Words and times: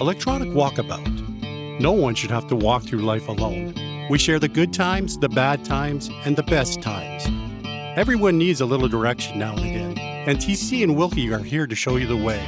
Electronic 0.00 0.50
Walkabout. 0.50 1.80
No 1.80 1.90
one 1.90 2.14
should 2.14 2.30
have 2.30 2.46
to 2.46 2.54
walk 2.54 2.84
through 2.84 3.00
life 3.00 3.26
alone. 3.26 3.74
We 4.08 4.16
share 4.16 4.38
the 4.38 4.46
good 4.46 4.72
times, 4.72 5.18
the 5.18 5.28
bad 5.28 5.64
times, 5.64 6.08
and 6.24 6.36
the 6.36 6.44
best 6.44 6.80
times. 6.80 7.26
Everyone 7.98 8.38
needs 8.38 8.60
a 8.60 8.64
little 8.64 8.86
direction 8.86 9.40
now 9.40 9.56
and 9.56 9.60
again, 9.60 9.98
and 9.98 10.38
TC 10.38 10.84
and 10.84 10.96
Wilkie 10.96 11.32
are 11.32 11.40
here 11.40 11.66
to 11.66 11.74
show 11.74 11.96
you 11.96 12.06
the 12.06 12.16
way. 12.16 12.38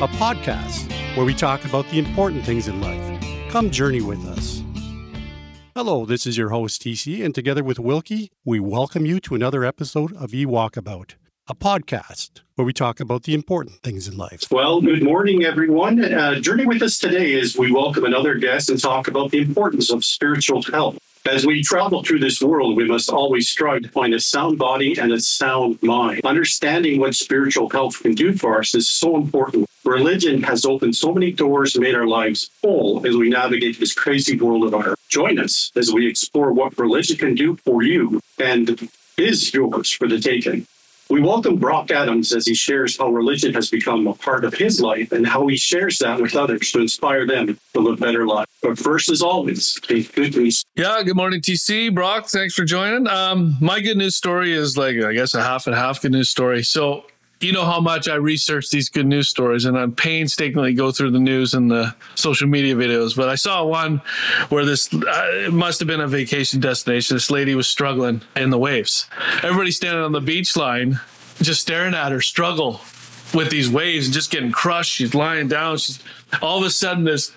A 0.00 0.08
podcast 0.08 0.90
where 1.14 1.26
we 1.26 1.34
talk 1.34 1.66
about 1.66 1.86
the 1.90 1.98
important 1.98 2.46
things 2.46 2.68
in 2.68 2.80
life. 2.80 3.50
Come 3.50 3.70
journey 3.70 4.00
with 4.00 4.24
us. 4.26 4.62
Hello, 5.76 6.06
this 6.06 6.26
is 6.26 6.38
your 6.38 6.48
host 6.48 6.80
TC, 6.80 7.22
and 7.22 7.34
together 7.34 7.62
with 7.62 7.78
Wilkie, 7.78 8.30
we 8.46 8.60
welcome 8.60 9.04
you 9.04 9.20
to 9.20 9.34
another 9.34 9.62
episode 9.62 10.16
of 10.16 10.32
E 10.32 10.46
Walkabout 10.46 11.16
a 11.46 11.54
podcast 11.54 12.40
where 12.54 12.64
we 12.64 12.72
talk 12.72 13.00
about 13.00 13.24
the 13.24 13.34
important 13.34 13.82
things 13.82 14.08
in 14.08 14.16
life. 14.16 14.44
Well, 14.50 14.80
good 14.80 15.02
morning, 15.02 15.44
everyone. 15.44 16.02
Uh, 16.02 16.40
journey 16.40 16.64
with 16.64 16.80
us 16.80 16.98
today 16.98 17.38
as 17.38 17.54
we 17.56 17.70
welcome 17.70 18.04
another 18.04 18.36
guest 18.36 18.70
and 18.70 18.80
talk 18.80 19.08
about 19.08 19.30
the 19.30 19.42
importance 19.42 19.90
of 19.90 20.06
spiritual 20.06 20.62
health. 20.62 20.98
As 21.26 21.44
we 21.44 21.62
travel 21.62 22.02
through 22.02 22.20
this 22.20 22.40
world, 22.40 22.76
we 22.76 22.86
must 22.86 23.10
always 23.10 23.50
strive 23.50 23.82
to 23.82 23.88
find 23.90 24.14
a 24.14 24.20
sound 24.20 24.58
body 24.58 24.98
and 24.98 25.12
a 25.12 25.20
sound 25.20 25.82
mind. 25.82 26.22
Understanding 26.24 26.98
what 26.98 27.14
spiritual 27.14 27.68
health 27.68 28.00
can 28.00 28.14
do 28.14 28.32
for 28.32 28.58
us 28.58 28.74
is 28.74 28.88
so 28.88 29.16
important. 29.16 29.66
Religion 29.84 30.42
has 30.44 30.64
opened 30.64 30.96
so 30.96 31.12
many 31.12 31.30
doors 31.30 31.74
and 31.74 31.82
made 31.82 31.94
our 31.94 32.06
lives 32.06 32.50
full 32.62 33.06
as 33.06 33.16
we 33.16 33.28
navigate 33.28 33.78
this 33.78 33.92
crazy 33.92 34.38
world 34.38 34.64
of 34.64 34.74
ours. 34.74 34.96
Join 35.08 35.38
us 35.38 35.70
as 35.76 35.92
we 35.92 36.06
explore 36.06 36.52
what 36.52 36.78
religion 36.78 37.18
can 37.18 37.34
do 37.34 37.56
for 37.56 37.82
you 37.82 38.20
and 38.38 38.88
is 39.18 39.52
yours 39.52 39.90
for 39.90 40.08
the 40.08 40.18
taking. 40.18 40.66
We 41.10 41.20
welcome 41.20 41.56
Brock 41.56 41.90
Adams 41.90 42.32
as 42.32 42.46
he 42.46 42.54
shares 42.54 42.96
how 42.96 43.10
religion 43.10 43.52
has 43.54 43.68
become 43.68 44.06
a 44.06 44.14
part 44.14 44.42
of 44.44 44.54
his 44.54 44.80
life 44.80 45.12
and 45.12 45.26
how 45.26 45.46
he 45.46 45.56
shares 45.56 45.98
that 45.98 46.18
with 46.18 46.34
others 46.34 46.72
to 46.72 46.80
inspire 46.80 47.26
them 47.26 47.58
to 47.74 47.80
live 47.80 48.00
better 48.00 48.26
lives. 48.26 48.50
But 48.62 48.78
first, 48.78 49.10
as 49.10 49.20
always, 49.20 49.78
good 49.80 50.34
news. 50.34 50.64
Yeah, 50.76 51.02
good 51.02 51.16
morning, 51.16 51.42
TC. 51.42 51.94
Brock, 51.94 52.28
thanks 52.28 52.54
for 52.54 52.64
joining. 52.64 53.06
Um, 53.06 53.56
my 53.60 53.80
good 53.80 53.98
news 53.98 54.16
story 54.16 54.54
is 54.54 54.78
like, 54.78 54.96
I 54.96 55.12
guess, 55.12 55.34
a 55.34 55.42
half 55.42 55.66
and 55.66 55.76
half 55.76 56.00
good 56.00 56.12
news 56.12 56.30
story. 56.30 56.62
So 56.62 57.04
you 57.40 57.52
know 57.52 57.64
how 57.64 57.80
much 57.80 58.08
I 58.08 58.14
research 58.14 58.70
these 58.70 58.88
good 58.88 59.06
news 59.06 59.28
stories 59.28 59.64
and 59.64 59.78
I 59.78 59.86
painstakingly 59.86 60.74
go 60.74 60.92
through 60.92 61.10
the 61.10 61.18
news 61.18 61.54
and 61.54 61.70
the 61.70 61.94
social 62.14 62.48
media 62.48 62.74
videos. 62.74 63.16
But 63.16 63.28
I 63.28 63.34
saw 63.34 63.64
one 63.64 64.00
where 64.48 64.64
this 64.64 64.92
uh, 64.92 65.48
must 65.50 65.80
have 65.80 65.86
been 65.86 66.00
a 66.00 66.08
vacation 66.08 66.60
destination. 66.60 67.16
This 67.16 67.30
lady 67.30 67.54
was 67.54 67.68
struggling 67.68 68.22
in 68.36 68.50
the 68.50 68.58
waves. 68.58 69.06
Everybody 69.42 69.70
standing 69.72 70.02
on 70.02 70.12
the 70.12 70.20
beach 70.20 70.56
line, 70.56 71.00
just 71.42 71.60
staring 71.60 71.94
at 71.94 72.12
her 72.12 72.20
struggle 72.20 72.80
with 73.34 73.50
these 73.50 73.68
waves 73.68 74.06
and 74.06 74.14
just 74.14 74.30
getting 74.30 74.52
crushed. 74.52 74.92
She's 74.92 75.14
lying 75.14 75.48
down. 75.48 75.78
She's 75.78 75.98
all 76.40 76.58
of 76.58 76.64
a 76.64 76.70
sudden 76.70 77.04
this 77.04 77.32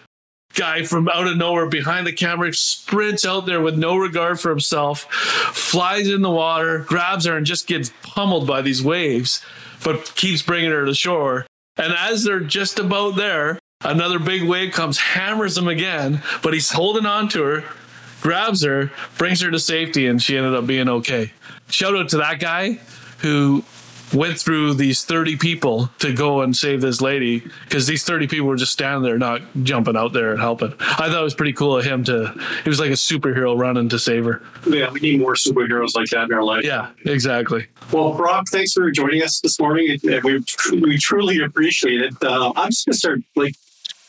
guy 0.54 0.84
from 0.84 1.10
out 1.10 1.28
of 1.28 1.38
nowhere 1.38 1.68
behind 1.68 2.08
the 2.08 2.14
camera 2.14 2.54
sprints 2.54 3.26
out 3.26 3.46
there 3.46 3.62
with 3.62 3.78
no 3.78 3.98
regard 3.98 4.40
for 4.40 4.50
himself, 4.50 5.04
flies 5.12 6.08
in 6.08 6.22
the 6.22 6.30
water, 6.30 6.80
grabs 6.80 7.26
her, 7.26 7.36
and 7.36 7.46
just 7.46 7.68
gets 7.68 7.92
pummeled 8.02 8.48
by 8.48 8.62
these 8.62 8.82
waves 8.82 9.44
but 9.84 10.16
keeps 10.16 10.42
bringing 10.42 10.72
her 10.72 10.86
to 10.86 10.94
shore. 10.94 11.46
And 11.78 11.94
as 11.94 12.24
they're 12.24 12.40
just 12.40 12.80
about 12.80 13.16
there, 13.16 13.60
another 13.84 14.20
big 14.20 14.44
wave 14.44 14.74
comes, 14.74 14.98
hammers 14.98 15.58
him 15.58 15.68
again, 15.68 16.22
but 16.42 16.54
he's 16.54 16.72
holding 16.72 17.06
on 17.06 17.30
to 17.30 17.44
her, 17.44 17.64
grabs 18.22 18.64
her, 18.64 18.92
brings 19.18 19.42
her 19.42 19.52
to 19.52 19.60
safety, 19.60 20.08
and 20.08 20.22
she 20.22 20.38
ended 20.38 20.56
up 20.56 20.66
being 20.66 20.90
okay. 20.90 21.32
Shout 21.70 21.96
out 21.96 22.10
to 22.10 22.18
that 22.18 22.40
guy 22.40 22.80
who 23.20 23.64
went 24.14 24.40
through 24.40 24.74
these 24.74 25.04
30 25.04 25.38
people 25.38 25.90
to 26.00 26.14
go 26.14 26.42
and 26.42 26.56
save 26.56 26.82
this 26.82 27.02
lady 27.02 27.44
because 27.64 27.88
these 27.88 28.04
30 28.04 28.28
people 28.28 28.48
were 28.48 28.56
just 28.56 28.72
standing 28.72 29.04
there 29.04 29.18
not 29.18 29.42
jumping 29.64 29.98
out 29.98 30.14
there 30.14 30.32
and 30.32 30.40
helping. 30.40 30.74
I 30.80 31.08
thought 31.10 31.20
it 31.20 31.24
was 31.24 31.36
pretty 31.36 31.54
cool 31.54 31.78
of 31.78 31.86
him 31.86 32.04
to 32.06 32.34
he 32.64 32.70
was 32.70 32.80
like 32.80 32.90
a 32.90 32.94
superhero 32.94 33.58
running 33.58 33.90
to 33.90 34.00
save 34.00 34.26
her. 34.26 34.42
Yeah 34.66 34.90
we 34.92 35.00
need 35.00 35.20
more 35.20 35.36
superheroes 35.36 35.96
like 35.96 36.10
that 36.10 36.26
in 36.26 36.34
our 36.34 36.44
life. 36.44 36.64
Yeah 36.64 36.92
exactly. 37.06 37.68
Well 37.92 38.14
brock 38.14 38.48
thanks 38.50 38.74
for 38.74 38.90
joining 38.92 39.24
us 39.24 39.40
this 39.42 39.60
morning 39.60 40.00
we, 40.04 40.44
we 40.80 40.98
truly 40.98 41.42
appreciate 41.42 42.02
it. 42.02 42.14
Uh, 42.22 42.52
i'm 42.56 42.70
just 42.70 42.86
going 42.86 42.94
to 42.94 42.98
start 42.98 43.20
like 43.36 43.56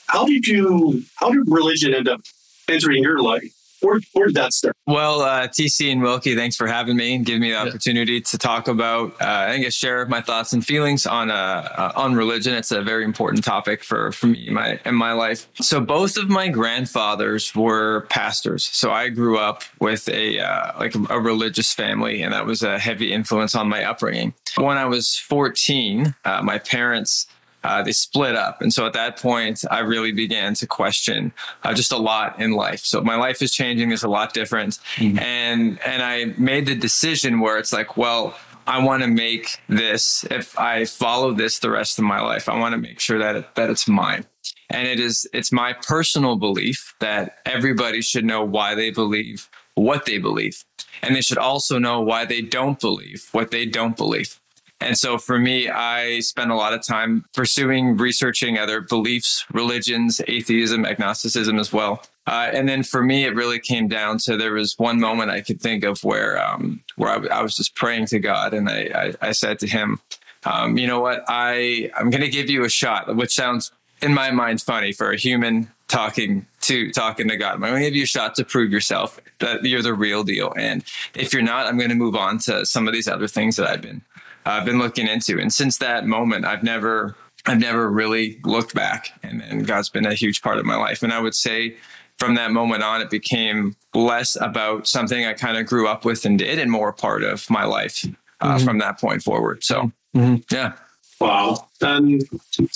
how 0.07 0.27
did 0.27 0.47
you 0.47 1.03
how 1.17 1.31
did 1.31 1.43
religion 1.47 1.95
end 1.95 2.09
up 2.09 2.21
entering 2.69 3.03
your 3.03 3.21
life 3.21 3.53
where, 3.81 4.01
where 4.13 4.27
did 4.27 4.37
that 4.37 4.53
start? 4.53 4.77
Well, 4.87 5.23
uh, 5.23 5.49
TC 5.49 5.93
and 5.93 6.03
Wilkie, 6.03 6.35
thanks 6.35 6.57
for 6.57 6.67
having 6.67 6.97
me 6.97 7.15
and 7.15 7.25
giving 7.25 7.43
me 7.43 7.51
the 7.51 7.57
opportunity 7.57 8.21
to 8.21 8.39
talk 8.39 8.69
about, 8.69 9.13
uh, 9.21 9.47
I 9.51 9.59
guess, 9.59 9.75
share 9.75 10.07
my 10.07 10.21
thoughts 10.21 10.53
and 10.53 10.65
feelings 10.65 11.07
on 11.07 11.31
uh, 11.31 11.35
uh, 11.35 11.93
on 11.95 12.15
religion. 12.15 12.55
It's 12.55 12.73
a 12.73 12.83
very 12.83 13.05
important 13.05 13.45
topic 13.45 13.85
for 13.85 14.13
for 14.13 14.27
me 14.27 14.49
in 14.49 14.55
my 14.55 14.81
in 14.85 14.95
my 14.95 15.13
life. 15.13 15.49
So 15.61 15.81
both 15.81 16.17
of 16.17 16.29
my 16.29 16.49
grandfathers 16.49 17.55
were 17.55 18.03
pastors. 18.09 18.65
So 18.65 18.91
I 18.91 19.09
grew 19.09 19.39
up 19.39 19.63
with 19.81 20.09
a 20.09 20.41
uh, 20.41 20.79
like 20.79 20.95
a 20.95 21.21
religious 21.21 21.73
family, 21.73 22.23
and 22.23 22.33
that 22.33 22.47
was 22.47 22.63
a 22.63 22.79
heavy 22.79 23.13
influence 23.13 23.55
on 23.55 23.69
my 23.69 23.85
upbringing. 23.85 24.35
When 24.57 24.77
I 24.77 24.87
was 24.87 25.17
14, 25.17 26.15
uh, 26.25 26.43
my 26.43 26.59
parents 26.59 27.27
uh, 27.65 27.83
they 27.83 27.93
split 27.93 28.35
up. 28.35 28.63
And 28.63 28.73
so 28.73 28.87
at 28.87 28.93
that 28.93 29.21
point, 29.21 29.65
I 29.71 29.81
really 29.81 30.13
began 30.13 30.55
to 30.55 30.67
question 30.67 31.33
uh, 31.65 31.75
just 31.75 31.93
a 31.93 31.97
lot 31.97 32.41
in 32.41 32.53
life. 32.53 32.81
So 32.85 33.03
my 33.03 33.17
life 33.17 33.43
is 33.43 33.53
changing. 33.53 33.89
There's 33.89 34.05
a 34.05 34.09
lot 34.09 34.33
different. 34.33 34.79
Mm-hmm. 34.97 35.19
And, 35.19 35.81
and 35.85 36.03
I 36.03 36.27
made 36.39 36.67
the 36.67 36.75
decision 36.75 37.41
where 37.41 37.59
it's 37.59 37.73
like, 37.73 37.97
well, 37.97 38.37
I 38.67 38.85
want 38.85 39.03
to 39.03 39.09
make 39.09 39.59
this, 39.69 40.25
if 40.31 40.59
I 40.59 40.85
follow 40.85 41.33
this 41.33 41.59
the 41.59 41.71
rest 41.71 41.99
of 41.99 42.05
my 42.05 42.21
life, 42.21 42.49
I 42.49 42.59
want 42.59 42.75
to 42.75 42.79
make 42.79 43.01
sure 43.01 43.19
that, 43.19 43.35
it, 43.35 43.55
that 43.55 43.71
it's 43.71 43.89
mine. 43.89 44.27
And 44.71 44.87
it 44.87 45.01
is, 45.01 45.27
it's 45.33 45.51
my 45.51 45.73
personal 45.73 46.37
belief 46.37 46.95
that 47.01 47.39
everybody 47.47 48.03
should 48.03 48.27
know 48.27 48.45
why 48.45 48.75
they 48.75 48.91
believe 48.91 49.49
what 49.75 50.05
they 50.05 50.19
believe. 50.19 50.65
And 51.03 51.17
they 51.17 51.21
should 51.21 51.39
also 51.39 51.79
know 51.79 52.01
why 52.01 52.25
they 52.25 52.43
don't 52.43 52.79
believe 52.79 53.29
what 53.33 53.51
they 53.51 53.65
don't 53.65 53.97
believe. 53.97 54.39
And 54.81 54.97
so 54.97 55.19
for 55.19 55.39
me, 55.39 55.69
I 55.69 56.21
spent 56.21 56.51
a 56.51 56.55
lot 56.55 56.73
of 56.73 56.87
time 56.87 57.25
pursuing, 57.35 57.97
researching 57.97 58.59
other 58.59 58.81
beliefs, 58.81 59.45
religions, 59.53 60.21
atheism, 60.29 60.85
agnosticism 60.85 61.59
as 61.59 61.73
well. 61.73 62.03
Uh, 62.27 62.51
and 62.53 62.69
then 62.69 62.83
for 62.83 63.03
me, 63.03 63.25
it 63.25 63.35
really 63.35 63.59
came 63.59 63.89
down 63.89 64.19
to 64.19 64.37
there 64.37 64.53
was 64.53 64.79
one 64.79 65.01
moment 65.01 65.31
I 65.31 65.41
could 65.41 65.61
think 65.61 65.83
of 65.83 66.05
where 66.05 66.43
um, 66.45 66.83
where 66.97 67.11
I, 67.11 67.39
I, 67.39 67.43
was 67.43 67.57
just 67.57 67.75
praying 67.75 68.05
to 68.07 68.19
God, 68.19 68.53
and 68.53 68.69
I, 68.69 69.15
I, 69.23 69.29
I 69.29 69.33
said 69.33 69.59
to 69.61 69.67
Him, 69.67 69.99
um, 70.45 70.77
"You 70.77 70.87
know 70.87 71.01
what? 71.01 71.25
I 71.27 71.91
I'm 71.97 72.11
going 72.11 72.21
to 72.21 72.29
give 72.29 72.51
you 72.51 72.65
a 72.65 72.69
shot," 72.69 73.17
which 73.17 73.35
sounds 73.35 73.73
in 74.03 74.13
my 74.13 74.31
mind 74.31 74.61
funny 74.61 74.93
for 74.93 75.11
a 75.11 75.17
human 75.17 75.73
talking 75.89 76.47
to 76.61 76.93
talking 76.93 77.29
to 77.29 77.37
God. 77.37 77.55
I'm 77.55 77.61
going 77.61 77.77
to 77.77 77.81
give 77.81 77.97
you 77.97 78.03
a 78.03 78.07
shot 78.07 78.35
to 78.35 78.45
prove 78.45 78.71
yourself 78.71 79.19
that 79.39 79.65
you're 79.65 79.83
the 79.83 79.95
real 79.95 80.23
deal. 80.23 80.53
And 80.57 80.85
if 81.15 81.33
you're 81.33 81.43
not, 81.43 81.67
I'm 81.67 81.79
going 81.79 81.89
to 81.89 81.97
move 81.97 82.15
on 82.15 82.39
to 82.41 82.67
some 82.67 82.87
of 82.87 82.93
these 82.93 83.09
other 83.09 83.27
things 83.27 83.57
that 83.57 83.67
I've 83.67 83.81
been 83.81 84.03
I've 84.49 84.65
been 84.65 84.79
looking 84.79 85.07
into. 85.07 85.39
And 85.39 85.53
since 85.53 85.79
that 85.79 86.07
moment, 86.07 86.45
I've 86.45 86.63
never 86.63 87.17
I've 87.47 87.61
never 87.61 87.91
really 87.91 88.41
looked 88.45 88.75
back, 88.75 89.13
and, 89.23 89.43
and 89.43 89.67
God's 89.67 89.89
been 89.89 90.05
a 90.05 90.15
huge 90.15 90.43
part 90.43 90.59
of 90.59 90.67
my 90.67 90.77
life. 90.77 91.03
And 91.03 91.13
I 91.13 91.21
would 91.21 91.35
say 91.35 91.77
from 92.19 92.35
that 92.35 92.51
moment 92.51 92.83
on, 92.83 93.01
it 93.01 93.11
became 93.11 93.77
less 93.95 94.37
about 94.41 94.87
something 94.89 95.25
I 95.25 95.33
kind 95.35 95.57
of 95.57 95.65
grew 95.67 95.87
up 95.87 96.05
with 96.05 96.25
and 96.25 96.39
did, 96.39 96.59
and 96.59 96.71
more 96.71 96.93
part 96.93 97.23
of 97.23 97.49
my 97.49 97.65
life 97.65 98.05
uh, 98.41 98.57
mm-hmm. 98.57 98.65
from 98.65 98.79
that 98.79 99.01
point 99.01 99.23
forward. 99.23 99.63
So, 99.63 99.93
mm-hmm. 100.17 100.37
yeah. 100.51 100.73
Wow. 101.21 101.69
And 101.81 102.23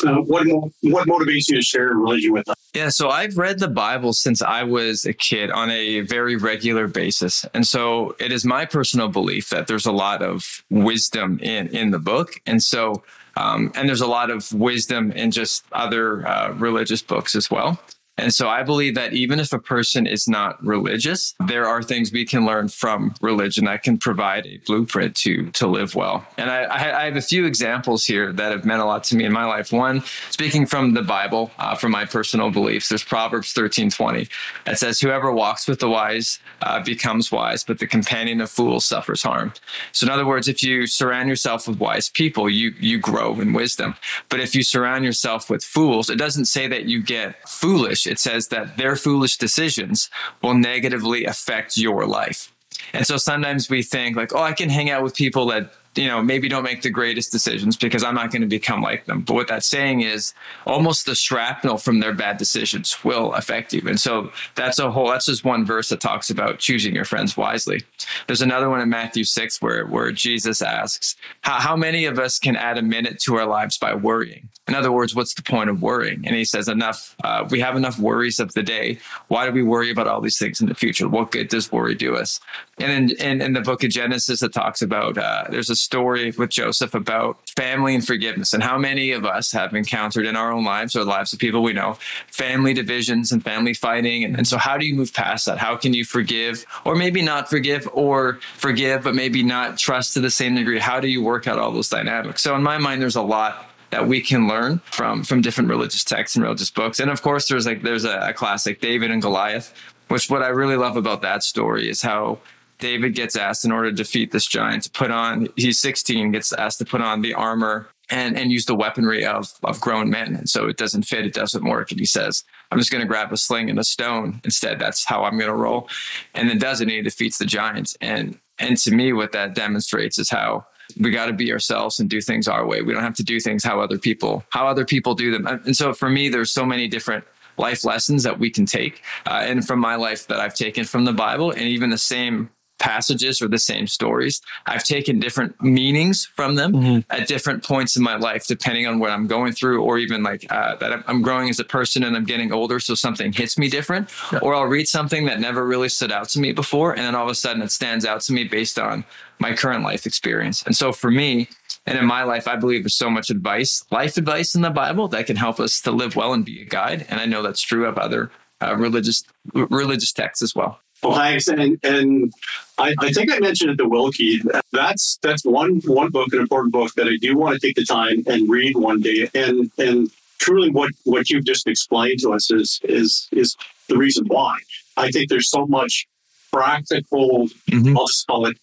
uh, 0.04 0.16
what 0.22 0.46
what 0.82 1.06
motivates 1.06 1.48
you 1.48 1.56
to 1.56 1.62
share 1.62 1.88
religion 1.88 2.32
with 2.32 2.48
us? 2.48 2.56
Yeah, 2.74 2.88
so 2.88 3.08
I've 3.08 3.36
read 3.36 3.60
the 3.60 3.68
Bible 3.68 4.12
since 4.12 4.42
I 4.42 4.64
was 4.64 5.04
a 5.04 5.12
kid 5.12 5.50
on 5.50 5.70
a 5.70 6.00
very 6.00 6.36
regular 6.36 6.88
basis, 6.88 7.44
and 7.54 7.66
so 7.66 8.16
it 8.18 8.32
is 8.32 8.44
my 8.44 8.64
personal 8.64 9.08
belief 9.08 9.50
that 9.50 9.66
there's 9.66 9.86
a 9.86 9.92
lot 9.92 10.22
of 10.22 10.64
wisdom 10.70 11.38
in 11.40 11.68
in 11.68 11.90
the 11.90 11.98
book, 11.98 12.40
and 12.46 12.62
so 12.62 13.02
um, 13.36 13.72
and 13.74 13.88
there's 13.88 14.00
a 14.00 14.06
lot 14.06 14.30
of 14.30 14.52
wisdom 14.52 15.12
in 15.12 15.30
just 15.30 15.64
other 15.72 16.26
uh, 16.26 16.52
religious 16.52 17.02
books 17.02 17.34
as 17.34 17.50
well. 17.50 17.80
And 18.18 18.32
so 18.32 18.46
I 18.46 18.62
believe 18.62 18.94
that 18.96 19.14
even 19.14 19.40
if 19.40 19.54
a 19.54 19.58
person 19.58 20.06
is 20.06 20.28
not 20.28 20.62
religious, 20.64 21.34
there 21.46 21.66
are 21.66 21.82
things 21.82 22.12
we 22.12 22.26
can 22.26 22.44
learn 22.44 22.68
from 22.68 23.14
religion 23.22 23.64
that 23.64 23.82
can 23.82 23.96
provide 23.96 24.46
a 24.46 24.58
blueprint 24.66 25.16
to 25.16 25.50
to 25.52 25.66
live 25.66 25.94
well. 25.94 26.26
And 26.36 26.50
I, 26.50 26.74
I 26.74 27.04
have 27.06 27.16
a 27.16 27.22
few 27.22 27.46
examples 27.46 28.04
here 28.04 28.30
that 28.30 28.52
have 28.52 28.66
meant 28.66 28.82
a 28.82 28.84
lot 28.84 29.04
to 29.04 29.16
me 29.16 29.24
in 29.24 29.32
my 29.32 29.46
life. 29.46 29.72
One, 29.72 30.02
speaking 30.28 30.66
from 30.66 30.92
the 30.92 31.02
Bible, 31.02 31.50
uh, 31.58 31.74
from 31.74 31.92
my 31.92 32.04
personal 32.04 32.50
beliefs, 32.50 32.90
there's 32.90 33.02
Proverbs 33.02 33.54
13:20. 33.54 34.28
It 34.66 34.78
says, 34.78 35.00
"Whoever 35.00 35.32
walks 35.32 35.66
with 35.66 35.80
the 35.80 35.88
wise 35.88 36.38
uh, 36.60 36.80
becomes 36.80 37.32
wise, 37.32 37.64
but 37.64 37.78
the 37.78 37.86
companion 37.86 38.42
of 38.42 38.50
fools 38.50 38.84
suffers 38.84 39.22
harm." 39.22 39.54
So, 39.92 40.06
in 40.06 40.12
other 40.12 40.26
words, 40.26 40.48
if 40.48 40.62
you 40.62 40.86
surround 40.86 41.30
yourself 41.30 41.66
with 41.66 41.78
wise 41.78 42.10
people, 42.10 42.50
you 42.50 42.74
you 42.78 42.98
grow 42.98 43.40
in 43.40 43.54
wisdom. 43.54 43.94
But 44.28 44.40
if 44.40 44.54
you 44.54 44.62
surround 44.62 45.02
yourself 45.02 45.48
with 45.48 45.64
fools, 45.64 46.10
it 46.10 46.16
doesn't 46.16 46.44
say 46.44 46.66
that 46.68 46.84
you 46.84 47.02
get 47.02 47.48
foolish 47.48 48.01
it 48.06 48.18
says 48.18 48.48
that 48.48 48.76
their 48.76 48.96
foolish 48.96 49.36
decisions 49.36 50.10
will 50.42 50.54
negatively 50.54 51.24
affect 51.24 51.76
your 51.76 52.06
life. 52.06 52.52
And 52.92 53.06
so 53.06 53.16
sometimes 53.16 53.70
we 53.70 53.82
think 53.82 54.16
like, 54.16 54.34
oh, 54.34 54.42
I 54.42 54.52
can 54.52 54.68
hang 54.68 54.90
out 54.90 55.02
with 55.02 55.14
people 55.14 55.46
that 55.46 55.72
you 55.94 56.06
know, 56.06 56.22
maybe 56.22 56.48
don't 56.48 56.62
make 56.62 56.82
the 56.82 56.90
greatest 56.90 57.30
decisions 57.32 57.76
because 57.76 58.02
I'm 58.02 58.14
not 58.14 58.30
going 58.30 58.40
to 58.42 58.48
become 58.48 58.80
like 58.80 59.04
them. 59.04 59.22
But 59.22 59.34
what 59.34 59.48
that's 59.48 59.66
saying 59.66 60.00
is 60.00 60.32
almost 60.66 61.04
the 61.04 61.14
shrapnel 61.14 61.76
from 61.76 62.00
their 62.00 62.14
bad 62.14 62.38
decisions 62.38 63.04
will 63.04 63.32
affect 63.34 63.74
you. 63.74 63.82
And 63.86 64.00
so 64.00 64.32
that's 64.54 64.78
a 64.78 64.90
whole, 64.90 65.08
that's 65.08 65.26
just 65.26 65.44
one 65.44 65.66
verse 65.66 65.90
that 65.90 66.00
talks 66.00 66.30
about 66.30 66.58
choosing 66.58 66.94
your 66.94 67.04
friends 67.04 67.36
wisely. 67.36 67.82
There's 68.26 68.40
another 68.40 68.70
one 68.70 68.80
in 68.80 68.88
Matthew 68.88 69.24
6 69.24 69.60
where, 69.60 69.86
where 69.86 70.12
Jesus 70.12 70.62
asks, 70.62 71.14
how, 71.42 71.60
how 71.60 71.76
many 71.76 72.06
of 72.06 72.18
us 72.18 72.38
can 72.38 72.56
add 72.56 72.78
a 72.78 72.82
minute 72.82 73.18
to 73.20 73.36
our 73.36 73.46
lives 73.46 73.76
by 73.76 73.94
worrying? 73.94 74.48
In 74.72 74.78
other 74.78 74.90
words, 74.90 75.14
what's 75.14 75.34
the 75.34 75.42
point 75.42 75.68
of 75.68 75.82
worrying? 75.82 76.26
And 76.26 76.34
he 76.34 76.46
says, 76.46 76.66
enough, 76.66 77.14
uh, 77.22 77.46
we 77.50 77.60
have 77.60 77.76
enough 77.76 77.98
worries 77.98 78.40
of 78.40 78.54
the 78.54 78.62
day. 78.62 78.98
Why 79.28 79.44
do 79.44 79.52
we 79.52 79.62
worry 79.62 79.90
about 79.90 80.06
all 80.08 80.22
these 80.22 80.38
things 80.38 80.62
in 80.62 80.66
the 80.66 80.74
future? 80.74 81.06
What 81.06 81.30
good 81.30 81.48
does 81.48 81.70
worry 81.70 81.94
do 81.94 82.16
us? 82.16 82.40
And 82.78 83.10
in, 83.10 83.18
in, 83.18 83.42
in 83.42 83.52
the 83.52 83.60
book 83.60 83.84
of 83.84 83.90
Genesis, 83.90 84.42
it 84.42 84.54
talks 84.54 84.80
about, 84.80 85.18
uh, 85.18 85.44
there's 85.50 85.68
a 85.68 85.76
story 85.76 86.30
with 86.30 86.48
Joseph 86.48 86.94
about 86.94 87.36
family 87.50 87.94
and 87.94 88.02
forgiveness 88.02 88.54
and 88.54 88.62
how 88.62 88.78
many 88.78 89.12
of 89.12 89.26
us 89.26 89.52
have 89.52 89.74
encountered 89.74 90.24
in 90.24 90.36
our 90.36 90.50
own 90.50 90.64
lives 90.64 90.96
or 90.96 91.04
lives 91.04 91.34
of 91.34 91.38
people 91.38 91.62
we 91.62 91.74
know 91.74 91.98
family 92.28 92.72
divisions 92.72 93.30
and 93.30 93.44
family 93.44 93.74
fighting. 93.74 94.24
And, 94.24 94.38
and 94.38 94.48
so, 94.48 94.56
how 94.56 94.78
do 94.78 94.86
you 94.86 94.94
move 94.94 95.12
past 95.12 95.44
that? 95.44 95.58
How 95.58 95.76
can 95.76 95.92
you 95.92 96.06
forgive 96.06 96.64
or 96.86 96.96
maybe 96.96 97.20
not 97.20 97.50
forgive 97.50 97.86
or 97.92 98.38
forgive, 98.56 99.02
but 99.04 99.14
maybe 99.14 99.42
not 99.42 99.76
trust 99.76 100.14
to 100.14 100.20
the 100.20 100.30
same 100.30 100.54
degree? 100.54 100.78
How 100.78 100.98
do 100.98 101.08
you 101.08 101.22
work 101.22 101.46
out 101.46 101.58
all 101.58 101.72
those 101.72 101.90
dynamics? 101.90 102.40
So, 102.40 102.56
in 102.56 102.62
my 102.62 102.78
mind, 102.78 103.02
there's 103.02 103.16
a 103.16 103.22
lot 103.22 103.66
that 103.92 104.08
we 104.08 104.22
can 104.22 104.48
learn 104.48 104.80
from 104.86 105.22
from 105.22 105.42
different 105.42 105.70
religious 105.70 106.02
texts 106.02 106.34
and 106.34 106.42
religious 106.42 106.70
books. 106.70 106.98
And 106.98 107.10
of 107.10 107.22
course, 107.22 107.46
there's 107.46 107.66
like 107.66 107.82
there's 107.82 108.04
a, 108.04 108.18
a 108.30 108.32
classic 108.32 108.80
David 108.80 109.10
and 109.10 109.22
Goliath, 109.22 109.72
which 110.08 110.28
what 110.28 110.42
I 110.42 110.48
really 110.48 110.76
love 110.76 110.96
about 110.96 111.22
that 111.22 111.44
story 111.44 111.88
is 111.88 112.02
how 112.02 112.38
David 112.78 113.14
gets 113.14 113.36
asked 113.36 113.64
in 113.64 113.70
order 113.70 113.90
to 113.90 113.96
defeat 113.96 114.32
this 114.32 114.46
giant 114.46 114.84
to 114.84 114.90
put 114.90 115.10
on. 115.12 115.46
He's 115.56 115.78
16, 115.78 116.32
gets 116.32 116.52
asked 116.54 116.78
to 116.78 116.84
put 116.84 117.02
on 117.02 117.20
the 117.20 117.34
armor 117.34 117.86
and 118.10 118.36
and 118.36 118.50
use 118.50 118.64
the 118.64 118.74
weaponry 118.74 119.26
of 119.26 119.52
of 119.62 119.78
grown 119.78 120.08
men. 120.08 120.36
And 120.36 120.48
so 120.48 120.68
it 120.68 120.78
doesn't 120.78 121.02
fit, 121.02 121.26
it 121.26 121.34
doesn't 121.34 121.62
work. 121.62 121.90
And 121.90 122.00
he 122.00 122.06
says, 122.06 122.44
I'm 122.70 122.78
just 122.78 122.90
going 122.90 123.02
to 123.02 123.06
grab 123.06 123.30
a 123.30 123.36
sling 123.36 123.68
and 123.68 123.78
a 123.78 123.84
stone 123.84 124.40
instead. 124.42 124.78
That's 124.78 125.04
how 125.04 125.24
I'm 125.24 125.38
going 125.38 125.50
to 125.50 125.54
roll. 125.54 125.90
And 126.34 126.48
then 126.48 126.58
does 126.58 126.80
it, 126.80 126.84
and 126.84 126.92
he 126.92 127.02
defeats 127.02 127.36
the 127.36 127.44
giants. 127.44 127.94
And 128.00 128.38
and 128.58 128.78
to 128.78 128.90
me, 128.90 129.12
what 129.12 129.32
that 129.32 129.54
demonstrates 129.54 130.18
is 130.18 130.30
how 130.30 130.66
we 130.98 131.10
got 131.10 131.26
to 131.26 131.32
be 131.32 131.52
ourselves 131.52 132.00
and 132.00 132.08
do 132.08 132.20
things 132.20 132.48
our 132.48 132.66
way. 132.66 132.82
We 132.82 132.92
don't 132.92 133.02
have 133.02 133.14
to 133.16 133.24
do 133.24 133.40
things 133.40 133.64
how 133.64 133.80
other 133.80 133.98
people 133.98 134.44
how 134.50 134.66
other 134.66 134.84
people 134.84 135.14
do 135.14 135.30
them. 135.30 135.46
And 135.46 135.76
so 135.76 135.92
for 135.92 136.10
me, 136.10 136.28
there's 136.28 136.50
so 136.50 136.64
many 136.64 136.88
different 136.88 137.24
life 137.58 137.84
lessons 137.84 138.22
that 138.22 138.38
we 138.38 138.50
can 138.50 138.66
take, 138.66 139.02
uh, 139.26 139.42
and 139.44 139.66
from 139.66 139.78
my 139.78 139.96
life 139.96 140.26
that 140.28 140.40
I've 140.40 140.54
taken 140.54 140.84
from 140.84 141.04
the 141.04 141.12
Bible, 141.12 141.50
and 141.50 141.62
even 141.62 141.90
the 141.90 141.98
same 141.98 142.50
passages 142.82 143.40
or 143.40 143.46
the 143.46 143.58
same 143.58 143.86
stories. 143.86 144.42
I've 144.66 144.82
taken 144.82 145.20
different 145.20 145.62
meanings 145.62 146.26
from 146.26 146.56
them 146.56 146.72
mm-hmm. 146.72 147.12
at 147.12 147.28
different 147.28 147.64
points 147.64 147.96
in 147.96 148.02
my 148.02 148.16
life, 148.16 148.46
depending 148.48 148.88
on 148.88 148.98
what 148.98 149.10
I'm 149.10 149.28
going 149.28 149.52
through, 149.52 149.82
or 149.82 149.98
even 149.98 150.24
like 150.24 150.44
uh, 150.50 150.74
that 150.76 151.04
I'm 151.06 151.22
growing 151.22 151.48
as 151.48 151.60
a 151.60 151.64
person 151.64 152.02
and 152.02 152.16
I'm 152.16 152.24
getting 152.24 152.52
older. 152.52 152.80
So 152.80 152.94
something 152.96 153.32
hits 153.32 153.56
me 153.56 153.68
different, 153.68 154.10
yeah. 154.32 154.40
or 154.42 154.54
I'll 154.54 154.66
read 154.66 154.88
something 154.88 155.26
that 155.26 155.38
never 155.38 155.64
really 155.64 155.88
stood 155.88 156.10
out 156.10 156.28
to 156.30 156.40
me 156.40 156.50
before. 156.52 156.90
And 156.92 157.02
then 157.02 157.14
all 157.14 157.24
of 157.24 157.30
a 157.30 157.36
sudden 157.36 157.62
it 157.62 157.70
stands 157.70 158.04
out 158.04 158.20
to 158.22 158.32
me 158.32 158.44
based 158.44 158.78
on 158.80 159.04
my 159.38 159.54
current 159.54 159.84
life 159.84 160.04
experience. 160.04 160.64
And 160.64 160.76
so 160.76 160.92
for 160.92 161.10
me, 161.10 161.48
and 161.86 161.96
in 161.96 162.04
my 162.06 162.24
life, 162.24 162.46
I 162.48 162.56
believe 162.56 162.82
there's 162.82 162.94
so 162.94 163.10
much 163.10 163.30
advice, 163.30 163.84
life 163.90 164.16
advice 164.16 164.54
in 164.54 164.62
the 164.62 164.70
Bible 164.70 165.08
that 165.08 165.26
can 165.26 165.36
help 165.36 165.58
us 165.60 165.80
to 165.82 165.90
live 165.90 166.14
well 166.14 166.32
and 166.32 166.44
be 166.44 166.62
a 166.62 166.64
guide. 166.64 167.06
And 167.08 167.20
I 167.20 167.26
know 167.26 167.42
that's 167.42 167.62
true 167.62 167.86
of 167.86 167.98
other 167.98 168.30
uh, 168.60 168.76
religious 168.76 169.24
religious 169.52 170.12
texts 170.12 170.42
as 170.42 170.54
well. 170.54 170.78
Well, 171.02 171.16
thanks. 171.16 171.48
And 171.48 171.78
and 171.82 172.32
I, 172.78 172.94
I 172.98 173.12
think 173.12 173.32
I 173.32 173.38
mentioned 173.40 173.70
it 173.70 173.76
to 173.76 173.88
Wilkie. 173.88 174.40
That's 174.72 175.18
that's 175.22 175.44
one 175.44 175.80
one 175.84 176.10
book, 176.10 176.32
an 176.32 176.40
important 176.40 176.72
book 176.72 176.92
that 176.94 177.08
I 177.08 177.16
do 177.20 177.36
want 177.36 177.60
to 177.60 177.66
take 177.66 177.76
the 177.76 177.84
time 177.84 178.22
and 178.26 178.48
read 178.48 178.76
one 178.76 179.00
day. 179.00 179.28
And 179.34 179.70
and 179.78 180.10
truly, 180.38 180.70
what 180.70 180.90
what 181.04 181.28
you've 181.30 181.44
just 181.44 181.66
explained 181.66 182.20
to 182.20 182.32
us 182.32 182.50
is 182.50 182.80
is 182.84 183.28
is 183.32 183.56
the 183.88 183.96
reason 183.96 184.26
why. 184.26 184.58
I 184.96 185.10
think 185.10 185.28
there's 185.28 185.50
so 185.50 185.66
much 185.66 186.06
practical. 186.52 187.48
Mm-hmm. 187.70 187.96
I'll 187.96 188.06
just 188.06 188.26
call 188.26 188.46
it 188.46 188.56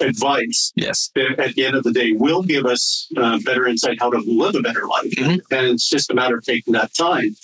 advice. 0.00 0.72
Yes. 0.74 1.10
That 1.14 1.38
at 1.38 1.54
the 1.54 1.64
end 1.64 1.76
of 1.76 1.84
the 1.84 1.92
day 1.92 2.12
will 2.12 2.42
give 2.42 2.66
us 2.66 3.08
uh, 3.16 3.38
better 3.44 3.66
insight 3.66 3.98
how 4.00 4.10
to 4.10 4.18
live 4.18 4.54
a 4.56 4.60
better 4.60 4.86
life. 4.86 5.10
Mm-hmm. 5.12 5.54
And 5.54 5.66
it's 5.66 5.88
just 5.88 6.10
a 6.10 6.14
matter 6.14 6.38
of 6.38 6.44
taking 6.44 6.72
that 6.72 6.92
time. 6.94 7.36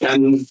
And 0.00 0.46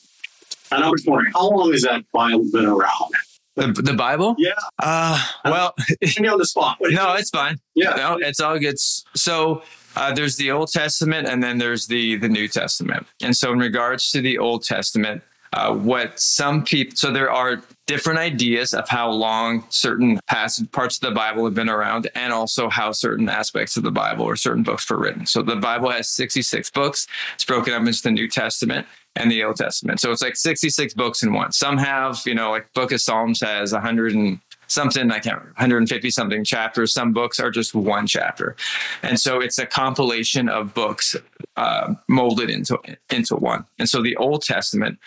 and 0.72 0.84
I 0.84 0.90
was 0.90 1.04
wondering, 1.06 1.31
how 1.34 1.50
long 1.50 1.72
has 1.72 1.81
that 1.81 2.04
Bible 2.12 2.45
been 2.52 2.66
around? 2.66 3.13
The, 3.60 3.82
the 3.82 3.94
Bible? 3.94 4.36
Yeah. 4.38 4.52
Uh, 4.82 5.24
well, 5.46 5.74
on 5.78 6.38
the 6.38 6.46
spot. 6.46 6.78
no, 6.82 7.14
it's 7.16 7.30
fine. 7.30 7.60
Yeah. 7.76 7.96
No, 7.96 8.18
it's 8.20 8.40
all 8.40 8.58
good. 8.60 8.80
So 8.80 9.64
uh, 9.96 10.14
there's 10.14 10.38
the 10.38 10.52
Old 10.52 10.72
Testament 10.72 11.28
and 11.28 11.44
then 11.44 11.58
there's 11.58 11.88
the 11.88 12.16
the 12.18 12.30
New 12.30 12.48
Testament. 12.48 13.06
And 13.22 13.36
so 13.36 13.52
in 13.52 13.60
regards 13.60 14.12
to 14.12 14.22
the 14.22 14.38
Old 14.38 14.64
Testament, 14.64 15.24
uh, 15.54 15.74
what 15.74 16.20
some 16.20 16.64
people 16.64 16.96
so 16.96 17.12
there 17.12 17.32
are 17.32 17.62
different 17.88 18.20
ideas 18.20 18.74
of 18.74 18.88
how 18.88 19.10
long 19.10 19.66
certain 19.70 20.20
passage 20.28 20.72
parts 20.72 20.98
of 20.98 21.02
the 21.02 21.12
Bible 21.12 21.44
have 21.46 21.56
been 21.56 21.70
around 21.70 22.08
and 22.14 22.32
also 22.32 22.70
how 22.70 22.92
certain 22.92 23.28
aspects 23.28 23.76
of 23.78 23.84
the 23.84 23.92
Bible 23.92 24.26
or 24.26 24.36
certain 24.36 24.62
books 24.62 24.88
were 24.90 24.98
written. 24.98 25.26
So 25.26 25.42
the 25.42 25.56
Bible 25.56 25.90
has 25.90 26.08
66 26.08 26.70
books. 26.70 27.08
It's 27.34 27.46
broken 27.46 27.74
up 27.74 27.82
into 27.82 28.02
the 28.04 28.12
New 28.12 28.28
Testament 28.28 28.86
and 29.19 29.30
the 29.30 29.44
Old 29.44 29.57
Testament. 29.57 30.00
So 30.00 30.12
it's 30.12 30.21
like 30.21 30.36
66 30.36 30.94
books 30.94 31.21
in 31.21 31.33
one. 31.33 31.51
Some 31.51 31.77
have, 31.77 32.21
you 32.25 32.33
know, 32.33 32.51
like 32.51 32.74
Book 32.74 32.92
of 32.92 33.01
Psalms 33.01 33.42
has 33.42 33.74
100 33.74 34.16
and 34.16 34.39
something, 34.68 35.12
I 35.12 35.19
can't 35.19 35.38
remember, 35.38 35.54
150 35.57 36.10
something 36.10 36.44
chapters. 36.44 36.94
Some 36.94 37.12
books 37.12 37.39
are 37.39 37.51
just 37.51 37.75
one 37.75 38.07
chapter. 38.07 38.56
And 39.04 39.19
so 39.19 39.42
it's 39.42 39.60
a 39.60 39.66
compilation 39.66 40.48
of 40.48 40.74
books 40.74 41.16
uh, 41.57 41.95
molded 42.07 42.50
into, 42.50 42.80
into 43.10 43.36
one. 43.36 43.66
And 43.77 43.89
so 43.89 44.01
the 44.01 44.16
Old 44.16 44.44
Testament 44.44 45.00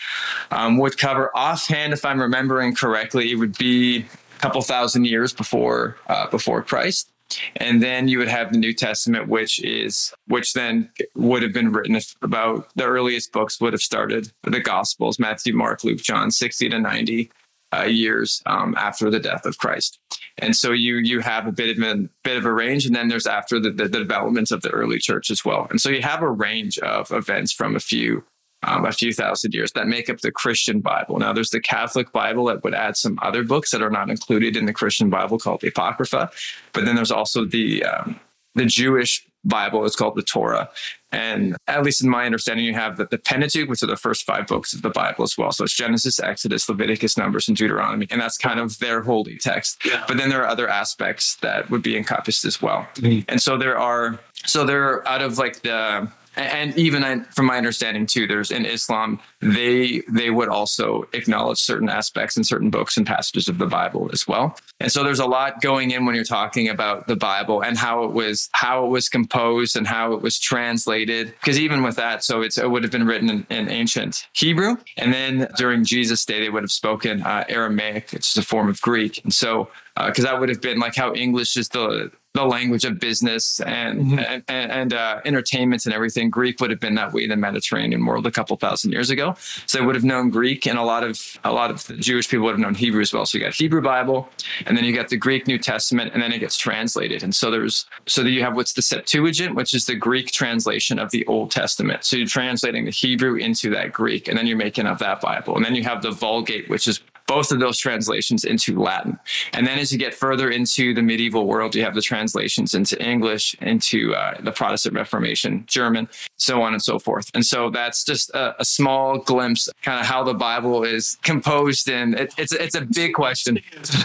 um, 0.51 0.77
would 0.77 0.97
cover 0.97 1.31
offhand, 1.35 1.93
if 1.93 2.05
I'm 2.05 2.21
remembering 2.21 2.75
correctly, 2.75 3.31
it 3.31 3.35
would 3.35 3.57
be 3.57 4.05
a 4.37 4.39
couple 4.39 4.61
thousand 4.61 5.05
years 5.05 5.33
before 5.33 5.97
uh, 6.07 6.27
before 6.27 6.61
Christ 6.61 7.09
and 7.57 7.81
then 7.81 8.07
you 8.07 8.17
would 8.19 8.27
have 8.27 8.51
the 8.51 8.57
New 8.57 8.73
Testament, 8.73 9.27
which 9.27 9.63
is 9.63 10.13
which 10.27 10.53
then 10.53 10.89
would 11.15 11.43
have 11.43 11.53
been 11.53 11.71
written 11.71 11.99
about 12.21 12.67
the 12.75 12.85
earliest 12.85 13.31
books 13.31 13.59
would 13.61 13.73
have 13.73 13.81
started 13.81 14.31
the 14.43 14.59
Gospels, 14.59 15.19
Matthew, 15.19 15.53
Mark, 15.53 15.83
Luke, 15.83 15.99
John, 16.01 16.31
sixty 16.31 16.69
to 16.69 16.79
ninety 16.79 17.31
uh, 17.75 17.83
years 17.83 18.41
um, 18.45 18.75
after 18.77 19.09
the 19.09 19.19
death 19.19 19.45
of 19.45 19.57
Christ. 19.57 19.99
And 20.37 20.55
so 20.55 20.71
you 20.71 20.97
you 20.97 21.19
have 21.21 21.47
a 21.47 21.51
bit 21.51 21.77
of 21.77 21.83
a 21.83 22.09
bit 22.23 22.37
of 22.37 22.45
a 22.45 22.53
range, 22.53 22.85
and 22.85 22.95
then 22.95 23.07
there's 23.07 23.27
after 23.27 23.59
the, 23.59 23.69
the, 23.69 23.87
the 23.87 23.99
developments 23.99 24.51
of 24.51 24.61
the 24.61 24.69
early 24.69 24.99
church 24.99 25.29
as 25.29 25.45
well. 25.45 25.67
And 25.69 25.79
so 25.79 25.89
you 25.89 26.01
have 26.01 26.23
a 26.23 26.29
range 26.29 26.77
of 26.79 27.11
events 27.11 27.51
from 27.51 27.75
a 27.75 27.79
few 27.79 28.23
um, 28.63 28.85
a 28.85 28.91
few 28.91 29.13
thousand 29.13 29.53
years 29.53 29.71
that 29.73 29.87
make 29.87 30.09
up 30.09 30.19
the 30.19 30.31
Christian 30.31 30.79
Bible. 30.79 31.19
Now, 31.19 31.33
there's 31.33 31.51
the 31.51 31.61
Catholic 31.61 32.11
Bible 32.11 32.45
that 32.45 32.63
would 32.63 32.73
add 32.73 32.97
some 32.97 33.19
other 33.21 33.43
books 33.43 33.71
that 33.71 33.81
are 33.81 33.89
not 33.89 34.09
included 34.09 34.55
in 34.55 34.65
the 34.65 34.73
Christian 34.73 35.09
Bible 35.09 35.37
called 35.37 35.61
the 35.61 35.67
Apocrypha, 35.69 36.31
but 36.73 36.85
then 36.85 36.95
there's 36.95 37.11
also 37.11 37.45
the 37.45 37.83
um, 37.83 38.19
the 38.55 38.65
Jewish 38.65 39.25
Bible 39.45 39.83
is 39.83 39.95
called 39.95 40.15
the 40.15 40.21
Torah. 40.21 40.69
And 41.11 41.55
at 41.67 41.83
least 41.83 42.03
in 42.03 42.09
my 42.09 42.25
understanding, 42.25 42.65
you 42.65 42.73
have 42.73 42.97
the, 42.97 43.05
the 43.05 43.17
Pentateuch, 43.17 43.69
which 43.69 43.83
are 43.83 43.87
the 43.87 43.97
first 43.97 44.25
five 44.25 44.47
books 44.47 44.73
of 44.73 44.81
the 44.81 44.89
Bible 44.89 45.23
as 45.23 45.37
well. 45.37 45.51
So 45.51 45.65
it's 45.65 45.75
Genesis, 45.75 46.19
Exodus, 46.19 46.67
Leviticus, 46.69 47.17
Numbers, 47.17 47.47
and 47.47 47.57
Deuteronomy. 47.57 48.07
And 48.09 48.21
that's 48.21 48.37
kind 48.37 48.59
of 48.59 48.79
their 48.79 49.01
holy 49.01 49.37
text. 49.37 49.85
Yeah. 49.85 50.03
But 50.07 50.17
then 50.17 50.29
there 50.29 50.41
are 50.41 50.47
other 50.47 50.67
aspects 50.67 51.35
that 51.37 51.69
would 51.69 51.83
be 51.83 51.97
encompassed 51.97 52.45
as 52.45 52.61
well. 52.61 52.87
Mm-hmm. 52.95 53.29
And 53.29 53.41
so 53.41 53.57
there 53.57 53.77
are, 53.77 54.19
so 54.45 54.65
they're 54.65 55.07
out 55.07 55.21
of 55.21 55.37
like 55.37 55.61
the, 55.61 56.09
and 56.35 56.77
even 56.77 57.25
from 57.25 57.45
my 57.45 57.57
understanding 57.57 58.05
too 58.05 58.27
there's 58.27 58.51
in 58.51 58.65
islam 58.65 59.19
they 59.41 60.01
they 60.09 60.29
would 60.29 60.49
also 60.49 61.05
acknowledge 61.13 61.59
certain 61.59 61.89
aspects 61.89 62.37
in 62.37 62.43
certain 62.43 62.69
books 62.69 62.97
and 62.97 63.05
passages 63.05 63.47
of 63.47 63.57
the 63.57 63.65
bible 63.65 64.09
as 64.13 64.27
well. 64.27 64.55
And 64.79 64.91
so 64.91 65.03
there's 65.03 65.19
a 65.19 65.25
lot 65.25 65.61
going 65.61 65.91
in 65.91 66.05
when 66.05 66.15
you're 66.15 66.23
talking 66.23 66.69
about 66.69 67.07
the 67.07 67.15
bible 67.15 67.63
and 67.63 67.77
how 67.77 68.03
it 68.03 68.11
was 68.11 68.49
how 68.53 68.85
it 68.85 68.89
was 68.89 69.09
composed 69.09 69.75
and 69.75 69.87
how 69.87 70.13
it 70.13 70.21
was 70.21 70.39
translated. 70.39 71.33
Because 71.39 71.59
even 71.59 71.83
with 71.83 71.95
that 71.95 72.23
so 72.23 72.41
it 72.41 72.69
would 72.69 72.83
have 72.83 72.91
been 72.91 73.05
written 73.05 73.29
in, 73.29 73.45
in, 73.49 73.69
ancient 73.69 74.27
hebrew. 74.33 74.75
And 74.97 75.13
then 75.13 75.47
during 75.57 75.83
jesus 75.83 76.25
day 76.25 76.39
they 76.39 76.49
would 76.49 76.63
have 76.63 76.71
spoken 76.71 77.21
uh, 77.21 77.43
aramaic 77.49 78.13
is 78.13 78.37
a 78.37 78.41
form 78.43 78.69
of 78.69 78.81
greek. 78.81 79.23
And 79.23 79.33
so 79.33 79.69
because 79.95 80.25
uh, 80.25 80.31
that 80.31 80.39
would 80.39 80.49
have 80.49 80.61
been 80.61 80.79
like 80.79 80.95
how 80.95 81.13
english 81.13 81.57
is 81.57 81.69
the 81.69 82.11
the 82.33 82.43
language 82.43 82.83
of 82.83 82.99
business 82.99 83.59
and 83.61 84.01
mm-hmm. 84.01 84.19
and, 84.19 84.43
and 84.71 84.93
uh, 84.93 85.21
entertainment 85.23 85.85
and 85.85 85.93
everything. 85.93 86.29
Greek 86.29 86.59
would 86.59 86.71
have 86.71 86.79
been 86.79 86.95
that 86.95 87.13
way 87.13 87.23
in 87.23 87.29
the 87.29 87.35
Mediterranean 87.35 88.03
world 88.05 88.25
a 88.25 88.31
couple 88.31 88.55
thousand 88.57 88.91
years 88.91 89.09
ago. 89.09 89.35
So 89.67 89.77
they 89.77 89.85
would 89.85 89.95
have 89.95 90.03
known 90.03 90.29
Greek, 90.29 90.65
and 90.65 90.77
a 90.77 90.83
lot 90.83 91.03
of 91.03 91.19
a 91.43 91.51
lot 91.51 91.69
of 91.69 91.85
the 91.85 91.95
Jewish 91.95 92.27
people 92.27 92.45
would 92.45 92.53
have 92.53 92.59
known 92.59 92.73
Hebrew 92.73 93.01
as 93.01 93.13
well. 93.13 93.25
So 93.25 93.37
you 93.37 93.43
got 93.43 93.53
Hebrew 93.53 93.81
Bible, 93.81 94.29
and 94.65 94.75
then 94.75 94.83
you 94.83 94.95
got 94.95 95.09
the 95.09 95.17
Greek 95.17 95.47
New 95.47 95.59
Testament, 95.59 96.11
and 96.13 96.21
then 96.21 96.31
it 96.31 96.39
gets 96.39 96.57
translated. 96.57 97.21
And 97.21 97.35
so 97.35 97.51
there's 97.51 97.85
so 98.07 98.23
that 98.23 98.31
you 98.31 98.41
have 98.41 98.55
what's 98.55 98.73
the 98.73 98.81
Septuagint, 98.81 99.55
which 99.55 99.73
is 99.75 99.85
the 99.85 99.95
Greek 99.95 100.31
translation 100.31 100.97
of 100.97 101.11
the 101.11 101.25
Old 101.27 101.51
Testament. 101.51 102.03
So 102.03 102.17
you're 102.17 102.27
translating 102.27 102.85
the 102.85 102.91
Hebrew 102.91 103.35
into 103.35 103.69
that 103.71 103.93
Greek, 103.93 104.27
and 104.27 104.37
then 104.37 104.47
you're 104.47 104.57
making 104.57 104.87
up 104.87 104.97
that 104.99 105.21
Bible, 105.21 105.55
and 105.55 105.63
then 105.63 105.75
you 105.75 105.83
have 105.83 106.01
the 106.01 106.11
Vulgate, 106.11 106.67
which 106.67 106.87
is 106.87 106.99
both 107.27 107.51
of 107.51 107.59
those 107.59 107.77
translations 107.77 108.43
into 108.43 108.79
Latin. 108.79 109.17
And 109.53 109.65
then 109.65 109.79
as 109.79 109.91
you 109.91 109.97
get 109.97 110.13
further 110.13 110.49
into 110.49 110.93
the 110.93 111.01
medieval 111.01 111.47
world, 111.47 111.75
you 111.75 111.83
have 111.83 111.95
the 111.95 112.01
translations 112.01 112.73
into 112.73 113.01
English, 113.01 113.55
into 113.61 114.13
uh, 114.13 114.41
the 114.41 114.51
Protestant 114.51 114.95
Reformation, 114.95 115.63
German, 115.67 116.09
so 116.37 116.61
on 116.61 116.73
and 116.73 116.81
so 116.81 116.99
forth. 116.99 117.29
And 117.33 117.45
so 117.45 117.69
that's 117.69 118.03
just 118.03 118.29
a, 118.31 118.59
a 118.59 118.65
small 118.65 119.19
glimpse, 119.19 119.69
kind 119.81 119.99
of 119.99 120.05
how 120.05 120.23
the 120.23 120.33
Bible 120.33 120.83
is 120.83 121.17
composed. 121.23 121.89
And 121.89 122.15
it, 122.15 122.33
it's 122.37 122.53
it's 122.53 122.75
a 122.75 122.81
big 122.81 123.13
question. 123.13 123.59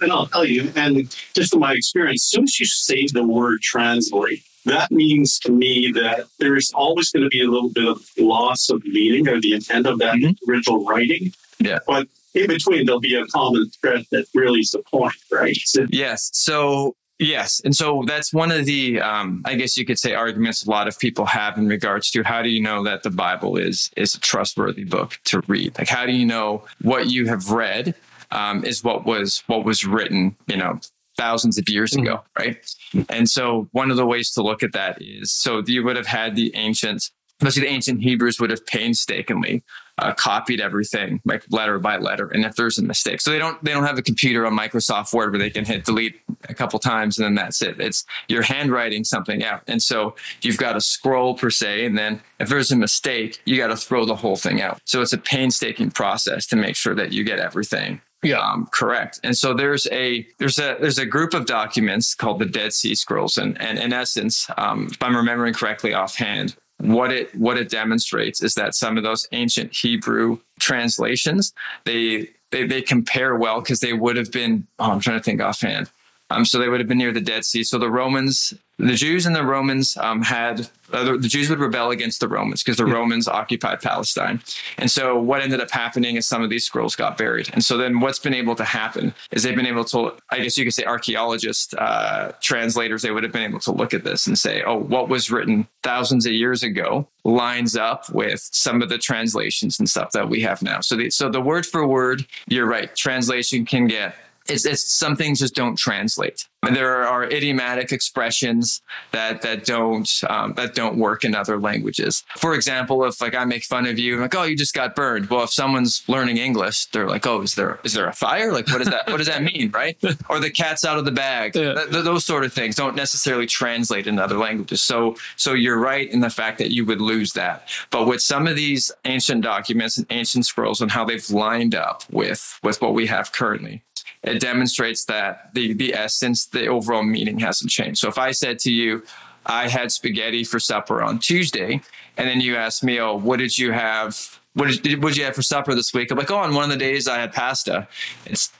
and 0.00 0.12
I'll 0.12 0.26
tell 0.26 0.44
you, 0.44 0.72
and 0.76 1.16
just 1.34 1.52
from 1.52 1.60
my 1.60 1.72
experience, 1.72 2.24
as 2.24 2.30
soon 2.30 2.44
as 2.44 2.60
you 2.60 2.66
say 2.66 3.06
the 3.12 3.26
word 3.26 3.60
translate, 3.60 4.42
that 4.64 4.90
means 4.90 5.38
to 5.40 5.52
me 5.52 5.92
that 5.92 6.26
there's 6.38 6.72
always 6.74 7.10
going 7.10 7.22
to 7.22 7.28
be 7.28 7.42
a 7.42 7.48
little 7.48 7.70
bit 7.70 7.86
of 7.86 8.02
loss 8.18 8.70
of 8.70 8.84
meaning 8.84 9.28
or 9.28 9.40
the 9.40 9.52
intent 9.52 9.86
of 9.86 9.98
that 9.98 10.16
mm-hmm. 10.16 10.50
original 10.50 10.84
writing. 10.84 11.32
Yeah. 11.58 11.80
But 11.86 12.08
in 12.34 12.48
between, 12.48 12.86
there'll 12.86 13.00
be 13.00 13.14
a 13.14 13.26
common 13.26 13.70
thread 13.80 14.04
that 14.10 14.26
really 14.34 14.60
is 14.60 14.70
the 14.70 14.82
point, 14.90 15.14
right? 15.30 15.56
So, 15.56 15.86
yes. 15.90 16.30
So 16.32 16.96
Yes. 17.20 17.60
And 17.64 17.74
so 17.74 18.02
that's 18.06 18.34
one 18.34 18.50
of 18.50 18.66
the, 18.66 19.00
um, 19.00 19.42
I 19.44 19.54
guess 19.54 19.78
you 19.78 19.84
could 19.84 20.00
say, 20.00 20.14
arguments 20.14 20.66
a 20.66 20.70
lot 20.70 20.88
of 20.88 20.98
people 20.98 21.26
have 21.26 21.56
in 21.56 21.68
regards 21.68 22.10
to 22.10 22.24
how 22.24 22.42
do 22.42 22.48
you 22.48 22.60
know 22.60 22.82
that 22.82 23.04
the 23.04 23.10
Bible 23.10 23.56
is 23.56 23.90
is 23.96 24.14
a 24.14 24.20
trustworthy 24.20 24.84
book 24.84 25.20
to 25.26 25.40
read? 25.46 25.78
Like, 25.78 25.88
how 25.88 26.06
do 26.06 26.12
you 26.12 26.26
know 26.26 26.64
what 26.82 27.10
you 27.10 27.28
have 27.28 27.50
read 27.50 27.94
um, 28.32 28.64
is 28.64 28.82
what 28.82 29.04
was 29.04 29.44
what 29.46 29.64
was 29.64 29.86
written, 29.86 30.34
you 30.48 30.56
know, 30.56 30.80
thousands 31.16 31.58
of 31.58 31.68
years 31.68 31.92
mm-hmm. 31.92 32.06
ago, 32.06 32.24
right? 32.38 32.74
And 33.08 33.28
so 33.28 33.68
one 33.72 33.90
of 33.90 33.96
the 33.96 34.06
ways 34.06 34.32
to 34.32 34.42
look 34.42 34.62
at 34.62 34.72
that 34.72 35.00
is 35.00 35.32
so 35.32 35.62
you 35.66 35.84
would 35.84 35.96
have 35.96 36.06
had 36.06 36.36
the 36.36 36.54
ancient, 36.54 37.10
especially 37.40 37.62
the 37.62 37.72
ancient 37.72 38.02
Hebrews 38.02 38.40
would 38.40 38.50
have 38.50 38.64
painstakingly 38.66 39.62
uh, 39.98 40.12
copied 40.14 40.60
everything 40.60 41.20
like 41.24 41.44
letter 41.50 41.78
by 41.78 41.96
letter 41.96 42.28
and 42.28 42.44
if 42.44 42.56
there's 42.56 42.78
a 42.78 42.82
mistake 42.82 43.20
so 43.20 43.30
they 43.30 43.38
don't 43.38 43.62
they 43.62 43.72
don't 43.72 43.84
have 43.84 43.96
a 43.96 44.02
computer 44.02 44.44
on 44.44 44.52
microsoft 44.52 45.12
word 45.14 45.30
where 45.30 45.38
they 45.38 45.50
can 45.50 45.64
hit 45.64 45.84
delete 45.84 46.20
a 46.48 46.54
couple 46.54 46.78
times 46.80 47.16
and 47.16 47.24
then 47.24 47.34
that's 47.34 47.62
it 47.62 47.80
it's 47.80 48.04
you're 48.26 48.42
handwriting 48.42 49.04
something 49.04 49.44
out 49.44 49.62
and 49.68 49.80
so 49.80 50.14
you've 50.42 50.56
got 50.56 50.74
a 50.74 50.80
scroll 50.80 51.34
per 51.34 51.48
se 51.48 51.86
and 51.86 51.96
then 51.96 52.20
if 52.40 52.48
there's 52.48 52.72
a 52.72 52.76
mistake 52.76 53.40
you 53.44 53.56
got 53.56 53.68
to 53.68 53.76
throw 53.76 54.04
the 54.04 54.16
whole 54.16 54.36
thing 54.36 54.60
out 54.60 54.80
so 54.84 55.00
it's 55.00 55.12
a 55.12 55.18
painstaking 55.18 55.90
process 55.90 56.44
to 56.46 56.56
make 56.56 56.74
sure 56.74 56.94
that 56.94 57.12
you 57.12 57.22
get 57.22 57.38
everything 57.38 58.00
yeah. 58.24 58.40
Um, 58.40 58.66
correct. 58.72 59.20
And 59.22 59.36
so 59.36 59.54
there's 59.54 59.86
a 59.92 60.26
there's 60.38 60.58
a 60.58 60.76
there's 60.80 60.98
a 60.98 61.06
group 61.06 61.34
of 61.34 61.46
documents 61.46 62.14
called 62.14 62.38
the 62.38 62.46
Dead 62.46 62.72
Sea 62.72 62.94
Scrolls, 62.94 63.38
and 63.38 63.60
and 63.60 63.78
in 63.78 63.92
essence, 63.92 64.48
um, 64.56 64.88
if 64.90 65.02
I'm 65.02 65.16
remembering 65.16 65.54
correctly 65.54 65.94
offhand, 65.94 66.56
what 66.78 67.12
it 67.12 67.34
what 67.34 67.56
it 67.56 67.68
demonstrates 67.68 68.42
is 68.42 68.54
that 68.54 68.74
some 68.74 68.96
of 68.96 69.02
those 69.02 69.28
ancient 69.32 69.74
Hebrew 69.74 70.38
translations 70.58 71.52
they 71.84 72.30
they, 72.50 72.66
they 72.66 72.82
compare 72.82 73.34
well 73.34 73.60
because 73.60 73.80
they 73.80 73.92
would 73.92 74.16
have 74.16 74.30
been 74.30 74.66
oh, 74.78 74.92
I'm 74.92 75.00
trying 75.00 75.18
to 75.18 75.22
think 75.22 75.40
offhand. 75.40 75.90
Um, 76.30 76.44
so 76.44 76.58
they 76.58 76.68
would 76.68 76.80
have 76.80 76.88
been 76.88 76.98
near 76.98 77.12
the 77.12 77.20
Dead 77.20 77.44
Sea. 77.44 77.62
So 77.62 77.78
the 77.78 77.90
Romans 77.90 78.54
the 78.78 78.94
Jews 78.94 79.24
and 79.24 79.36
the 79.36 79.44
Romans 79.44 79.96
um, 79.98 80.22
had 80.22 80.68
uh, 80.92 81.04
the, 81.04 81.18
the, 81.18 81.28
Jews 81.28 81.48
would 81.48 81.60
rebel 81.60 81.90
against 81.90 82.20
the 82.20 82.28
Romans 82.28 82.62
because 82.62 82.76
the 82.76 82.86
yeah. 82.86 82.94
Romans 82.94 83.28
occupied 83.28 83.80
Palestine. 83.80 84.42
And 84.78 84.90
so 84.90 85.18
what 85.18 85.42
ended 85.42 85.60
up 85.60 85.70
happening 85.70 86.16
is 86.16 86.26
some 86.26 86.42
of 86.42 86.50
these 86.50 86.64
scrolls 86.64 86.96
got 86.96 87.16
buried. 87.16 87.50
And 87.52 87.64
so 87.64 87.76
then 87.76 88.00
what's 88.00 88.18
been 88.18 88.34
able 88.34 88.56
to 88.56 88.64
happen 88.64 89.14
is 89.30 89.42
they've 89.42 89.54
been 89.54 89.66
able 89.66 89.84
to, 89.86 90.14
I 90.30 90.40
guess 90.40 90.58
you 90.58 90.64
could 90.64 90.74
say, 90.74 90.84
archaeologists, 90.84 91.72
uh, 91.74 92.32
translators, 92.40 93.02
they 93.02 93.12
would 93.12 93.22
have 93.22 93.32
been 93.32 93.44
able 93.44 93.60
to 93.60 93.72
look 93.72 93.94
at 93.94 94.02
this 94.02 94.26
and 94.26 94.36
say, 94.36 94.62
oh, 94.64 94.76
what 94.76 95.08
was 95.08 95.30
written 95.30 95.68
thousands 95.82 96.26
of 96.26 96.32
years 96.32 96.62
ago 96.62 97.06
lines 97.24 97.76
up 97.76 98.10
with 98.12 98.48
some 98.52 98.82
of 98.82 98.88
the 98.88 98.98
translations 98.98 99.78
and 99.78 99.88
stuff 99.88 100.10
that 100.12 100.28
we 100.28 100.40
have 100.40 100.62
now. 100.62 100.80
So 100.80 100.96
the, 100.96 101.10
so 101.10 101.28
the 101.28 101.40
word 101.40 101.64
for 101.64 101.86
word, 101.86 102.26
you're 102.48 102.66
right, 102.66 102.94
translation 102.94 103.64
can 103.64 103.86
get 103.86 104.16
it's, 104.48 104.66
it's 104.66 104.92
some 104.92 105.16
things 105.16 105.38
just 105.40 105.54
don't 105.54 105.76
translate. 105.76 106.46
There 106.72 107.06
are 107.06 107.24
idiomatic 107.24 107.92
expressions 107.92 108.82
that 109.12 109.42
that 109.42 109.64
don't 109.64 110.10
um, 110.28 110.54
that 110.54 110.74
don't 110.74 110.96
work 110.96 111.24
in 111.24 111.34
other 111.34 111.58
languages. 111.58 112.24
For 112.38 112.54
example, 112.54 113.04
if 113.04 113.20
like 113.20 113.34
I 113.34 113.44
make 113.44 113.64
fun 113.64 113.86
of 113.86 113.98
you, 113.98 114.20
like 114.20 114.34
oh 114.34 114.44
you 114.44 114.56
just 114.56 114.74
got 114.74 114.94
burned. 114.94 115.28
Well, 115.28 115.44
if 115.44 115.50
someone's 115.50 116.02
learning 116.08 116.38
English, 116.38 116.86
they're 116.86 117.08
like 117.08 117.26
oh 117.26 117.42
is 117.42 117.54
there 117.54 117.78
is 117.84 117.92
there 117.92 118.06
a 118.06 118.12
fire? 118.12 118.52
Like 118.52 118.68
what 118.68 118.78
does 118.78 118.88
that 118.88 119.06
what 119.08 119.18
does 119.18 119.26
that 119.26 119.42
mean, 119.42 119.70
right? 119.72 119.96
Or 120.30 120.40
the 120.40 120.50
cat's 120.50 120.84
out 120.84 120.96
of 120.96 121.04
the 121.04 121.12
bag. 121.12 121.54
Yeah. 121.54 121.74
Th- 121.74 121.90
th- 121.90 122.04
those 122.04 122.24
sort 122.24 122.44
of 122.44 122.52
things 122.52 122.76
don't 122.76 122.96
necessarily 122.96 123.46
translate 123.46 124.06
in 124.06 124.18
other 124.18 124.38
languages. 124.38 124.80
So 124.80 125.16
so 125.36 125.52
you're 125.52 125.78
right 125.78 126.10
in 126.10 126.20
the 126.20 126.30
fact 126.30 126.58
that 126.58 126.70
you 126.70 126.84
would 126.86 127.00
lose 127.00 127.34
that. 127.34 127.68
But 127.90 128.06
with 128.06 128.22
some 128.22 128.46
of 128.46 128.56
these 128.56 128.90
ancient 129.04 129.42
documents 129.42 129.98
and 129.98 130.06
ancient 130.10 130.46
scrolls 130.46 130.80
and 130.80 130.90
how 130.90 131.04
they've 131.04 131.28
lined 131.30 131.74
up 131.74 132.04
with 132.10 132.58
with 132.62 132.80
what 132.80 132.94
we 132.94 133.06
have 133.06 133.32
currently, 133.32 133.82
it 134.24 134.40
demonstrates 134.40 135.04
that 135.04 135.54
the 135.54 135.72
the 135.74 135.94
essence, 135.94 136.46
the 136.46 136.66
overall 136.66 137.02
meaning 137.02 137.38
hasn't 137.38 137.70
changed. 137.70 137.98
So 137.98 138.08
if 138.08 138.18
I 138.18 138.32
said 138.32 138.58
to 138.60 138.72
you, 138.72 139.04
I 139.46 139.68
had 139.68 139.92
spaghetti 139.92 140.44
for 140.44 140.58
supper 140.58 141.02
on 141.02 141.18
Tuesday, 141.18 141.80
and 142.16 142.28
then 142.28 142.40
you 142.40 142.56
asked 142.56 142.82
me, 142.82 142.98
oh, 143.00 143.14
what 143.16 143.38
did 143.38 143.56
you 143.58 143.72
have? 143.72 144.40
What 144.54 144.82
did, 144.82 145.02
what 145.02 145.10
did 145.10 145.18
you 145.18 145.24
have 145.24 145.34
for 145.34 145.42
supper 145.42 145.74
this 145.74 145.92
week? 145.92 146.10
I'm 146.10 146.18
like, 146.18 146.30
oh, 146.30 146.36
on 146.36 146.54
one 146.54 146.64
of 146.64 146.70
the 146.70 146.76
days 146.76 147.08
I 147.08 147.18
had 147.18 147.32
pasta. 147.32 147.88
It's 148.24 148.52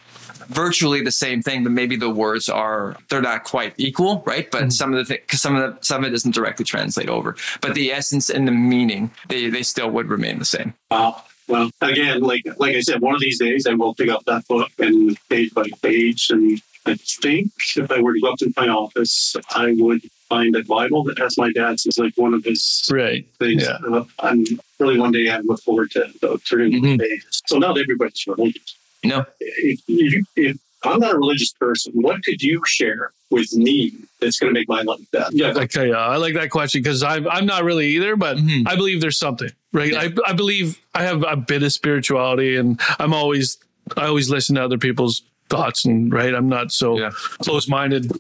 virtually 0.49 1.01
the 1.03 1.13
same 1.13 1.41
thing, 1.41 1.63
but 1.63 1.73
maybe 1.73 1.97
the 1.97 2.11
words 2.11 2.49
are 2.49 2.97
they're 3.09 3.23
not 3.23 3.45
quite 3.45 3.75
equal, 3.79 4.23
right? 4.27 4.51
But 4.51 4.63
mm-hmm. 4.63 4.71
some 4.71 4.95
of 4.95 5.07
the 5.07 5.15
because 5.15 5.41
some 5.41 5.57
of 5.57 5.63
the 5.63 5.85
some 5.85 6.03
of 6.03 6.09
it 6.09 6.11
doesn't 6.11 6.35
directly 6.35 6.65
translate 6.65 7.09
over, 7.09 7.37
but 7.61 7.75
the 7.75 7.93
essence 7.93 8.29
and 8.29 8.47
the 8.47 8.53
meaning 8.53 9.11
they 9.29 9.49
they 9.49 9.63
still 9.63 9.91
would 9.91 10.09
remain 10.09 10.39
the 10.39 10.45
same. 10.45 10.75
Wow. 10.91 11.23
Well, 11.49 11.71
again, 11.81 12.21
like 12.21 12.45
like 12.59 12.75
I 12.77 12.81
said, 12.81 13.01
one 13.01 13.15
of 13.15 13.21
these 13.21 13.39
days 13.39 13.67
I 13.67 13.75
will 13.75 13.95
pick 13.95 14.09
up 14.09 14.25
that 14.27 14.47
book 14.49 14.71
and 14.79 15.17
page 15.29 15.53
by 15.53 15.69
page. 15.83 16.31
And 16.31 16.61
I 16.87 16.95
think 16.95 17.53
if 17.77 17.91
I 17.91 18.01
were 18.01 18.15
to 18.15 18.21
go 18.21 18.33
up 18.33 18.39
to 18.39 18.53
my 18.57 18.69
office, 18.69 19.37
I 19.51 19.75
would 19.77 20.03
find 20.29 20.57
a 20.57 20.65
Bible 20.65 21.05
that 21.05 21.19
has 21.19 21.37
my 21.37 21.53
dad's 21.53 21.87
is 21.87 21.99
like 21.99 22.15
one 22.17 22.35
of 22.35 22.45
his 22.45 22.89
right. 22.91 23.27
things. 23.39 23.63
Yeah. 23.63 23.79
Uh, 23.91 24.05
I'm 24.21 24.45
really 24.79 24.99
one 24.99 25.13
day 25.13 25.29
I 25.31 25.39
look 25.41 25.61
forward 25.61 25.91
to 25.93 26.39
turning 26.45 26.83
mm-hmm. 26.83 27.29
So 27.47 27.59
not 27.59 27.79
everybody's 27.79 28.27
religious. 28.27 28.77
No. 29.05 29.27
If, 29.39 29.81
if, 29.87 30.27
if 30.35 30.57
I'm 30.85 31.01
not 31.01 31.15
a 31.15 31.19
religious 31.19 31.53
person, 31.53 31.93
what 31.95 32.23
could 32.25 32.43
you 32.43 32.63
share 32.67 33.13
with 33.31 33.53
me 33.55 33.93
that's 34.21 34.39
going 34.39 34.53
to 34.53 34.59
make 34.59 34.69
my 34.69 34.83
life 34.83 35.01
better? 35.11 35.31
Yeah. 35.33 35.55
Okay. 35.57 35.91
Yeah. 35.91 35.97
I 35.97 36.17
like 36.17 36.35
that 36.35 36.51
question 36.51 36.83
because 36.83 37.03
I'm, 37.03 37.29
I'm 37.29 37.47
not 37.47 37.65
really 37.65 37.89
either, 37.89 38.17
but 38.17 38.37
mm-hmm. 38.37 38.67
I 38.69 38.77
believe 38.77 39.01
there's 39.01 39.19
something, 39.19 39.51
right? 39.73 39.93
Yeah. 39.93 40.09
I, 40.27 40.31
I 40.31 40.33
believe 40.33 40.81
I 40.95 41.03
have 41.03 41.25
a 41.25 41.37
bit 41.37 41.63
of 41.63 41.73
spirituality 41.73 42.57
and 42.57 42.81
I'm 42.99 43.13
always, 43.13 43.59
I 43.97 44.07
always 44.07 44.31
listen 44.31 44.57
to 44.57 44.65
other 44.65 44.79
people's 44.79 45.23
thoughts 45.51 45.85
and 45.85 46.13
right 46.13 46.35
i'm 46.35 46.49
not 46.49 46.73
so 46.73 46.99
yeah. 46.99 47.11
close-minded 47.43 48.11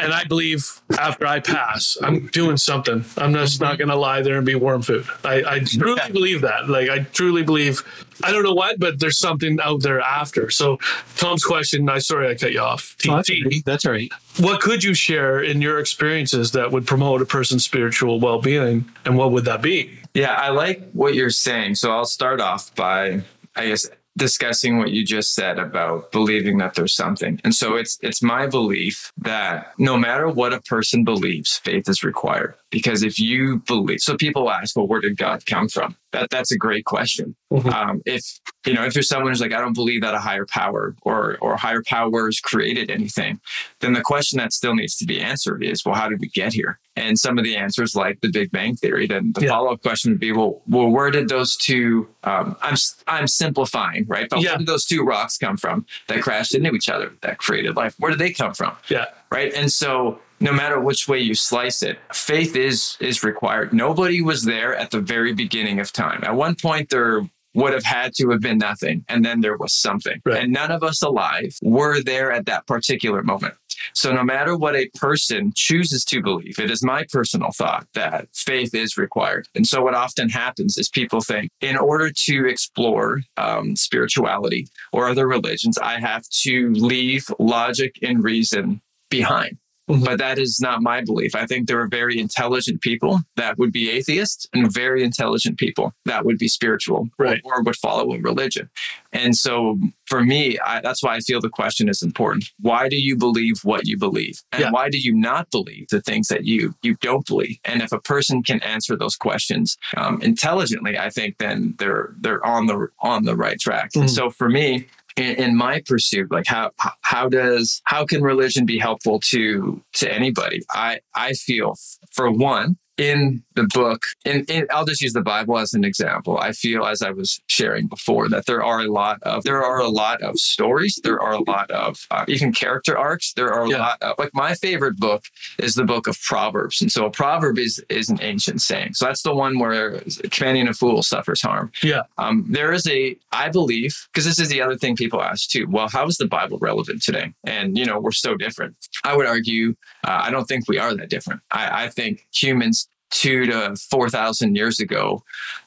and 0.00 0.12
i 0.12 0.24
believe 0.24 0.80
after 0.98 1.26
i 1.26 1.38
pass 1.38 1.98
i'm 2.02 2.26
doing 2.28 2.56
something 2.56 3.04
i'm 3.18 3.34
just 3.34 3.60
not 3.60 3.76
going 3.76 3.88
to 3.88 3.96
lie 3.96 4.22
there 4.22 4.38
and 4.38 4.46
be 4.46 4.54
worm 4.54 4.80
food 4.80 5.06
i, 5.22 5.44
I 5.44 5.58
truly 5.60 6.00
believe 6.10 6.40
that 6.40 6.70
like 6.70 6.88
i 6.88 7.00
truly 7.00 7.42
believe 7.42 7.82
i 8.22 8.30
don't 8.32 8.42
know 8.42 8.54
what 8.54 8.78
but 8.78 9.00
there's 9.00 9.18
something 9.18 9.58
out 9.60 9.82
there 9.82 10.00
after. 10.00 10.50
So 10.50 10.78
tom's 11.16 11.44
question 11.44 11.88
i 11.88 11.98
sorry 11.98 12.28
i 12.28 12.34
cut 12.34 12.52
you 12.52 12.60
off. 12.60 12.96
TT, 12.98 13.08
oh, 13.10 13.50
that's 13.64 13.84
all 13.86 13.92
right. 13.92 14.10
what 14.38 14.60
could 14.60 14.82
you 14.84 14.94
share 14.94 15.42
in 15.42 15.60
your 15.60 15.78
experiences 15.78 16.52
that 16.52 16.70
would 16.72 16.86
promote 16.86 17.22
a 17.22 17.26
person's 17.26 17.64
spiritual 17.64 18.20
well-being 18.20 18.84
and 19.04 19.16
what 19.16 19.32
would 19.32 19.44
that 19.44 19.62
be? 19.62 19.98
Yeah 20.14 20.34
i 20.34 20.50
like 20.50 20.90
what 20.92 21.14
you're 21.14 21.30
saying. 21.30 21.76
So 21.76 21.90
i'll 21.92 22.04
start 22.04 22.40
off 22.40 22.74
by 22.74 23.22
i 23.56 23.66
guess 23.68 23.88
discussing 24.16 24.78
what 24.78 24.90
you 24.90 25.04
just 25.04 25.34
said 25.34 25.58
about 25.58 26.12
believing 26.12 26.58
that 26.58 26.74
there's 26.74 26.94
something. 26.94 27.40
And 27.44 27.54
so 27.54 27.76
it's 27.76 27.98
it's 28.02 28.22
my 28.22 28.46
belief 28.46 29.12
that 29.18 29.72
no 29.78 29.96
matter 29.96 30.28
what 30.28 30.52
a 30.52 30.60
person 30.60 31.04
believes, 31.04 31.58
faith 31.58 31.88
is 31.88 32.04
required. 32.04 32.54
Because 32.70 33.02
if 33.02 33.18
you 33.18 33.58
believe, 33.66 34.00
so 34.00 34.16
people 34.16 34.50
ask, 34.50 34.76
well, 34.76 34.86
where 34.86 35.00
did 35.00 35.16
God 35.16 35.44
come 35.46 35.68
from? 35.68 35.96
That 36.12 36.30
that's 36.30 36.52
a 36.52 36.58
great 36.58 36.84
question. 36.84 37.36
Mm-hmm. 37.52 37.68
Um, 37.68 38.02
if 38.06 38.38
you 38.66 38.74
know, 38.74 38.84
if 38.84 38.94
you're 38.94 39.02
someone 39.02 39.30
who's 39.30 39.40
like, 39.40 39.52
I 39.52 39.60
don't 39.60 39.74
believe 39.74 40.02
that 40.02 40.14
a 40.14 40.18
higher 40.18 40.46
power 40.46 40.94
or 41.02 41.38
or 41.40 41.56
higher 41.56 41.82
powers 41.82 42.40
created 42.40 42.90
anything, 42.90 43.40
then 43.80 43.92
the 43.92 44.02
question 44.02 44.38
that 44.38 44.52
still 44.52 44.74
needs 44.74 44.96
to 44.96 45.06
be 45.06 45.20
answered 45.20 45.62
is, 45.62 45.84
well, 45.84 45.94
how 45.94 46.08
did 46.08 46.20
we 46.20 46.28
get 46.28 46.52
here? 46.52 46.78
And 46.94 47.18
some 47.18 47.38
of 47.38 47.44
the 47.44 47.56
answers, 47.56 47.96
like 47.96 48.20
the 48.20 48.30
Big 48.30 48.50
Bang 48.50 48.76
Theory, 48.76 49.06
then 49.06 49.32
the 49.34 49.42
yeah. 49.42 49.48
follow 49.48 49.72
up 49.72 49.82
question 49.82 50.12
would 50.12 50.20
be, 50.20 50.32
well, 50.32 50.60
well, 50.68 50.88
where 50.88 51.10
did 51.10 51.28
those 51.28 51.56
two? 51.56 52.06
Um, 52.24 52.54
I'm 52.60 52.76
I'm 53.06 53.26
simplifying, 53.26 54.04
right? 54.06 54.28
But 54.28 54.42
yeah. 54.42 54.50
where 54.50 54.58
did 54.58 54.66
those 54.66 54.84
two 54.84 55.02
rocks 55.02 55.38
come 55.38 55.56
from 55.56 55.86
that 56.08 56.20
crashed 56.20 56.54
into 56.54 56.72
each 56.72 56.90
other 56.90 57.12
that 57.22 57.38
created 57.38 57.76
life? 57.76 57.94
Where 57.98 58.10
did 58.10 58.18
they 58.18 58.32
come 58.32 58.52
from? 58.52 58.76
Yeah. 58.88 59.06
Right. 59.30 59.54
And 59.54 59.72
so 59.72 60.18
no 60.42 60.52
matter 60.52 60.80
which 60.80 61.08
way 61.08 61.20
you 61.20 61.34
slice 61.34 61.82
it, 61.82 61.98
faith 62.12 62.56
is 62.56 62.96
is 63.00 63.24
required. 63.24 63.72
Nobody 63.72 64.20
was 64.20 64.44
there 64.44 64.76
at 64.76 64.90
the 64.90 65.00
very 65.00 65.32
beginning 65.32 65.80
of 65.80 65.92
time. 65.92 66.22
At 66.24 66.34
one 66.34 66.56
point, 66.56 66.90
there 66.90 67.22
would 67.54 67.72
have 67.72 67.84
had 67.84 68.14
to 68.14 68.30
have 68.30 68.40
been 68.40 68.58
nothing, 68.58 69.04
and 69.08 69.24
then 69.24 69.40
there 69.40 69.56
was 69.56 69.72
something. 69.72 70.20
Right. 70.24 70.42
And 70.42 70.52
none 70.52 70.70
of 70.70 70.82
us 70.82 71.02
alive 71.02 71.56
were 71.62 72.02
there 72.02 72.32
at 72.32 72.46
that 72.46 72.66
particular 72.66 73.22
moment. 73.22 73.54
So 73.94 74.12
no 74.12 74.24
matter 74.24 74.56
what 74.56 74.76
a 74.76 74.88
person 74.94 75.52
chooses 75.54 76.04
to 76.06 76.22
believe, 76.22 76.58
it 76.58 76.70
is 76.70 76.82
my 76.82 77.04
personal 77.10 77.50
thought 77.52 77.86
that 77.94 78.28
faith 78.34 78.74
is 78.74 78.96
required. 78.96 79.48
And 79.54 79.66
so 79.66 79.82
what 79.82 79.94
often 79.94 80.28
happens 80.28 80.78
is 80.78 80.88
people 80.88 81.20
think 81.20 81.50
in 81.60 81.76
order 81.76 82.10
to 82.10 82.46
explore 82.46 83.22
um, 83.36 83.76
spirituality 83.76 84.68
or 84.92 85.08
other 85.08 85.26
religions, 85.26 85.78
I 85.78 86.00
have 86.00 86.28
to 86.42 86.70
leave 86.72 87.26
logic 87.38 87.98
and 88.02 88.22
reason 88.22 88.80
behind. 89.10 89.58
Mm-hmm. 89.90 90.04
But 90.04 90.18
that 90.18 90.38
is 90.38 90.60
not 90.60 90.80
my 90.80 91.00
belief. 91.00 91.34
I 91.34 91.44
think 91.44 91.66
there 91.66 91.80
are 91.80 91.88
very 91.88 92.20
intelligent 92.20 92.82
people 92.82 93.20
that 93.36 93.58
would 93.58 93.72
be 93.72 93.90
atheists 93.90 94.46
and 94.52 94.72
very 94.72 95.02
intelligent 95.02 95.58
people 95.58 95.92
that 96.04 96.24
would 96.24 96.38
be 96.38 96.46
spiritual 96.46 97.08
right. 97.18 97.40
or, 97.44 97.56
or 97.56 97.62
would 97.62 97.76
follow 97.76 98.12
a 98.12 98.20
religion. 98.20 98.70
And 99.12 99.36
so 99.36 99.78
for 100.06 100.22
me, 100.22 100.58
I, 100.64 100.80
that's 100.80 101.02
why 101.02 101.16
I 101.16 101.20
feel 101.20 101.40
the 101.40 101.50
question 101.50 101.88
is 101.88 102.00
important. 102.00 102.50
Why 102.60 102.88
do 102.88 102.96
you 102.96 103.16
believe 103.16 103.64
what 103.64 103.86
you 103.86 103.98
believe? 103.98 104.40
And 104.52 104.62
yeah. 104.62 104.70
why 104.70 104.88
do 104.88 104.98
you 104.98 105.14
not 105.14 105.50
believe 105.50 105.88
the 105.90 106.00
things 106.00 106.28
that 106.28 106.44
you, 106.44 106.74
you 106.82 106.94
don't 107.00 107.26
believe? 107.26 107.58
And 107.64 107.82
if 107.82 107.90
a 107.90 108.00
person 108.00 108.42
can 108.44 108.62
answer 108.62 108.96
those 108.96 109.16
questions 109.16 109.76
um, 109.96 110.22
intelligently, 110.22 110.96
I 110.96 111.10
think 111.10 111.38
then 111.38 111.74
they're, 111.78 112.14
they're 112.20 112.44
on 112.46 112.66
the, 112.66 112.88
on 113.00 113.24
the 113.24 113.36
right 113.36 113.58
track. 113.58 113.92
Mm-hmm. 113.92 114.06
So 114.06 114.30
for 114.30 114.48
me, 114.48 114.86
in, 115.16 115.36
in, 115.36 115.56
my 115.56 115.82
pursuit 115.86 116.30
like 116.30 116.46
how 116.46 116.70
how 117.02 117.28
does 117.28 117.82
how 117.84 118.04
can 118.04 118.22
religion 118.22 118.64
be 118.64 118.78
helpful 118.78 119.20
to 119.20 119.82
to 119.94 120.12
anybody? 120.12 120.62
I 120.70 121.00
i 121.14 121.32
feel 121.32 121.74
for 122.12 122.30
one 122.30 122.76
in 122.98 123.42
the 123.54 123.64
book, 123.74 124.02
and, 124.24 124.48
I'll 124.70 124.84
just 124.84 125.00
use 125.00 125.12
the 125.12 125.22
Bible 125.22 125.58
as 125.58 125.74
an 125.74 125.84
example. 125.84 126.38
I 126.38 126.52
feel, 126.52 126.84
as 126.84 127.02
I 127.02 127.10
was 127.10 127.40
sharing 127.46 127.86
before, 127.86 128.28
that 128.28 128.46
there 128.46 128.62
are 128.62 128.80
a 128.80 128.90
lot 128.90 129.22
of 129.22 129.44
there 129.44 129.62
are 129.62 129.80
a 129.80 129.88
lot 129.88 130.22
of 130.22 130.38
stories. 130.38 131.00
There 131.02 131.20
are 131.20 131.32
a 131.32 131.42
lot 131.42 131.70
of 131.70 132.06
uh, 132.10 132.24
even 132.28 132.52
character 132.52 132.96
arcs. 132.96 133.32
There 133.32 133.52
are 133.52 133.64
a 133.64 133.70
yeah. 133.70 133.78
lot 133.78 134.02
of 134.02 134.14
like 134.18 134.30
my 134.34 134.54
favorite 134.54 134.98
book 134.98 135.24
is 135.58 135.74
the 135.74 135.84
book 135.84 136.06
of 136.06 136.20
Proverbs, 136.20 136.80
and 136.80 136.92
so 136.92 137.06
a 137.06 137.10
proverb 137.10 137.58
is 137.58 137.82
is 137.88 138.08
an 138.08 138.18
ancient 138.22 138.60
saying. 138.60 138.94
So 138.94 139.06
that's 139.06 139.22
the 139.22 139.34
one 139.34 139.58
where 139.58 140.00
companion 140.22 140.68
a 140.68 140.74
fool 140.74 141.02
suffers 141.02 141.42
harm. 141.42 141.72
Yeah. 141.82 142.02
Um, 142.18 142.46
there 142.48 142.72
is 142.72 142.86
a 142.86 143.16
I 143.32 143.48
believe 143.48 144.08
because 144.12 144.24
this 144.24 144.38
is 144.38 144.48
the 144.48 144.60
other 144.60 144.76
thing 144.76 144.96
people 144.96 145.22
ask 145.22 145.48
too. 145.48 145.66
Well, 145.68 145.88
how 145.88 146.06
is 146.06 146.16
the 146.16 146.28
Bible 146.28 146.58
relevant 146.58 147.02
today? 147.02 147.32
And 147.44 147.76
you 147.76 147.86
know 147.86 148.00
we're 148.00 148.12
so 148.12 148.36
different. 148.36 148.76
I 149.04 149.16
would 149.16 149.26
argue 149.26 149.74
uh, 150.04 150.20
I 150.24 150.30
don't 150.30 150.46
think 150.46 150.68
we 150.68 150.78
are 150.78 150.94
that 150.94 151.10
different. 151.10 151.40
I, 151.50 151.84
I 151.84 151.88
think 151.88 152.26
humans 152.32 152.81
two 153.12 153.46
to 153.46 153.76
four 153.90 154.08
thousand 154.08 154.56
years 154.56 154.80
ago 154.80 155.22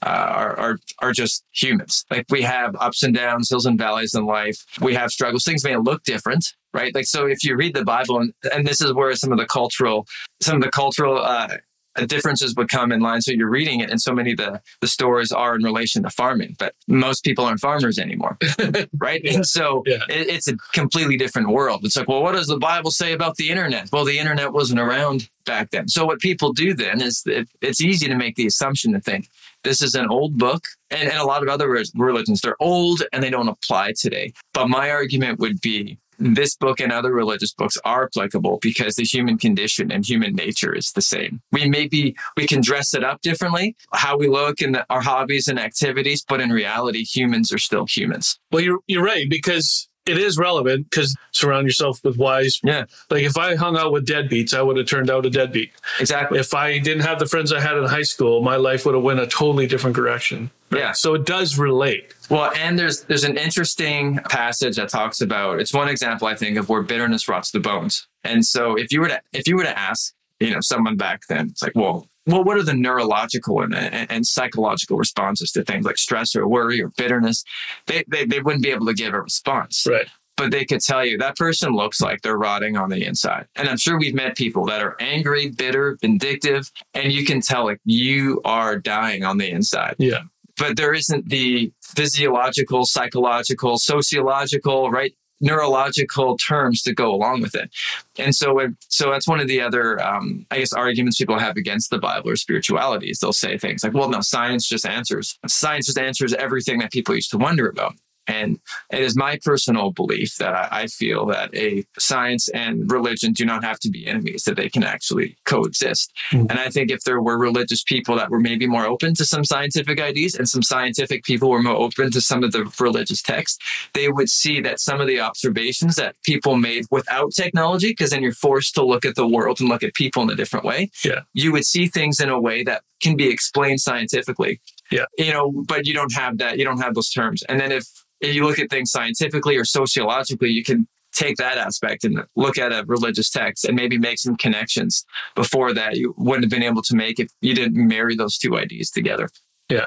uh, 0.06 0.10
are, 0.10 0.60
are 0.60 0.80
are 1.00 1.14
just 1.14 1.46
humans. 1.54 2.04
Like 2.12 2.26
we 2.30 2.42
have 2.42 2.76
ups 2.80 3.04
and 3.04 3.16
downs, 3.16 3.50
hills 3.50 3.66
and 3.66 3.78
valleys 3.78 4.14
in 4.14 4.26
life. 4.26 4.66
We 4.82 4.96
have 4.96 5.12
struggles. 5.12 5.46
Things 5.46 5.64
may 5.64 5.78
look 5.78 6.04
different, 6.04 6.54
right? 6.74 6.94
Like 6.94 7.06
so, 7.06 7.26
if 7.28 7.44
you 7.44 7.56
read 7.56 7.76
the 7.76 7.86
Bible, 7.86 8.20
and, 8.20 8.34
and 8.52 8.68
this 8.68 8.82
is 8.82 8.94
where 8.94 9.16
some 9.16 9.32
of 9.32 9.38
the 9.38 9.46
cultural, 9.46 10.06
some 10.42 10.58
of 10.58 10.62
the 10.64 10.72
cultural 10.72 11.18
uh, 11.18 11.58
differences 12.06 12.56
would 12.56 12.70
come 12.70 12.92
in 12.92 13.00
line. 13.00 13.22
So 13.22 13.32
you're 13.32 13.50
reading 13.50 13.80
it, 13.80 13.90
and 13.90 14.02
so 14.02 14.14
many 14.14 14.32
of 14.32 14.38
the, 14.38 14.62
the 14.82 14.88
stories 14.88 15.32
are 15.32 15.56
in 15.56 15.64
relation 15.64 16.04
to 16.04 16.10
farming, 16.10 16.56
but 16.60 16.76
most 16.88 17.24
people 17.24 17.46
aren't 17.46 17.60
farmers 17.60 17.98
anymore, 17.98 18.38
right? 18.98 19.24
And 19.26 19.46
so 19.46 19.84
yeah. 19.86 20.00
it, 20.10 20.28
it's 20.28 20.48
a 20.48 20.58
completely 20.74 21.18
different 21.18 21.50
world. 21.50 21.82
It's 21.84 21.96
like, 21.96 22.08
well, 22.08 22.22
what 22.22 22.34
does 22.34 22.48
the 22.48 22.58
Bible 22.58 22.92
say 22.92 23.14
about 23.14 23.36
the 23.38 23.50
internet? 23.50 23.90
Well, 23.92 24.06
the 24.06 24.20
internet 24.20 24.54
wasn't 24.54 24.80
around 24.80 25.30
back 25.46 25.72
then. 25.72 25.88
So 25.88 26.06
what 26.06 26.20
people 26.20 26.54
do 26.54 26.74
then 26.74 27.02
is 27.02 27.24
it, 27.26 27.48
it's 27.62 27.82
easy 27.82 28.08
to 28.08 28.16
make 28.16 28.36
the 28.36 28.48
assumption 28.48 28.94
to 28.94 29.00
think 29.00 29.30
this 29.64 29.82
is 29.82 29.96
an 29.96 30.08
old 30.10 30.38
book, 30.38 30.64
and, 30.92 31.10
and 31.10 31.18
a 31.18 31.26
lot 31.26 31.42
of 31.42 31.50
other 31.50 31.68
religions 31.96 32.42
they're 32.42 32.56
old 32.62 33.02
and 33.12 33.24
they 33.24 33.32
don't 33.32 33.50
apply 33.50 33.94
today. 34.00 34.32
But 34.54 34.70
my 34.70 34.92
argument 34.92 35.40
would 35.40 35.60
be 35.60 35.98
this 36.20 36.56
book 36.56 36.80
and 36.80 36.92
other 36.92 37.12
religious 37.12 37.54
books 37.54 37.78
are 37.86 38.06
applicable 38.06 38.60
because 38.62 38.96
the 38.96 39.04
human 39.04 39.38
condition 39.38 39.92
and 39.92 40.08
human 40.08 40.36
nature 40.36 40.74
is 40.74 40.92
the 40.92 41.02
same. 41.02 41.42
We 41.52 41.70
maybe 41.70 42.16
we 42.38 42.48
can 42.48 42.62
dress 42.62 42.94
it 42.94 43.04
up 43.04 43.22
differently, 43.22 43.76
how 43.94 44.18
we 44.18 44.28
look 44.28 44.62
and 44.62 44.84
our 44.90 45.02
hobbies 45.02 45.48
and 45.48 45.60
activities, 45.60 46.24
but 46.28 46.42
in 46.42 46.50
reality, 46.50 47.04
humans 47.04 47.52
are 47.52 47.58
still 47.58 47.86
humans. 47.86 48.40
Well, 48.52 48.64
you're 48.64 48.80
you're 48.88 49.04
right 49.04 49.30
because 49.30 49.90
it 50.06 50.18
is 50.18 50.38
relevant 50.38 50.90
because 50.90 51.16
surround 51.32 51.66
yourself 51.66 52.00
with 52.04 52.18
wise. 52.18 52.60
Yeah. 52.64 52.86
Like 53.10 53.24
if 53.24 53.38
I 53.38 53.56
hung 53.56 53.76
out 53.76 53.92
with 53.92 54.08
deadbeats, 54.08 54.54
I 54.54 54.62
would 54.62 54.78
have 54.78 54.86
turned 54.86 55.10
out 55.10 55.26
a 55.26 55.30
deadbeat. 55.30 55.72
Exactly. 56.00 56.40
If 56.40 56.54
I 56.54 56.78
didn't 56.78 57.04
have 57.04 57.20
the 57.20 57.26
friends 57.26 57.52
I 57.52 57.60
had 57.60 57.78
in 57.78 57.86
high 57.86 58.04
school, 58.04 58.42
my 58.42 58.56
life 58.56 58.86
would 58.86 58.94
have 58.94 59.04
went 59.04 59.20
a 59.20 59.28
totally 59.28 59.68
different 59.68 59.96
direction. 59.96 60.52
Yeah. 60.72 60.92
So 60.94 61.14
it 61.14 61.26
does 61.26 61.58
relate. 61.58 62.14
Well, 62.30 62.52
and 62.56 62.78
there's 62.78 63.02
there's 63.04 63.24
an 63.24 63.38
interesting 63.38 64.18
passage 64.30 64.78
that 64.78 64.90
talks 64.90 65.22
about 65.22 65.60
it's 65.60 65.74
one 65.74 65.88
example 65.88 66.28
I 66.28 66.36
think 66.36 66.58
of 66.58 66.70
where 66.70 66.82
bitterness 66.82 67.28
rots 67.28 67.52
the 67.52 67.60
bones. 67.60 68.08
And 68.24 68.46
so 68.46 68.76
if 68.76 68.92
you 68.92 69.02
were 69.02 69.10
to 69.10 69.22
if 69.32 69.48
you 69.48 69.56
were 69.56 69.64
to 69.64 69.78
ask, 69.78 70.14
you 70.40 70.52
know, 70.52 70.62
someone 70.62 70.98
back 70.98 71.22
then, 71.28 71.50
it's 71.50 71.62
like, 71.62 71.74
well, 71.76 72.08
well, 72.28 72.44
what 72.44 72.58
are 72.58 72.64
the 72.64 72.74
neurological 72.74 73.62
and, 73.62 73.76
and, 73.76 74.10
and, 74.10 74.26
psychological 74.26 74.98
responses 74.98 75.52
to 75.52 75.64
things 75.64 75.86
like 75.86 75.98
stress 75.98 76.36
or 76.36 76.48
worry 76.48 76.82
or 76.82 76.90
bitterness? 76.98 77.44
They, 77.86 78.04
they, 78.08 78.26
they 78.26 78.40
wouldn't 78.40 78.64
be 78.64 78.72
able 78.72 78.88
to 78.88 78.96
give 78.96 79.14
a 79.14 79.22
response. 79.22 79.86
Right. 79.88 80.08
But 80.36 80.52
they 80.52 80.66
could 80.66 80.82
tell 80.82 81.06
you 81.06 81.18
that 81.20 81.38
person 81.38 81.74
looks 81.74 82.02
like 82.02 82.22
they're 82.22 82.38
rotting 82.38 82.78
on 82.78 82.90
the 82.90 83.06
inside. 83.06 83.48
And 83.56 83.70
I'm 83.70 83.78
sure 83.78 83.98
we've 83.98 84.16
met 84.16 84.36
people 84.36 84.66
that 84.66 84.82
are 84.82 84.98
angry, 85.00 85.50
bitter, 85.50 85.98
vindictive, 86.02 86.72
and 86.94 87.14
you 87.14 87.26
can 87.26 87.42
tell 87.42 87.66
like 87.66 87.80
you 87.86 88.42
are 88.44 88.78
dying 88.78 89.24
on 89.24 89.38
the 89.38 89.50
inside. 89.50 89.96
Yeah. 89.98 90.24
But 90.58 90.78
there 90.78 90.94
isn't 90.94 91.30
the 91.30 91.72
physiological, 91.82 92.86
psychological, 92.86 93.78
sociological, 93.78 94.90
right? 94.90 95.14
neurological 95.42 96.38
terms 96.38 96.82
to 96.84 96.94
go 96.94 97.14
along 97.14 97.42
with 97.42 97.56
it. 97.56 97.70
And 98.18 98.34
so, 98.34 98.60
so 98.88 99.12
that's 99.12 99.28
one 99.28 99.40
of 99.40 99.48
the 99.48 99.62
other, 99.62 100.02
um, 100.02 100.46
I 100.52 100.60
guess, 100.60 100.74
arguments 100.74 101.18
people 101.18 101.40
have 101.40 101.58
against 101.58 101.90
the 101.90 102.00
Bible 102.00 102.30
or 102.30 102.36
spirituality 102.36 103.10
is 103.10 103.20
they'll 103.20 103.34
say 103.34 103.58
things 103.58 103.84
like, 103.84 103.94
well, 103.94 104.10
no, 104.10 104.22
science 104.22 104.68
just 104.68 104.86
answers. 104.86 105.38
Science 105.48 105.88
just 105.88 105.98
answers 105.98 106.34
everything 106.34 106.80
that 106.80 106.92
people 106.92 107.16
used 107.16 107.32
to 107.32 107.38
wonder 107.38 107.68
about. 107.68 107.96
And 108.28 108.60
it 108.92 109.02
is 109.02 109.16
my 109.16 109.40
personal 109.44 109.92
belief 109.92 110.36
that 110.38 110.72
I 110.74 110.88
feel 110.88 111.26
that 111.28 111.54
a 111.56 111.86
science 112.00 112.48
and 112.50 112.92
religion 112.92 113.34
do 113.34 113.46
not 113.46 113.64
have 113.64 113.80
to 113.80 113.90
be 113.90 114.08
enemies, 114.08 114.44
that 114.44 114.56
they 114.56 114.70
can 114.70 114.84
actually 114.84 115.38
coexist. 115.46 116.12
Mm-hmm. 116.32 116.48
And 116.50 116.60
I 116.60 116.70
think 116.70 116.92
if 116.92 117.04
there 117.04 117.22
were 117.22 117.38
religious 117.38 117.84
people 117.84 118.16
that 118.16 118.30
were 118.30 118.40
maybe 118.40 118.68
more 118.68 118.86
open 118.86 119.14
to 119.16 119.26
some 119.26 119.46
scientific 119.46 120.00
ideas 120.00 120.36
and 120.36 120.50
some 120.50 120.64
scientific 120.64 121.24
people 121.24 121.50
were 121.50 121.62
more 121.62 121.76
open 121.76 122.12
to 122.12 122.22
some 122.22 122.44
of 122.44 122.52
the 122.52 122.72
religious 122.80 123.22
texts, 123.22 123.60
they 123.94 124.10
would 124.10 124.30
see 124.30 124.62
that 124.62 124.80
some 124.80 125.00
of 125.00 125.08
the 125.08 125.20
observations 125.20 125.96
that 125.96 126.16
people 126.24 126.56
made 126.56 126.86
without 126.92 127.32
technology, 127.32 127.90
because 127.90 128.10
then 128.10 128.24
you're 128.24 128.32
forced 128.32 128.74
to 128.76 128.84
look 128.84 129.06
at 129.06 129.16
the 129.16 129.28
world 129.28 129.60
and 129.60 129.70
look 129.70 129.84
at 129.84 129.94
people 129.94 130.24
in 130.24 130.30
a 130.30 130.36
different 130.36 130.66
way. 130.66 130.90
Yeah. 131.04 131.22
You 131.34 131.52
would 131.52 131.66
see 131.66 131.88
things 131.88 132.20
in 132.20 132.30
a 132.30 132.40
way 132.40 132.64
that 132.64 132.82
can 133.02 133.16
be 133.16 133.30
explained 133.30 133.82
scientifically. 133.82 134.60
Yeah. 134.92 135.06
You 135.18 135.34
know, 135.34 135.52
but 135.68 135.86
you 135.86 135.94
don't 135.94 136.14
have 136.14 136.38
that, 136.38 136.58
you 136.58 136.64
don't 136.64 136.80
have 136.80 136.94
those 136.94 137.10
terms. 137.10 137.44
And 137.44 137.60
then 137.60 137.72
if 137.72 137.86
if 138.22 138.36
you 138.36 138.46
look 138.46 138.60
at 138.60 138.70
things 138.70 138.92
scientifically 138.92 139.56
or 139.58 139.66
sociologically, 139.66 140.50
you 140.50 140.64
can 140.64 140.88
take 141.16 141.38
that 141.38 141.58
aspect 141.58 142.04
and 142.04 142.24
look 142.36 142.58
at 142.58 142.72
a 142.72 142.84
religious 142.88 143.30
text 143.30 143.66
and 143.66 143.76
maybe 143.76 143.98
make 143.98 144.20
some 144.20 144.36
connections 144.36 145.06
before 145.34 145.74
that 145.74 145.96
you 145.96 146.14
wouldn't 146.18 146.44
have 146.44 146.52
been 146.52 146.64
able 146.64 146.82
to 146.82 146.96
make 146.96 147.20
if 147.20 147.32
you 147.42 147.56
didn't 147.56 147.76
marry 147.88 148.16
those 148.16 148.38
two 148.38 148.58
ideas 148.58 148.92
together. 148.92 149.30
Yeah. 149.70 149.86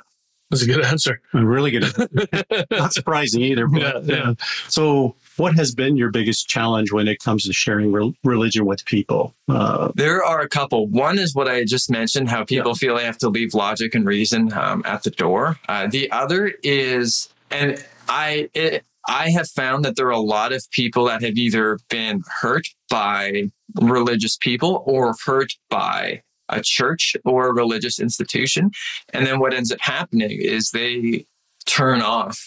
That's 0.51 0.63
a 0.63 0.67
good 0.67 0.83
answer. 0.83 1.21
A 1.35 1.45
really 1.45 1.71
good. 1.71 1.85
Not 2.71 2.95
surprising 2.95 3.43
either. 3.43 3.67
But, 3.67 4.07
yeah, 4.07 4.17
yeah. 4.17 4.35
So, 4.69 5.15
what 5.37 5.55
has 5.57 5.75
been 5.75 5.99
your 5.99 6.11
biggest 6.11 6.49
challenge 6.49 6.91
when 6.91 7.07
it 7.07 7.19
comes 7.23 7.45
to 7.45 7.53
sharing 7.53 7.93
re- 7.93 8.17
religion 8.25 8.65
with 8.65 8.85
people? 8.87 9.35
Uh, 9.47 9.93
there 9.95 10.25
are 10.25 10.41
a 10.41 10.49
couple. 10.49 10.87
One 10.87 11.19
is 11.19 11.35
what 11.35 11.49
I 11.49 11.65
just 11.65 11.91
mentioned 11.91 12.31
how 12.31 12.45
people 12.45 12.71
yeah. 12.71 12.79
feel 12.79 12.97
they 12.97 13.05
have 13.05 13.19
to 13.19 13.29
leave 13.29 13.53
logic 13.53 13.95
and 13.95 14.07
reason 14.07 14.51
um, 14.55 14.83
at 14.87 15.03
the 15.03 15.11
door. 15.11 15.59
Uh, 15.69 15.87
the 15.87 16.11
other 16.11 16.55
is, 16.63 17.29
and 17.51 17.85
I 18.09 18.49
it, 18.55 18.85
I 19.09 19.31
have 19.31 19.49
found 19.49 19.85
that 19.85 19.97
there 19.97 20.07
are 20.07 20.11
a 20.11 20.19
lot 20.19 20.53
of 20.53 20.65
people 20.71 21.07
that 21.07 21.23
have 21.23 21.37
either 21.37 21.79
been 21.89 22.23
hurt 22.41 22.67
by 22.91 23.51
religious 23.81 24.37
people 24.37 24.83
or 24.87 25.15
hurt 25.25 25.53
by 25.71 26.23
a 26.51 26.61
church 26.63 27.17
or 27.25 27.49
a 27.49 27.55
religious 27.55 27.99
institution. 27.99 28.71
And 29.13 29.27
then 29.27 29.39
what 29.39 29.55
ends 29.55 29.73
up 29.73 29.81
happening 29.81 30.39
is 30.41 30.71
they 30.71 31.27
turn 31.67 32.03
off 32.03 32.39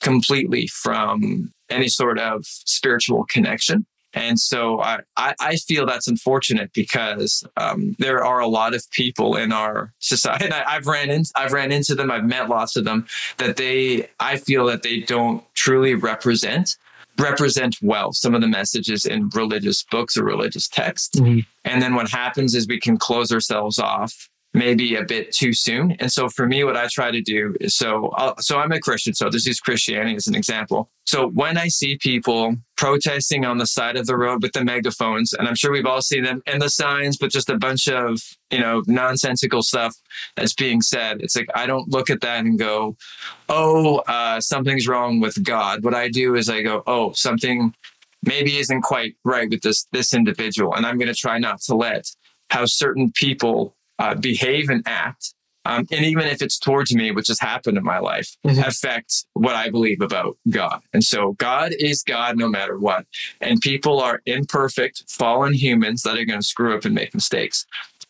completely 0.00 0.66
from 0.66 1.52
any 1.70 1.88
sort 1.88 2.18
of 2.18 2.44
spiritual 2.44 3.24
connection. 3.30 3.86
And 4.14 4.38
so 4.38 4.80
I, 4.80 5.00
I, 5.16 5.56
feel 5.56 5.86
that's 5.86 6.08
unfortunate 6.08 6.72
because 6.74 7.44
um, 7.56 7.96
there 7.98 8.24
are 8.24 8.40
a 8.40 8.46
lot 8.46 8.74
of 8.74 8.88
people 8.90 9.36
in 9.36 9.52
our 9.52 9.92
society, 10.00 10.46
and 10.46 10.54
I, 10.54 10.72
have 10.72 10.86
ran 10.86 11.10
into 11.10 11.30
I've 11.34 11.52
ran 11.52 11.72
into 11.72 11.94
them, 11.94 12.10
I've 12.10 12.24
met 12.24 12.48
lots 12.48 12.76
of 12.76 12.84
them 12.84 13.06
that 13.38 13.56
they 13.56 14.08
I 14.20 14.36
feel 14.36 14.66
that 14.66 14.82
they 14.82 15.00
don't 15.00 15.42
truly 15.54 15.94
represent 15.94 16.76
represent 17.18 17.76
well 17.82 18.12
some 18.12 18.34
of 18.34 18.40
the 18.40 18.48
messages 18.48 19.04
in 19.04 19.28
religious 19.34 19.82
books 19.84 20.16
or 20.16 20.24
religious 20.24 20.68
texts. 20.68 21.18
Mm-hmm. 21.18 21.40
And 21.64 21.82
then 21.82 21.94
what 21.94 22.10
happens 22.10 22.54
is 22.54 22.66
we 22.66 22.80
can 22.80 22.96
close 22.96 23.30
ourselves 23.32 23.78
off 23.78 24.28
maybe 24.54 24.96
a 24.96 25.04
bit 25.04 25.32
too 25.32 25.52
soon. 25.52 25.92
And 25.92 26.12
so 26.12 26.28
for 26.28 26.46
me, 26.46 26.62
what 26.64 26.76
I 26.76 26.86
try 26.88 27.10
to 27.10 27.22
do 27.22 27.56
is 27.60 27.74
so, 27.74 28.10
I'll, 28.16 28.36
so 28.38 28.58
I'm 28.58 28.72
a 28.72 28.80
Christian. 28.80 29.14
So 29.14 29.30
this 29.30 29.46
is 29.46 29.60
Christianity 29.60 30.14
as 30.16 30.26
an 30.26 30.34
example. 30.34 30.90
So 31.04 31.28
when 31.28 31.56
I 31.56 31.68
see 31.68 31.96
people 31.96 32.56
protesting 32.76 33.44
on 33.44 33.58
the 33.58 33.66
side 33.66 33.96
of 33.96 34.06
the 34.06 34.16
road 34.16 34.42
with 34.42 34.52
the 34.52 34.64
megaphones, 34.64 35.32
and 35.32 35.48
I'm 35.48 35.54
sure 35.54 35.72
we've 35.72 35.86
all 35.86 36.02
seen 36.02 36.24
them 36.24 36.42
in 36.46 36.58
the 36.58 36.68
signs, 36.68 37.16
but 37.16 37.30
just 37.30 37.48
a 37.48 37.56
bunch 37.56 37.88
of, 37.88 38.20
you 38.50 38.60
know, 38.60 38.82
nonsensical 38.86 39.62
stuff 39.62 39.96
that's 40.36 40.54
being 40.54 40.82
said. 40.82 41.22
It's 41.22 41.36
like, 41.36 41.48
I 41.54 41.66
don't 41.66 41.88
look 41.88 42.10
at 42.10 42.20
that 42.20 42.44
and 42.44 42.58
go, 42.58 42.96
oh, 43.48 43.98
uh, 44.00 44.40
something's 44.40 44.86
wrong 44.86 45.20
with 45.20 45.42
God. 45.42 45.82
What 45.82 45.94
I 45.94 46.08
do 46.08 46.34
is 46.34 46.50
I 46.50 46.62
go, 46.62 46.82
oh, 46.86 47.12
something 47.12 47.74
maybe 48.22 48.58
isn't 48.58 48.82
quite 48.82 49.16
right 49.24 49.48
with 49.48 49.62
this, 49.62 49.86
this 49.92 50.14
individual. 50.14 50.74
And 50.74 50.86
I'm 50.86 50.98
going 50.98 51.12
to 51.12 51.14
try 51.14 51.38
not 51.38 51.60
to 51.62 51.74
let 51.74 52.10
how 52.50 52.66
certain 52.66 53.10
people 53.12 53.74
uh, 54.02 54.14
behave 54.16 54.68
and 54.68 54.82
act, 54.86 55.34
um, 55.64 55.86
and 55.92 56.04
even 56.04 56.26
if 56.26 56.42
it's 56.42 56.58
towards 56.58 56.92
me, 56.94 57.12
which 57.12 57.28
has 57.28 57.38
happened 57.38 57.78
in 57.78 57.84
my 57.84 58.00
life, 58.00 58.36
mm-hmm. 58.44 58.58
affect 58.60 59.26
what 59.34 59.54
I 59.54 59.70
believe 59.70 60.00
about 60.00 60.36
God. 60.50 60.82
And 60.92 61.04
so 61.04 61.34
God 61.34 61.72
is 61.78 62.02
God 62.02 62.36
no 62.36 62.48
matter 62.48 62.78
what. 62.78 63.06
And 63.40 63.60
people 63.60 64.00
are 64.00 64.20
imperfect, 64.26 65.04
fallen 65.08 65.52
humans 65.52 66.02
that 66.02 66.18
are 66.18 66.24
going 66.24 66.40
to 66.40 66.46
screw 66.46 66.76
up 66.76 66.84
and 66.84 66.94
make 66.94 67.14
mistakes. 67.14 67.64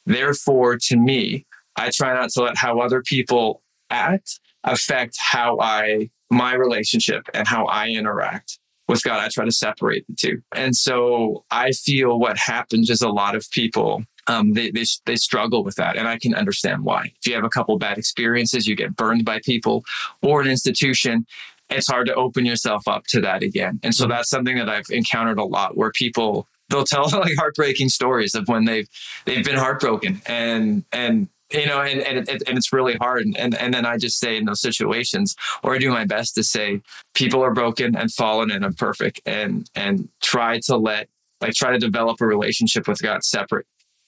Therefore, 0.07 0.79
to 0.79 0.97
me, 0.97 1.45
I 1.77 1.91
try 1.91 2.15
not 2.15 2.31
to 2.31 2.43
let 2.43 2.57
how 2.57 2.81
other 2.81 3.03
people 3.03 3.61
act 3.91 4.41
affect 4.65 5.17
how 5.19 5.59
I, 5.61 6.09
my 6.31 6.55
relationship 6.55 7.29
and 7.35 7.47
how 7.47 7.67
I 7.67 7.89
interact 7.89 8.59
with 8.89 9.03
God. 9.03 9.19
I 9.19 9.29
try 9.29 9.45
to 9.45 9.53
separate 9.53 10.07
the 10.07 10.15
two. 10.15 10.43
And 10.55 10.75
so 10.75 11.45
I 11.51 11.73
feel 11.73 12.19
what 12.19 12.39
happens 12.39 12.89
is 12.89 13.03
a 13.03 13.09
lot 13.11 13.35
of 13.35 13.51
people 13.51 14.05
um, 14.27 14.53
they, 14.53 14.71
they, 14.71 14.85
they 15.07 15.17
struggle 15.17 15.65
with 15.65 15.77
that. 15.77 15.97
And 15.97 16.09
I 16.09 16.19
can 16.19 16.35
understand 16.35 16.85
why. 16.85 17.13
If 17.19 17.27
you 17.27 17.35
have 17.35 17.45
a 17.45 17.49
couple 17.49 17.79
bad 17.79 17.99
experiences, 17.99 18.67
you 18.67 18.77
get 18.77 18.97
burned 18.97 19.25
by 19.25 19.41
people 19.41 19.85
or 20.23 20.41
an 20.41 20.49
institution, 20.49 21.27
it's 21.71 21.89
hard 21.89 22.07
to 22.07 22.15
open 22.15 22.45
yourself 22.45 22.87
up 22.87 23.07
to 23.09 23.21
that 23.23 23.43
again. 23.43 23.81
And 23.83 23.95
so 23.95 24.05
mm-hmm. 24.05 24.13
that's 24.13 24.29
something 24.31 24.57
that 24.57 24.69
I've 24.69 24.91
encountered 24.91 25.39
a 25.39 25.45
lot 25.45 25.77
where 25.77 25.91
people 25.91 26.47
they'll 26.69 26.85
tell 26.85 27.09
like 27.13 27.37
heartbreaking 27.39 27.89
stories 27.89 28.35
of 28.35 28.49
when 28.49 28.65
they've 28.65 28.89
they've 29.25 29.45
been 29.45 29.57
heartbroken 29.57 30.21
and 30.27 30.85
and 30.93 31.29
you 31.53 31.67
know 31.67 31.81
and 31.81 32.01
and, 32.01 32.29
and 32.29 32.59
it's 32.59 32.73
really 32.73 32.95
hard 32.95 33.27
and 33.27 33.55
and 33.55 33.75
then 33.75 33.85
i 33.85 33.97
just 33.97 34.19
say 34.19 34.37
in 34.37 34.47
those 34.47 34.61
situations 34.61 35.37
or 35.63 35.75
i 35.75 35.79
do 35.79 35.91
my 35.91 36.05
best 36.05 36.35
to 36.35 36.43
say 36.43 36.81
people 37.15 37.45
are 37.45 37.53
broken 37.53 37.95
and 37.95 38.13
fallen 38.13 38.51
and 38.51 38.65
imperfect 38.65 39.21
and 39.27 39.69
and 39.75 40.09
try 40.23 40.59
to 40.61 40.77
let 40.77 41.09
like 41.41 41.53
try 41.53 41.71
to 41.73 41.79
develop 41.79 42.21
a 42.21 42.27
relationship 42.27 42.89
with 42.89 43.03
god 43.03 43.23
separate 43.23 43.67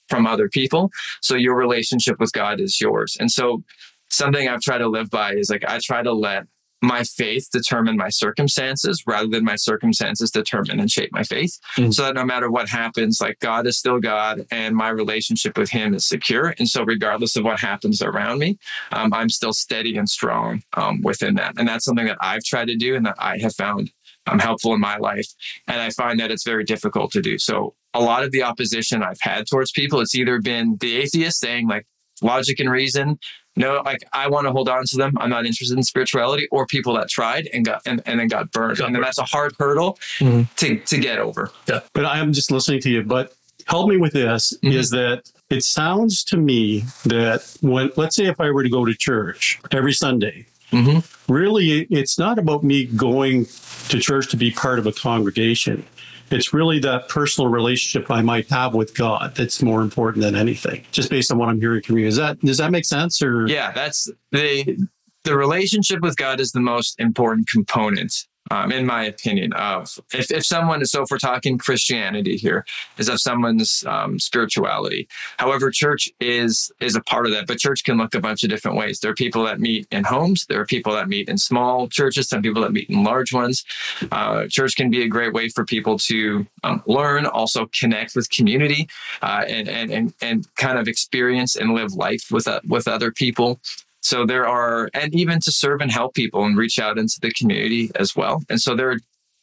from 0.09 0.27
other 0.27 0.49
people. 0.49 0.91
So 1.21 1.35
your 1.35 1.55
relationship 1.55 2.19
with 2.19 2.31
God 2.31 2.59
is 2.59 2.79
yours. 2.79 3.17
And 3.19 3.31
so 3.31 3.63
something 4.09 4.47
I've 4.47 4.61
tried 4.61 4.79
to 4.79 4.87
live 4.87 5.09
by 5.09 5.33
is 5.33 5.49
like 5.49 5.63
I 5.67 5.79
try 5.81 6.03
to 6.03 6.13
let 6.13 6.45
my 6.81 7.03
faith 7.03 7.49
determine 7.51 7.97
my 7.97 8.09
circumstances 8.09 9.03
rather 9.07 9.27
than 9.27 9.43
my 9.43 9.55
circumstances 9.55 10.29
determine 10.29 10.79
and 10.79 10.91
shape 10.91 11.09
my 11.11 11.23
faith. 11.23 11.57
Mm-hmm. 11.77 11.91
So 11.91 12.03
that 12.03 12.15
no 12.15 12.25
matter 12.25 12.49
what 12.51 12.69
happens, 12.69 13.19
like 13.21 13.39
God 13.39 13.65
is 13.65 13.77
still 13.77 13.99
God 13.99 14.45
and 14.51 14.75
my 14.75 14.89
relationship 14.89 15.57
with 15.57 15.69
Him 15.69 15.93
is 15.93 16.05
secure. 16.05 16.53
And 16.59 16.69
so, 16.69 16.83
regardless 16.83 17.35
of 17.35 17.43
what 17.43 17.59
happens 17.59 18.01
around 18.01 18.39
me, 18.39 18.57
um, 18.91 19.13
I'm 19.13 19.29
still 19.29 19.53
steady 19.53 19.97
and 19.97 20.09
strong 20.09 20.63
um, 20.73 21.01
within 21.01 21.35
that. 21.35 21.55
And 21.57 21.67
that's 21.67 21.85
something 21.85 22.05
that 22.05 22.17
I've 22.21 22.43
tried 22.43 22.67
to 22.67 22.75
do 22.75 22.95
and 22.95 23.05
that 23.05 23.15
I 23.17 23.37
have 23.39 23.55
found 23.55 23.91
um, 24.27 24.39
helpful 24.39 24.73
in 24.73 24.79
my 24.79 24.97
life. 24.97 25.27
And 25.67 25.81
I 25.81 25.89
find 25.89 26.19
that 26.19 26.31
it's 26.31 26.43
very 26.43 26.63
difficult 26.63 27.11
to 27.11 27.21
do. 27.21 27.37
So, 27.37 27.75
a 27.93 28.01
lot 28.01 28.23
of 28.23 28.31
the 28.31 28.43
opposition 28.43 29.03
I've 29.03 29.21
had 29.21 29.47
towards 29.47 29.71
people, 29.71 30.01
it's 30.01 30.15
either 30.15 30.41
been 30.41 30.77
the 30.81 30.97
atheist 30.97 31.39
saying 31.39 31.67
like 31.67 31.87
logic 32.21 32.59
and 32.59 32.69
reason, 32.69 33.19
no, 33.55 33.81
like 33.85 34.03
I 34.11 34.27
want 34.27 34.47
to 34.47 34.51
hold 34.51 34.67
on 34.67 34.83
to 34.85 34.97
them. 34.97 35.13
I'm 35.17 35.29
not 35.29 35.45
interested 35.45 35.77
in 35.77 35.83
spirituality, 35.83 36.47
or 36.51 36.65
people 36.65 36.93
that 36.95 37.09
tried 37.09 37.47
and 37.53 37.63
got 37.65 37.81
and, 37.85 38.01
and 38.05 38.19
then 38.19 38.27
got 38.27 38.51
burned. 38.51 38.77
Got 38.77 38.87
and 38.87 38.95
burned. 38.95 39.05
that's 39.05 39.17
a 39.17 39.23
hard 39.23 39.55
hurdle 39.57 39.97
mm-hmm. 40.19 40.43
to 40.57 40.79
to 40.79 40.97
get 40.97 41.19
over. 41.19 41.51
Yeah. 41.67 41.79
But 41.93 42.05
I'm 42.05 42.33
just 42.33 42.51
listening 42.51 42.81
to 42.81 42.89
you. 42.89 43.03
But 43.03 43.33
help 43.65 43.89
me 43.89 43.97
with 43.97 44.13
this 44.13 44.53
mm-hmm. 44.57 44.77
is 44.77 44.89
that 44.89 45.31
it 45.49 45.63
sounds 45.63 46.23
to 46.25 46.37
me 46.37 46.81
that 47.05 47.57
when 47.61 47.91
let's 47.95 48.15
say 48.15 48.25
if 48.25 48.39
I 48.39 48.51
were 48.51 48.63
to 48.63 48.69
go 48.69 48.83
to 48.83 48.93
church 48.93 49.59
every 49.71 49.93
Sunday, 49.93 50.47
mm-hmm. 50.71 51.33
really 51.33 51.81
it's 51.89 52.17
not 52.17 52.39
about 52.39 52.63
me 52.63 52.85
going 52.85 53.45
to 53.89 53.99
church 53.99 54.29
to 54.29 54.37
be 54.37 54.51
part 54.51 54.79
of 54.79 54.87
a 54.87 54.91
congregation. 54.91 55.85
It's 56.31 56.53
really 56.53 56.79
that 56.79 57.07
personal 57.07 57.49
relationship 57.49 58.09
I 58.09 58.21
might 58.21 58.49
have 58.49 58.73
with 58.73 58.95
God 58.95 59.35
that's 59.35 59.61
more 59.61 59.81
important 59.81 60.23
than 60.23 60.35
anything, 60.35 60.83
just 60.91 61.09
based 61.11 61.31
on 61.31 61.37
what 61.37 61.49
I'm 61.49 61.59
hearing 61.59 61.83
from 61.83 61.99
you. 61.99 62.07
Is 62.07 62.15
that 62.15 62.39
does 62.39 62.57
that 62.57 62.71
make 62.71 62.85
sense? 62.85 63.21
Or 63.21 63.47
yeah, 63.47 63.71
that's 63.71 64.09
the 64.31 64.87
the 65.23 65.37
relationship 65.37 66.01
with 66.01 66.15
God 66.15 66.39
is 66.39 66.51
the 66.51 66.59
most 66.59 66.99
important 66.99 67.47
component 67.47 68.25
um, 68.51 68.71
in 68.71 68.85
my 68.85 69.03
opinion, 69.05 69.53
of 69.53 69.99
if, 70.13 70.31
if 70.31 70.45
someone, 70.45 70.81
is 70.81 70.91
so 70.91 71.03
if 71.03 71.09
we're 71.09 71.17
talking 71.17 71.57
Christianity 71.57 72.37
here, 72.37 72.65
is 72.97 73.09
of 73.09 73.19
someone's 73.19 73.83
um, 73.87 74.19
spirituality. 74.19 75.07
However, 75.37 75.71
church 75.71 76.09
is 76.19 76.71
is 76.79 76.95
a 76.95 77.01
part 77.01 77.25
of 77.25 77.31
that, 77.31 77.47
but 77.47 77.57
church 77.57 77.83
can 77.83 77.97
look 77.97 78.13
a 78.13 78.19
bunch 78.19 78.43
of 78.43 78.49
different 78.49 78.77
ways. 78.77 78.99
There 78.99 79.11
are 79.11 79.15
people 79.15 79.43
that 79.45 79.59
meet 79.59 79.87
in 79.91 80.03
homes. 80.03 80.45
There 80.47 80.59
are 80.61 80.65
people 80.65 80.93
that 80.93 81.07
meet 81.07 81.27
in 81.27 81.37
small 81.37 81.87
churches. 81.87 82.29
Some 82.29 82.41
people 82.41 82.61
that 82.61 82.71
meet 82.71 82.89
in 82.89 83.03
large 83.03 83.33
ones. 83.33 83.65
Uh, 84.11 84.47
church 84.47 84.75
can 84.75 84.89
be 84.89 85.01
a 85.03 85.07
great 85.07 85.33
way 85.33 85.49
for 85.49 85.65
people 85.65 85.97
to 85.99 86.45
um, 86.63 86.83
learn, 86.85 87.25
also 87.25 87.67
connect 87.67 88.15
with 88.15 88.29
community, 88.29 88.87
uh, 89.21 89.43
and, 89.47 89.67
and 89.67 89.91
and 89.91 90.13
and 90.21 90.55
kind 90.55 90.77
of 90.77 90.87
experience 90.87 91.55
and 91.55 91.73
live 91.73 91.93
life 91.93 92.27
with 92.31 92.47
uh, 92.47 92.59
with 92.67 92.87
other 92.87 93.11
people. 93.11 93.59
So 94.05 94.23
there 94.23 94.47
are, 94.47 94.87
and 94.93 95.15
even 95.15 95.39
to 95.39 95.51
serve 95.51 95.81
and 95.81 95.91
help 95.91 96.13
people 96.13 96.45
and 96.45 96.55
reach 96.55 96.77
out 96.77 96.99
into 96.99 97.17
the 97.19 97.31
community 97.31 97.89
as 97.95 98.15
well. 98.15 98.43
And 98.51 98.61
so 98.61 98.75
there 98.75 98.91
are 98.91 98.99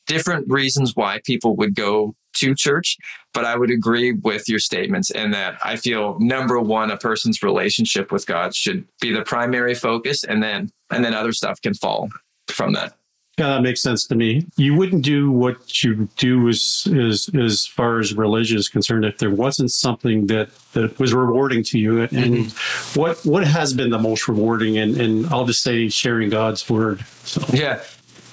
different 0.07 0.49
reasons 0.49 0.95
why 0.95 1.21
people 1.25 1.57
would 1.57 1.75
go 1.75 2.15
to 2.35 2.55
church, 2.55 2.97
but 3.35 3.45
I 3.45 3.57
would 3.57 3.73
agree 3.73 4.13
with 4.13 4.49
your 4.49 4.61
statements 4.61 5.11
in 5.11 5.33
that 5.33 5.59
I 5.65 5.75
feel 5.75 6.17
number 6.21 6.61
one, 6.61 6.93
a 6.93 6.97
person's 6.97 7.43
relationship 7.43 8.13
with 8.13 8.25
God 8.25 8.55
should 8.55 8.87
be 9.01 9.13
the 9.13 9.23
primary 9.23 9.75
focus, 9.75 10.23
and 10.23 10.41
then 10.41 10.71
and 10.91 11.05
then 11.05 11.13
other 11.13 11.33
stuff 11.33 11.61
can 11.61 11.75
fall 11.75 12.09
from 12.47 12.73
that. 12.75 12.95
Yeah, 13.39 13.49
that 13.49 13.63
makes 13.63 13.83
sense 13.83 14.07
to 14.09 14.15
me. 14.15 14.47
You 14.57 14.75
wouldn't 14.75 15.03
do 15.03 15.31
what 15.31 15.83
you 15.83 16.07
do 16.19 16.49
as 16.49 16.87
as 16.95 17.31
as 17.35 17.67
far 17.67 17.99
as 17.99 18.13
religion 18.13 18.59
is 18.59 18.69
concerned 18.69 19.07
if 19.07 19.17
there 19.19 19.31
wasn't 19.31 19.71
something 19.71 20.27
that 20.27 20.51
that 20.75 20.99
was 20.99 21.15
rewarding 21.15 21.63
to 21.65 21.79
you. 21.79 22.03
And 22.03 22.11
mm-hmm. 22.13 23.01
what 23.01 23.25
what 23.25 23.47
has 23.47 23.73
been 23.73 23.89
the 23.89 23.99
most 23.99 24.29
rewarding? 24.29 24.77
And 24.77 25.01
and 25.01 25.27
I'll 25.27 25.47
just 25.47 25.63
say 25.63 25.89
sharing 25.89 26.29
God's 26.29 26.69
word. 26.69 27.07
So 27.25 27.43
yeah. 27.53 27.83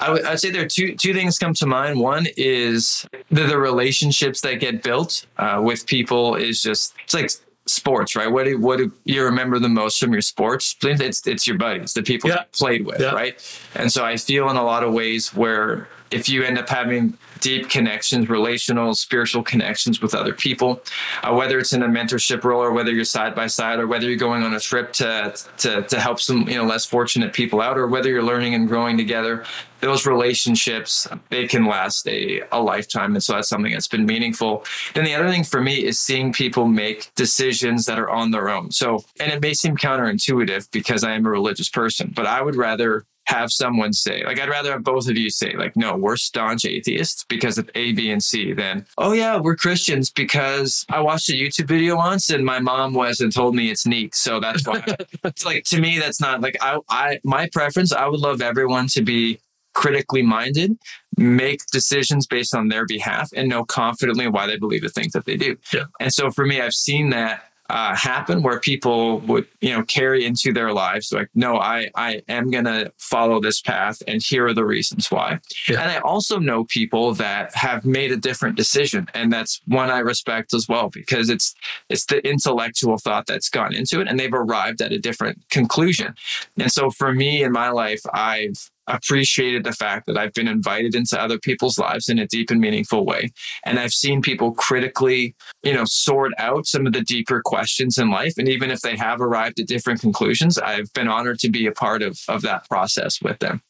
I 0.02 0.12
would 0.12 0.24
I'd 0.26 0.40
say 0.40 0.50
there 0.50 0.64
are 0.64 0.68
two 0.68 0.96
two 0.96 1.14
things 1.14 1.38
come 1.38 1.54
to 1.56 1.66
mind. 1.66 2.00
One 2.00 2.28
is 2.38 3.06
the, 3.32 3.44
the 3.44 3.58
relationships 3.58 4.42
that 4.42 4.56
get 4.56 4.84
built 4.84 5.26
uh, 5.38 5.62
with 5.64 5.86
people 5.86 6.36
is 6.36 6.62
just 6.62 6.94
it's 7.04 7.14
like 7.14 7.32
sports, 7.72 8.16
right? 8.16 8.32
What 8.32 8.46
do 8.46 8.58
what 8.58 8.78
do 8.78 8.92
you 9.06 9.24
remember 9.24 9.60
the 9.60 9.70
most 9.70 10.00
from 10.00 10.12
your 10.14 10.22
sports? 10.22 10.76
It's 10.84 11.26
it's 11.26 11.48
your 11.48 11.58
buddies, 11.58 11.94
the 11.94 12.04
people 12.04 12.30
yeah. 12.30 12.40
you 12.40 12.46
played 12.52 12.86
with, 12.86 13.02
yeah. 13.02 13.12
right? 13.12 13.60
And 13.76 13.92
so 13.92 14.04
I 14.06 14.18
feel 14.18 14.50
in 14.50 14.58
a 14.58 14.64
lot 14.64 14.84
of 14.84 14.94
ways 14.94 15.34
where 15.34 15.88
if 16.12 16.28
you 16.28 16.44
end 16.44 16.58
up 16.58 16.70
having 16.70 17.18
deep 17.40 17.70
connections, 17.70 18.30
relational, 18.30 18.94
spiritual 18.94 19.44
connections 19.44 20.02
with 20.02 20.14
other 20.14 20.34
people, 20.34 20.82
uh, 21.24 21.34
whether 21.34 21.58
it's 21.60 21.74
in 21.74 21.84
a 21.84 21.88
mentorship 21.88 22.44
role 22.44 22.62
or 22.62 22.72
whether 22.72 22.92
you're 22.92 23.06
side 23.06 23.36
by 23.36 23.48
side 23.48 23.80
or 23.80 23.88
whether 23.88 24.08
you're 24.08 24.18
going 24.18 24.44
on 24.44 24.54
a 24.54 24.60
trip 24.60 24.92
to, 24.94 25.34
to, 25.58 25.84
to 25.84 26.00
help 26.00 26.20
some, 26.20 26.48
you 26.50 26.56
know, 26.56 26.66
less 26.66 26.86
fortunate 26.86 27.32
people 27.34 27.62
out 27.62 27.78
or 27.78 27.88
whether 27.88 28.10
you're 28.10 28.24
learning 28.24 28.56
and 28.56 28.68
growing 28.68 28.98
together, 28.98 29.46
those 29.82 30.06
relationships, 30.06 31.08
they 31.30 31.48
can 31.48 31.66
last 31.66 32.08
a, 32.08 32.42
a 32.52 32.62
lifetime. 32.62 33.16
And 33.16 33.24
so 33.24 33.34
that's 33.34 33.50
something 33.50 33.72
that's 33.72 33.88
been 33.88 34.06
meaningful. 34.06 34.66
Then 34.94 35.06
the 35.06 35.16
other 35.16 35.30
thing 35.30 35.44
for 35.44 35.62
me 35.62 35.86
is 35.86 36.00
seeing 36.00 36.34
people 36.34 36.68
make 36.68 37.12
decisions 37.16 37.86
that 37.86 38.00
are 38.00 38.10
on 38.10 38.32
their 38.32 38.50
own. 38.50 38.72
So, 38.72 39.04
and 39.20 39.32
it 39.32 39.42
may 39.42 39.54
seem 39.54 39.78
counterintuitive 39.78 40.72
because 40.72 41.04
I 41.04 41.14
am 41.14 41.26
a 41.26 41.30
religious 41.30 41.70
person, 41.70 42.14
but 42.16 42.26
I 42.26 42.42
would 42.42 42.56
rather 42.56 43.06
have 43.30 43.52
someone 43.52 43.94
say, 43.94 44.24
like, 44.26 44.40
I'd 44.40 44.50
rather 44.50 44.72
have 44.72 44.84
both 44.84 45.08
of 45.08 45.16
you 45.16 45.30
say, 45.30 45.54
like, 45.56 45.76
no, 45.76 45.96
we're 45.96 46.16
staunch 46.16 46.66
atheists 46.66 47.24
because 47.26 47.60
of 47.60 47.70
A, 47.76 47.92
B, 47.92 48.10
and 48.10 48.24
C 48.24 48.54
than, 48.54 48.88
oh, 48.98 49.12
yeah, 49.12 49.38
we're 49.38 49.56
Christians 49.56 50.10
because 50.10 50.84
I 50.90 51.00
watched 51.00 51.30
a 51.30 51.34
YouTube 51.34 51.68
video 51.68 51.96
once 51.96 52.32
and 52.32 52.44
my 52.44 52.60
mom 52.60 52.94
was 52.94 53.20
and 53.20 53.32
told 53.32 53.56
me 53.56 53.70
it's 53.70 53.86
neat. 53.86 54.16
So 54.16 54.40
that's 54.40 54.68
why. 54.68 54.84
it's 55.24 55.46
like, 55.46 55.64
to 55.66 55.80
me, 55.80 56.00
that's 56.00 56.20
not 56.20 56.42
like, 56.42 56.58
I, 56.60 56.80
I, 56.90 57.20
my 57.24 57.48
preference, 57.54 57.94
I 57.94 58.08
would 58.08 58.20
love 58.20 58.42
everyone 58.42 58.88
to 58.88 59.04
be 59.04 59.40
critically 59.80 60.22
minded, 60.22 60.78
make 61.16 61.66
decisions 61.68 62.28
based 62.28 62.54
on 62.54 62.68
their 62.68 62.86
behalf, 62.86 63.30
and 63.34 63.48
know 63.48 63.64
confidently 63.64 64.28
why 64.28 64.46
they 64.46 64.58
believe 64.58 64.82
the 64.82 64.90
things 64.90 65.14
that 65.14 65.24
they 65.24 65.38
do. 65.38 65.56
Yeah. 65.74 65.86
And 66.02 66.14
so 66.14 66.32
for 66.32 66.46
me, 66.46 66.60
I've 66.60 66.74
seen 66.74 67.12
that 67.12 67.46
uh, 67.70 67.96
happen 67.96 68.42
where 68.42 68.60
people 68.60 69.20
would, 69.20 69.48
you 69.62 69.72
know, 69.72 69.84
carry 69.84 70.26
into 70.26 70.52
their 70.52 70.74
lives 70.74 71.14
like, 71.14 71.30
no, 71.34 71.56
I, 71.58 71.90
I 71.96 72.24
am 72.28 72.50
going 72.52 72.66
to 72.66 72.92
follow 72.98 73.40
this 73.40 73.62
path 73.62 74.02
and 74.06 74.22
here 74.22 74.48
are 74.48 74.54
the 74.54 74.66
reasons 74.66 75.10
why. 75.10 75.40
Yeah. 75.70 75.80
And 75.82 75.92
I 75.92 76.00
also 76.00 76.40
know 76.40 76.66
people 76.66 77.14
that 77.14 77.56
have 77.56 77.86
made 77.86 78.12
a 78.12 78.18
different 78.18 78.58
decision. 78.58 79.08
And 79.14 79.32
that's 79.32 79.62
one 79.68 79.92
I 79.92 80.00
respect 80.00 80.54
as 80.54 80.68
well, 80.68 80.90
because 80.90 81.30
it's, 81.30 81.54
it's 81.90 82.06
the 82.08 82.28
intellectual 82.28 82.98
thought 82.98 83.28
that's 83.28 83.50
gone 83.50 83.74
into 83.74 84.02
it 84.02 84.10
and 84.10 84.20
they've 84.20 84.34
arrived 84.34 84.82
at 84.82 84.92
a 84.92 85.00
different 85.00 85.48
conclusion. 85.50 86.16
And 86.58 86.72
so 86.72 86.90
for 86.90 87.14
me 87.14 87.44
in 87.44 87.52
my 87.54 87.70
life, 87.70 88.02
I've 88.12 88.72
appreciated 88.90 89.64
the 89.64 89.72
fact 89.72 90.08
that 90.08 90.18
I've 90.18 90.34
been 90.34 90.48
invited 90.48 90.96
into 90.96 91.20
other 91.22 91.40
people's 91.40 91.78
lives 91.78 92.10
in 92.10 92.20
a 92.20 92.28
deep 92.28 92.52
and 92.52 92.60
meaningful 92.60 93.06
way. 93.06 93.30
And 93.66 93.80
I've 93.80 93.94
seen 93.94 94.22
people 94.22 94.52
critically, 94.52 95.36
you 95.64 95.74
know, 95.74 95.86
sort 95.86 96.34
out 96.38 96.66
some 96.66 96.86
of 96.86 96.94
the 96.94 97.02
deeper 97.02 97.42
questions 97.44 97.98
in 97.98 98.10
life. 98.10 98.34
And 98.38 98.50
even 98.50 98.72
if 98.72 98.82
they 98.82 98.98
have 98.98 99.22
arrived 99.22 99.60
at 99.60 99.68
different 99.68 100.02
conclusions, 100.02 100.58
I've 100.58 100.92
been 100.94 101.08
honored 101.08 101.40
to 101.40 101.50
be 101.50 101.66
a 101.68 101.72
part 101.72 102.02
of, 102.02 102.20
of 102.28 102.42
that 102.42 102.68
process 102.68 103.22
with 103.22 103.40
them. 103.40 103.62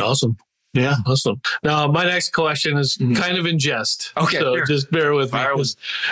Awesome. 0.00 0.36
Yeah, 0.74 0.96
awesome. 1.06 1.40
Now, 1.62 1.88
my 1.88 2.04
next 2.04 2.32
question 2.32 2.76
is 2.76 2.98
mm-hmm. 2.98 3.14
kind 3.14 3.38
of 3.38 3.46
in 3.46 3.58
jest. 3.58 4.12
Okay. 4.16 4.38
So 4.38 4.56
sure. 4.56 4.66
just 4.66 4.90
bear 4.90 5.14
with 5.14 5.32
me. 5.32 5.40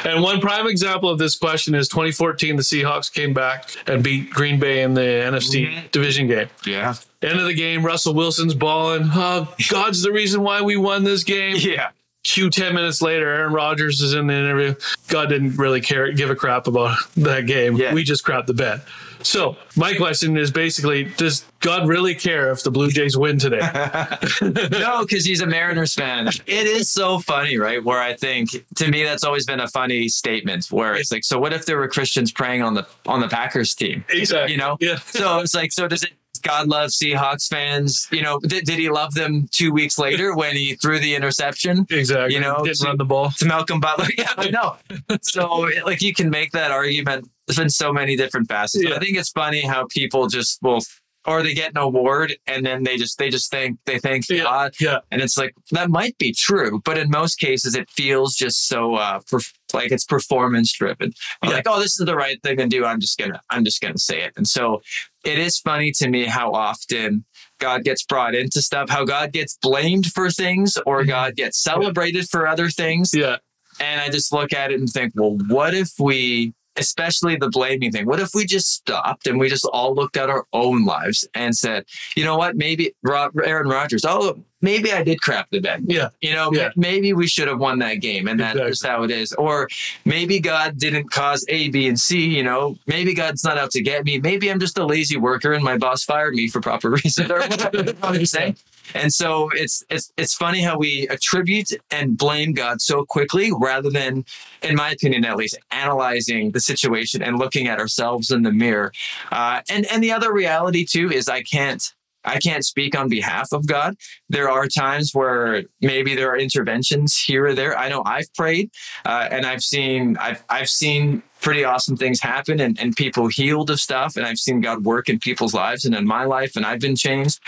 And 0.05 0.23
one 0.23 0.41
prime 0.41 0.67
example 0.67 1.11
of 1.11 1.19
this 1.19 1.37
question 1.37 1.75
is 1.75 1.89
2014, 1.89 2.57
the 2.57 2.63
Seahawks 2.63 3.13
came 3.13 3.35
back 3.35 3.71
and 3.87 4.03
beat 4.03 4.31
Green 4.31 4.59
Bay 4.59 4.83
in 4.83 4.95
the 4.95 5.03
NFC 5.03 5.69
mm-hmm. 5.69 5.87
division 5.93 6.27
game. 6.27 6.49
Yeah. 6.65 6.95
End 7.23 7.39
of 7.39 7.47
the 7.47 7.55
game, 7.55 7.85
Russell 7.85 8.15
Wilson's 8.15 8.55
balling. 8.55 9.11
Oh, 9.13 9.55
God's 9.71 10.03
the 10.03 10.13
reason 10.13 10.43
why 10.43 10.63
we 10.63 10.77
won 10.77 11.05
this 11.05 11.23
game. 11.23 11.57
Yeah. 11.59 11.91
Q 12.25 12.51
10 12.51 12.75
minutes 12.75 13.01
later, 13.01 13.33
Aaron 13.33 13.53
Rodgers 13.53 14.01
is 14.01 14.15
in 14.15 14.27
the 14.27 14.35
interview. 14.35 14.75
God 15.09 15.29
didn't 15.29 15.57
really 15.57 15.81
care, 15.81 16.11
give 16.13 16.29
a 16.29 16.35
crap 16.35 16.67
about 16.67 16.99
that 17.17 17.47
game. 17.47 17.77
Yeah. 17.77 17.95
We 17.95 18.03
just 18.03 18.25
crapped 18.25 18.47
the 18.47 18.55
bed. 18.55 18.83
So 19.23 19.57
my 19.77 19.95
question 19.95 20.37
is 20.37 20.51
basically, 20.51 21.05
does 21.05 21.45
God 21.61 21.89
really 21.89 22.15
care 22.15 22.51
if 22.51 22.63
the 22.63 22.71
Blue 22.71 22.91
Jays 22.91 23.17
win 23.17 23.39
today? 23.39 23.59
no, 24.43 25.05
because 25.05 25.25
he's 25.25 25.41
a 25.41 25.47
Mariners 25.47 25.95
fan. 25.95 26.29
It 26.29 26.67
is 26.67 26.91
so 26.91 27.19
funny, 27.19 27.59
right? 27.59 27.83
Where 27.83 28.01
I 28.01 28.15
think 28.15 28.51
to 28.77 28.91
me 28.91 29.03
that's 29.03 29.25
always 29.25 29.47
been 29.47 29.61
a 29.61 29.69
funny 29.69 30.09
statement. 30.09 30.67
Where 30.71 30.95
it's 30.95 31.13
like, 31.13 31.25
so 31.25 31.39
what 31.39 31.53
if 31.53 31.67
there 31.67 31.79
were 31.79 31.89
Christians 31.89 32.33
praying 32.33 32.63
on 32.63 32.75
the 32.75 32.87
on 33.07 33.21
the 33.21 33.29
Packers 33.29 33.75
team? 33.75 34.05
Exactly. 34.09 34.53
You 34.53 34.59
know. 34.59 34.77
Yeah. 34.81 34.99
So 34.99 35.41
it's 35.41 35.55
like, 35.55 35.73
so 35.73 35.89
does 35.89 36.03
it 36.03 36.13
God 36.43 36.69
loves 36.69 36.97
Seahawks 36.97 37.49
fans. 37.49 38.07
You 38.11 38.23
know, 38.23 38.39
did, 38.39 38.65
did 38.65 38.79
he 38.79 38.89
love 38.89 39.15
them 39.15 39.49
two 39.51 39.73
weeks 39.73 39.99
later 39.99 40.35
when 40.35 40.55
he 40.55 40.75
threw 40.77 40.99
the 40.99 41.15
interception? 41.15 41.87
Exactly. 41.91 42.35
You 42.35 42.41
know, 42.41 42.63
didn't 42.63 42.79
to, 42.79 42.87
run 42.87 42.97
the 42.97 43.05
ball 43.05 43.31
to 43.39 43.45
Malcolm 43.45 43.81
Butler. 43.81 44.07
Yeah, 44.17 44.33
I 44.37 44.51
know. 44.51 44.77
so 45.23 45.69
like 45.85 46.03
you 46.03 46.15
can 46.15 46.31
make 46.31 46.53
that 46.53 46.71
argument. 46.71 47.29
There's 47.47 47.59
been 47.59 47.71
so 47.71 47.93
many 47.93 48.17
different 48.17 48.49
facets. 48.49 48.85
Yeah. 48.85 48.97
I 48.97 48.99
think 48.99 49.17
it's 49.17 49.31
funny 49.31 49.61
how 49.61 49.87
people 49.87 50.27
just 50.27 50.63
will 50.63 50.81
or 51.27 51.43
they 51.43 51.55
get 51.55 51.73
an 51.73 51.79
award 51.79 52.37
and 52.47 52.65
then 52.65 52.85
they 52.85 52.97
just 52.97 53.19
they 53.19 53.29
just 53.29 53.51
think 53.51 53.79
they 53.85 53.99
thank 53.99 54.29
yeah, 54.29 54.45
God. 54.45 54.75
Yeah. 54.81 54.99
And 55.11 55.21
it's 55.21 55.37
like 55.37 55.55
that 55.73 55.91
might 55.91 56.17
be 56.19 56.33
true, 56.33 56.81
but 56.85 56.97
in 56.97 57.11
most 57.11 57.39
cases 57.39 57.75
it 57.75 57.91
feels 57.91 58.35
just 58.35 58.69
so 58.69 58.95
uh 58.95 59.21
perf- 59.21 59.53
like 59.75 59.91
it's 59.91 60.05
performance 60.05 60.73
driven. 60.73 61.13
Yeah. 61.43 61.51
Like, 61.51 61.67
oh, 61.67 61.81
this 61.81 61.99
is 61.99 62.07
the 62.07 62.17
right 62.17 62.41
thing 62.43 62.59
to 62.59 62.67
do. 62.67 62.85
I'm 62.85 63.01
just 63.01 63.19
gonna 63.19 63.41
I'm 63.51 63.65
just 63.65 63.81
gonna 63.83 63.99
say 63.99 64.23
it. 64.23 64.33
And 64.37 64.47
so 64.47 64.83
it 65.25 65.39
is 65.39 65.59
funny 65.59 65.91
to 65.93 66.09
me 66.09 66.25
how 66.25 66.53
often 66.53 67.25
God 67.59 67.83
gets 67.85 68.05
brought 68.05 68.35
into 68.35 68.63
stuff, 68.63 68.89
how 68.89 69.05
God 69.05 69.33
gets 69.33 69.57
blamed 69.61 70.07
for 70.07 70.31
things 70.31 70.79
or 70.87 71.01
mm-hmm. 71.01 71.09
God 71.09 71.37
gets 71.37 71.59
celebrated 71.59 72.29
for 72.29 72.47
other 72.47 72.71
things. 72.71 73.13
Yeah. 73.13 73.37
And 73.81 74.01
I 74.01 74.09
just 74.09 74.33
look 74.33 74.53
at 74.53 74.71
it 74.71 74.81
and 74.81 74.89
think, 74.89 75.13
well, 75.17 75.37
what 75.49 75.75
if 75.75 75.93
we 75.99 76.55
especially 76.77 77.37
the 77.37 77.49
blaming 77.49 77.93
thing. 77.93 78.07
What 78.07 78.21
if 78.21 78.35
we 78.35 78.45
just 78.45 78.73
stopped 78.73 79.27
and 79.27 79.39
we 79.39 79.49
just 79.49 79.65
all 79.67 79.95
looked 79.95 80.17
at 80.17 80.31
our 80.31 80.47
own 80.53 80.85
lives 80.85 81.27
and 81.35 81.57
said, 81.57 81.85
you 82.17 82.25
know 82.25 82.37
what, 82.37 82.57
maybe 82.57 82.95
Aaron 83.09 83.69
Rodgers, 83.69 84.05
oh, 84.05 84.39
maybe 84.61 84.93
I 84.93 85.03
did 85.03 85.21
crap 85.21 85.51
the 85.51 85.61
bed. 85.61 85.85
Yeah. 85.87 86.09
You 86.21 86.35
know, 86.35 86.51
yeah. 86.53 86.71
maybe 86.77 87.13
we 87.13 87.27
should 87.27 87.49
have 87.49 87.59
won 87.59 87.79
that 87.81 87.95
game 87.95 88.29
and 88.29 88.41
that's 88.41 88.59
exactly. 88.59 88.89
how 88.91 89.03
it 89.05 89.11
is. 89.11 89.33
Or 89.35 89.69
maybe 90.05 90.41
God 90.41 90.79
didn't 90.79 91.11
cause 91.11 91.45
A, 91.49 91.69
B, 91.69 91.89
and 91.89 91.99
C, 91.99 92.27
you 92.27 92.43
know, 92.43 92.77
maybe 92.87 93.15
God's 93.15 93.45
not 93.45 93.59
out 93.59 93.71
to 93.73 93.83
get 93.83 94.05
me. 94.05 94.19
Maybe 94.19 94.51
I'm 94.51 94.61
just 94.61 94.79
a 94.79 94.85
lazy 94.85 95.17
worker 95.17 95.53
and 95.53 95.65
my 95.65 95.79
boss 95.79 96.05
fired 96.05 96.35
me 96.35 96.49
for 96.49 96.61
proper 96.61 96.91
reason 97.05 97.31
or 97.31 97.41
whatever 97.41 97.95
I'm 98.03 98.27
saying. 98.27 98.57
And 98.95 99.13
so 99.13 99.51
it's 99.55 99.85
it's 99.91 100.13
it's 100.17 100.35
funny 100.35 100.61
how 100.61 100.79
we 100.79 101.09
attribute 101.09 101.71
and 101.91 102.17
blame 102.17 102.53
God 102.53 102.81
so 102.81 103.05
quickly 103.05 103.51
rather 103.59 103.91
than, 103.91 104.25
in 104.63 104.77
my 104.77 104.91
opinion 104.91 105.25
at 105.25 105.37
least, 105.37 105.59
analyzing 105.71 106.53
the 106.53 106.61
situation 106.61 107.23
and 107.23 107.39
looking 107.39 107.67
at 107.67 107.79
ourselves 107.79 108.31
in 108.31 108.43
the 108.43 108.53
mirror. 108.53 108.93
Uh, 109.33 109.61
and 109.69 109.87
and 109.87 110.03
the 110.03 110.13
other 110.13 110.33
reality 110.33 110.85
too 110.85 111.11
is 111.11 111.29
I 111.29 111.43
can't 111.43 111.93
I 112.27 112.39
can't 112.39 112.65
speak 112.65 112.99
on 112.99 113.09
behalf 113.09 113.53
of 113.53 113.67
God. 113.67 113.97
There 114.29 114.51
are 114.51 114.67
times 114.67 115.13
where 115.15 115.65
maybe 115.81 116.15
there 116.15 116.31
are 116.31 116.37
interventions 116.37 117.17
here 117.17 117.47
or 117.47 117.55
there. 117.55 117.79
I 117.79 117.89
know 117.89 118.03
I've 118.05 118.33
prayed 118.35 118.71
uh, 119.05 119.29
and 119.31 119.47
I've 119.47 119.63
seen 119.63 120.17
I've 120.19 120.43
I've 120.49 120.69
seen 120.69 121.23
pretty 121.41 121.65
awesome 121.65 121.97
things 121.97 122.21
happen 122.21 122.61
and, 122.61 122.79
and 122.81 122.97
people 122.97 123.29
healed 123.29 123.71
of 123.71 123.81
stuff. 123.81 124.17
And 124.17 124.27
I've 124.27 124.39
seen 124.39 124.61
God 124.61 124.85
work 124.85 125.09
in 125.09 125.19
people's 125.19 125.55
lives 125.55 125.85
and 125.85 125.95
in 125.95 126.07
my 126.07 126.25
life, 126.25 126.57
and 126.57 126.67
I've 126.67 126.81
been 126.81 126.97
changed. 126.97 127.41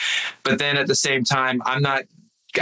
But 0.45 0.59
then 0.59 0.77
at 0.77 0.87
the 0.87 0.95
same 0.95 1.25
time, 1.25 1.61
I'm 1.64 1.83
not 1.83 2.05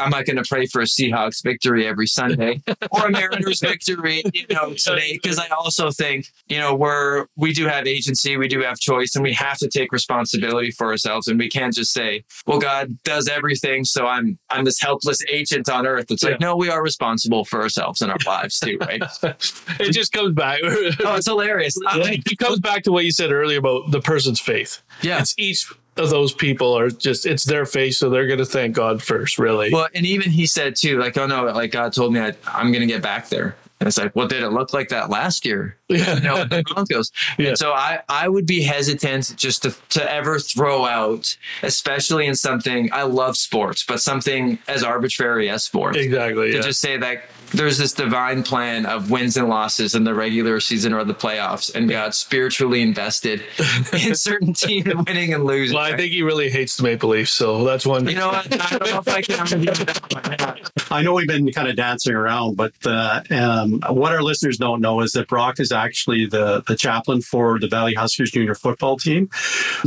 I'm 0.00 0.10
not 0.10 0.26
going 0.26 0.36
to 0.36 0.44
pray 0.48 0.66
for 0.66 0.80
a 0.80 0.84
Seahawks 0.84 1.42
victory 1.42 1.86
every 1.86 2.06
Sunday 2.06 2.62
or 2.90 3.06
a 3.06 3.10
Mariners 3.10 3.60
victory, 3.62 4.22
you 4.32 4.46
know, 4.50 4.74
today 4.74 5.18
because 5.22 5.38
I 5.38 5.48
also 5.48 5.90
think, 5.90 6.26
you 6.48 6.58
know, 6.58 6.74
we're 6.74 7.26
we 7.36 7.52
do 7.52 7.66
have 7.66 7.86
agency, 7.86 8.36
we 8.36 8.48
do 8.48 8.60
have 8.62 8.78
choice, 8.78 9.14
and 9.14 9.22
we 9.22 9.32
have 9.34 9.58
to 9.58 9.68
take 9.68 9.92
responsibility 9.92 10.70
for 10.70 10.88
ourselves, 10.88 11.28
and 11.28 11.38
we 11.38 11.48
can't 11.48 11.74
just 11.74 11.92
say, 11.92 12.24
"Well, 12.46 12.58
God 12.58 12.98
does 13.04 13.28
everything, 13.28 13.84
so 13.84 14.06
I'm 14.06 14.38
I'm 14.50 14.64
this 14.64 14.80
helpless 14.80 15.20
agent 15.30 15.68
on 15.68 15.86
earth." 15.86 16.10
It's 16.10 16.22
yeah. 16.22 16.30
like, 16.30 16.40
no, 16.40 16.56
we 16.56 16.68
are 16.68 16.82
responsible 16.82 17.44
for 17.44 17.62
ourselves 17.62 18.00
and 18.00 18.10
our 18.10 18.18
lives 18.26 18.58
too, 18.58 18.78
right? 18.80 19.02
it 19.22 19.92
just 19.92 20.12
comes 20.12 20.34
back. 20.34 20.60
oh, 20.62 21.16
it's 21.16 21.26
hilarious. 21.26 21.76
It 22.26 22.38
comes 22.38 22.60
back 22.60 22.82
to 22.84 22.92
what 22.92 23.04
you 23.04 23.12
said 23.12 23.32
earlier 23.32 23.58
about 23.58 23.90
the 23.90 24.00
person's 24.00 24.40
faith. 24.40 24.82
Yeah, 25.02 25.20
it's 25.20 25.34
each 25.38 25.70
those 25.96 26.32
people 26.32 26.76
are 26.76 26.90
just 26.90 27.26
it's 27.26 27.44
their 27.44 27.66
face 27.66 27.98
so 27.98 28.10
they're 28.10 28.26
going 28.26 28.38
to 28.38 28.46
thank 28.46 28.74
god 28.74 29.02
first 29.02 29.38
really. 29.38 29.72
Well 29.72 29.88
and 29.94 30.06
even 30.06 30.30
he 30.30 30.46
said 30.46 30.76
too 30.76 30.98
like 30.98 31.16
oh 31.16 31.26
no 31.26 31.44
like 31.46 31.72
god 31.72 31.92
told 31.92 32.12
me 32.12 32.20
I, 32.20 32.34
i'm 32.46 32.70
going 32.72 32.80
to 32.80 32.86
get 32.86 33.02
back 33.02 33.28
there. 33.28 33.56
And 33.78 33.86
it's 33.86 33.98
like 33.98 34.14
well 34.14 34.26
did 34.28 34.42
it 34.42 34.50
look 34.50 34.72
like 34.72 34.90
that 34.90 35.10
last 35.10 35.44
year? 35.44 35.76
Yeah. 35.88 36.16
You 36.16 36.20
know, 36.22 36.44
the 36.44 36.64
broncos 36.74 37.12
yeah. 37.38 37.50
And 37.50 37.58
so 37.58 37.72
i 37.72 38.00
i 38.08 38.28
would 38.28 38.46
be 38.46 38.62
hesitant 38.62 39.34
just 39.36 39.62
to, 39.62 39.74
to 39.90 40.12
ever 40.12 40.38
throw 40.40 40.84
out 40.84 41.36
especially 41.62 42.26
in 42.26 42.34
something 42.34 42.92
i 42.92 43.02
love 43.02 43.36
sports 43.36 43.84
but 43.86 44.00
something 44.00 44.58
as 44.66 44.82
arbitrary 44.82 45.48
as 45.48 45.62
sports. 45.62 45.96
Exactly 45.96 46.50
to 46.50 46.56
yeah. 46.56 46.62
just 46.62 46.80
say 46.80 46.96
that 46.96 47.24
there's 47.52 47.78
this 47.78 47.92
divine 47.92 48.42
plan 48.42 48.86
of 48.86 49.10
wins 49.10 49.36
and 49.36 49.48
losses 49.48 49.94
in 49.94 50.04
the 50.04 50.14
regular 50.14 50.60
season 50.60 50.92
or 50.92 51.04
the 51.04 51.14
playoffs, 51.14 51.74
and 51.74 51.88
got 51.88 52.14
spiritually 52.14 52.82
invested 52.82 53.42
in 53.92 54.14
certain 54.14 54.52
teams 54.52 54.92
winning 55.06 55.32
and 55.32 55.44
losing. 55.44 55.76
Well, 55.76 55.84
I 55.84 55.96
think 55.96 56.12
he 56.12 56.22
really 56.22 56.50
hates 56.50 56.76
the 56.76 56.82
Maple 56.82 57.10
Leafs, 57.10 57.32
so 57.32 57.64
that's 57.64 57.86
one. 57.86 58.08
You 58.08 58.16
know 58.16 58.28
what? 58.28 58.60
I 58.60 58.78
don't 58.78 58.90
know 58.90 58.98
if 58.98 59.08
I 59.08 59.22
can. 59.22 60.66
I 60.90 61.02
know 61.02 61.14
we've 61.14 61.26
been 61.26 61.50
kind 61.52 61.68
of 61.68 61.76
dancing 61.76 62.14
around, 62.14 62.56
but 62.56 62.72
uh, 62.84 63.22
um, 63.30 63.80
what 63.88 64.12
our 64.12 64.22
listeners 64.22 64.56
don't 64.56 64.80
know 64.80 65.00
is 65.00 65.12
that 65.12 65.28
Brock 65.28 65.58
is 65.58 65.72
actually 65.72 66.26
the 66.26 66.62
the 66.66 66.76
chaplain 66.76 67.22
for 67.22 67.58
the 67.58 67.68
Valley 67.68 67.94
Huskers 67.94 68.30
junior 68.30 68.54
football 68.54 68.96
team. 68.96 69.28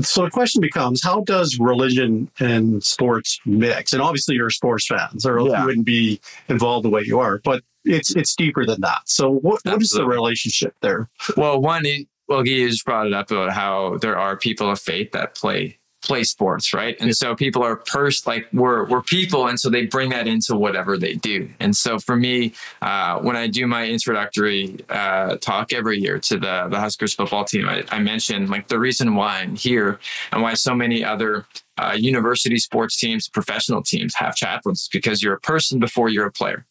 So 0.02 0.26
the 0.26 0.32
question 0.32 0.62
becomes, 0.62 1.04
how 1.04 1.22
does 1.22 1.58
religion 1.60 2.30
and 2.40 2.84
sports 2.84 3.40
mix? 3.46 3.94
And 3.94 4.02
obviously, 4.02 4.36
you're 4.36 4.50
sports 4.50 4.88
fans, 4.88 5.26
or 5.26 5.40
yeah. 5.40 5.60
you 5.60 5.66
wouldn't 5.66 5.86
be 5.86 6.20
involved 6.48 6.86
the 6.86 6.90
way 6.90 7.02
you 7.04 7.20
are. 7.20 7.40
But 7.40 7.59
it's 7.86 8.16
it's 8.16 8.36
deeper 8.36 8.66
than 8.66 8.82
that. 8.82 9.02
So 9.06 9.32
what, 9.32 9.62
what 9.64 9.82
is 9.82 9.90
the 9.90 10.06
relationship 10.06 10.76
there? 10.82 11.10
Well, 11.38 11.62
one, 11.62 11.86
well, 12.28 12.44
Guy 12.44 12.68
just 12.68 12.86
brought 12.86 13.08
it 13.08 13.14
up 13.14 13.32
about 13.32 13.54
how 13.54 13.98
there 13.98 14.18
are 14.18 14.38
people 14.38 14.70
of 14.70 14.80
faith 14.80 15.12
that 15.14 15.36
play 15.36 15.80
play 16.02 16.24
sports, 16.24 16.74
right? 16.74 16.96
And 17.00 17.16
so 17.16 17.36
people 17.36 17.62
are 17.64 17.76
pers 17.76 18.26
like 18.26 18.48
we're 18.54 18.86
we're 18.86 19.02
people, 19.02 19.48
and 19.48 19.60
so 19.60 19.70
they 19.70 19.86
bring 19.86 20.10
that 20.12 20.28
into 20.28 20.56
whatever 20.56 20.98
they 20.98 21.16
do. 21.16 21.50
And 21.60 21.76
so 21.76 22.00
for 22.00 22.16
me, 22.16 22.54
uh, 22.82 23.20
when 23.20 23.36
I 23.36 23.48
do 23.48 23.68
my 23.68 23.86
introductory 23.86 24.78
uh, 24.90 25.38
talk 25.38 25.74
every 25.74 26.00
year 26.00 26.20
to 26.20 26.38
the 26.38 26.68
the 26.70 26.80
Huskers 26.80 27.14
football 27.14 27.46
team, 27.46 27.68
I, 27.68 27.84
I 27.92 28.00
mention 28.00 28.48
like 28.48 28.68
the 28.68 28.80
reason 28.80 29.16
why 29.16 29.40
I'm 29.40 29.56
here 29.56 30.00
and 30.32 30.42
why 30.42 30.54
so 30.54 30.74
many 30.74 31.04
other 31.04 31.46
uh, 31.78 31.94
university 31.98 32.58
sports 32.58 32.98
teams, 32.98 33.30
professional 33.30 33.82
teams 33.82 34.16
have 34.16 34.36
chaplains 34.36 34.82
is 34.82 34.90
because 34.90 35.24
you're 35.24 35.34
a 35.34 35.40
person 35.40 35.80
before 35.80 36.10
you're 36.10 36.26
a 36.26 36.32
player. 36.32 36.66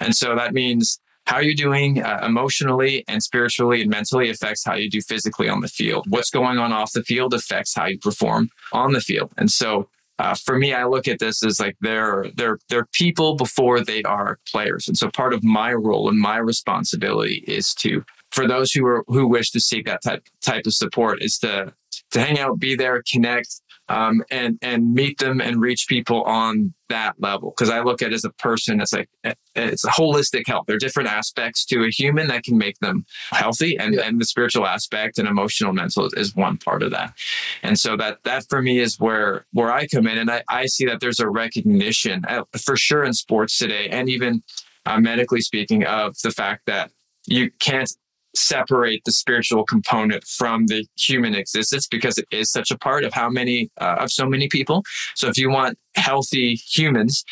And 0.00 0.14
so 0.14 0.34
that 0.34 0.52
means 0.54 0.98
how 1.26 1.40
you're 1.40 1.54
doing 1.54 2.02
uh, 2.02 2.20
emotionally 2.24 3.04
and 3.08 3.22
spiritually 3.22 3.80
and 3.82 3.90
mentally 3.90 4.30
affects 4.30 4.64
how 4.64 4.74
you 4.74 4.88
do 4.88 5.00
physically 5.00 5.48
on 5.48 5.60
the 5.60 5.68
field. 5.68 6.06
What's 6.08 6.30
going 6.30 6.58
on 6.58 6.72
off 6.72 6.92
the 6.92 7.02
field 7.02 7.34
affects 7.34 7.74
how 7.74 7.86
you 7.86 7.98
perform 7.98 8.50
on 8.72 8.92
the 8.92 9.00
field. 9.00 9.32
And 9.36 9.50
so 9.50 9.88
uh, 10.18 10.34
for 10.34 10.56
me, 10.56 10.72
I 10.72 10.84
look 10.84 11.08
at 11.08 11.18
this 11.18 11.44
as 11.44 11.60
like 11.60 11.76
they're 11.80 12.26
they're 12.36 12.58
they're 12.70 12.86
people 12.92 13.34
before 13.34 13.84
they 13.84 14.02
are 14.04 14.38
players, 14.50 14.88
and 14.88 14.96
so 14.96 15.10
part 15.10 15.34
of 15.34 15.44
my 15.44 15.74
role 15.74 16.08
and 16.08 16.18
my 16.18 16.38
responsibility 16.38 17.44
is 17.46 17.74
to 17.74 18.02
for 18.30 18.48
those 18.48 18.72
who 18.72 18.86
are 18.86 19.04
who 19.08 19.26
wish 19.26 19.50
to 19.50 19.60
seek 19.60 19.84
that 19.84 20.02
type 20.02 20.26
type 20.42 20.66
of 20.66 20.72
support 20.72 21.22
is 21.22 21.36
to 21.38 21.74
to 22.12 22.20
hang 22.20 22.38
out, 22.38 22.58
be 22.58 22.74
there, 22.74 23.02
connect, 23.10 23.60
um, 23.88 24.22
and 24.30 24.58
and 24.62 24.94
meet 24.94 25.18
them 25.18 25.40
and 25.40 25.60
reach 25.60 25.86
people 25.88 26.22
on 26.24 26.74
that 26.88 27.14
level. 27.18 27.52
Because 27.56 27.70
I 27.70 27.80
look 27.80 28.02
at 28.02 28.12
it 28.12 28.14
as 28.14 28.24
a 28.24 28.30
person, 28.30 28.80
it's 28.80 28.92
like 28.92 29.08
it's 29.54 29.84
a 29.84 29.90
holistic 29.90 30.46
health. 30.46 30.64
There 30.66 30.76
are 30.76 30.78
different 30.78 31.08
aspects 31.08 31.64
to 31.66 31.84
a 31.84 31.90
human 31.90 32.28
that 32.28 32.44
can 32.44 32.58
make 32.58 32.78
them 32.78 33.04
healthy, 33.30 33.76
and, 33.78 33.94
yeah. 33.94 34.02
and 34.02 34.20
the 34.20 34.24
spiritual 34.24 34.66
aspect 34.66 35.18
and 35.18 35.28
emotional, 35.28 35.72
mental 35.72 36.08
is 36.16 36.34
one 36.34 36.58
part 36.58 36.82
of 36.82 36.90
that. 36.90 37.14
And 37.62 37.78
so 37.78 37.96
that 37.96 38.24
that 38.24 38.46
for 38.48 38.62
me 38.62 38.78
is 38.78 38.98
where 38.98 39.46
where 39.52 39.72
I 39.72 39.86
come 39.86 40.06
in, 40.06 40.18
and 40.18 40.30
I, 40.30 40.42
I 40.48 40.66
see 40.66 40.86
that 40.86 41.00
there's 41.00 41.20
a 41.20 41.28
recognition 41.28 42.24
uh, 42.28 42.44
for 42.64 42.76
sure 42.76 43.04
in 43.04 43.14
sports 43.14 43.58
today, 43.58 43.88
and 43.88 44.08
even 44.08 44.42
uh, 44.84 45.00
medically 45.00 45.40
speaking, 45.40 45.84
of 45.84 46.16
the 46.22 46.30
fact 46.30 46.66
that 46.66 46.90
you 47.26 47.50
can't 47.58 47.90
separate 48.36 49.02
the 49.04 49.12
spiritual 49.12 49.64
component 49.64 50.24
from 50.24 50.66
the 50.66 50.86
human 50.96 51.34
existence 51.34 51.86
because 51.86 52.18
it 52.18 52.26
is 52.30 52.50
such 52.50 52.70
a 52.70 52.78
part 52.78 53.04
of 53.04 53.12
how 53.12 53.28
many 53.28 53.70
uh, 53.80 53.96
of 54.00 54.10
so 54.10 54.26
many 54.26 54.48
people. 54.48 54.82
So 55.14 55.28
if 55.28 55.38
you 55.38 55.50
want 55.50 55.78
healthy 55.96 56.54
humans 56.54 57.24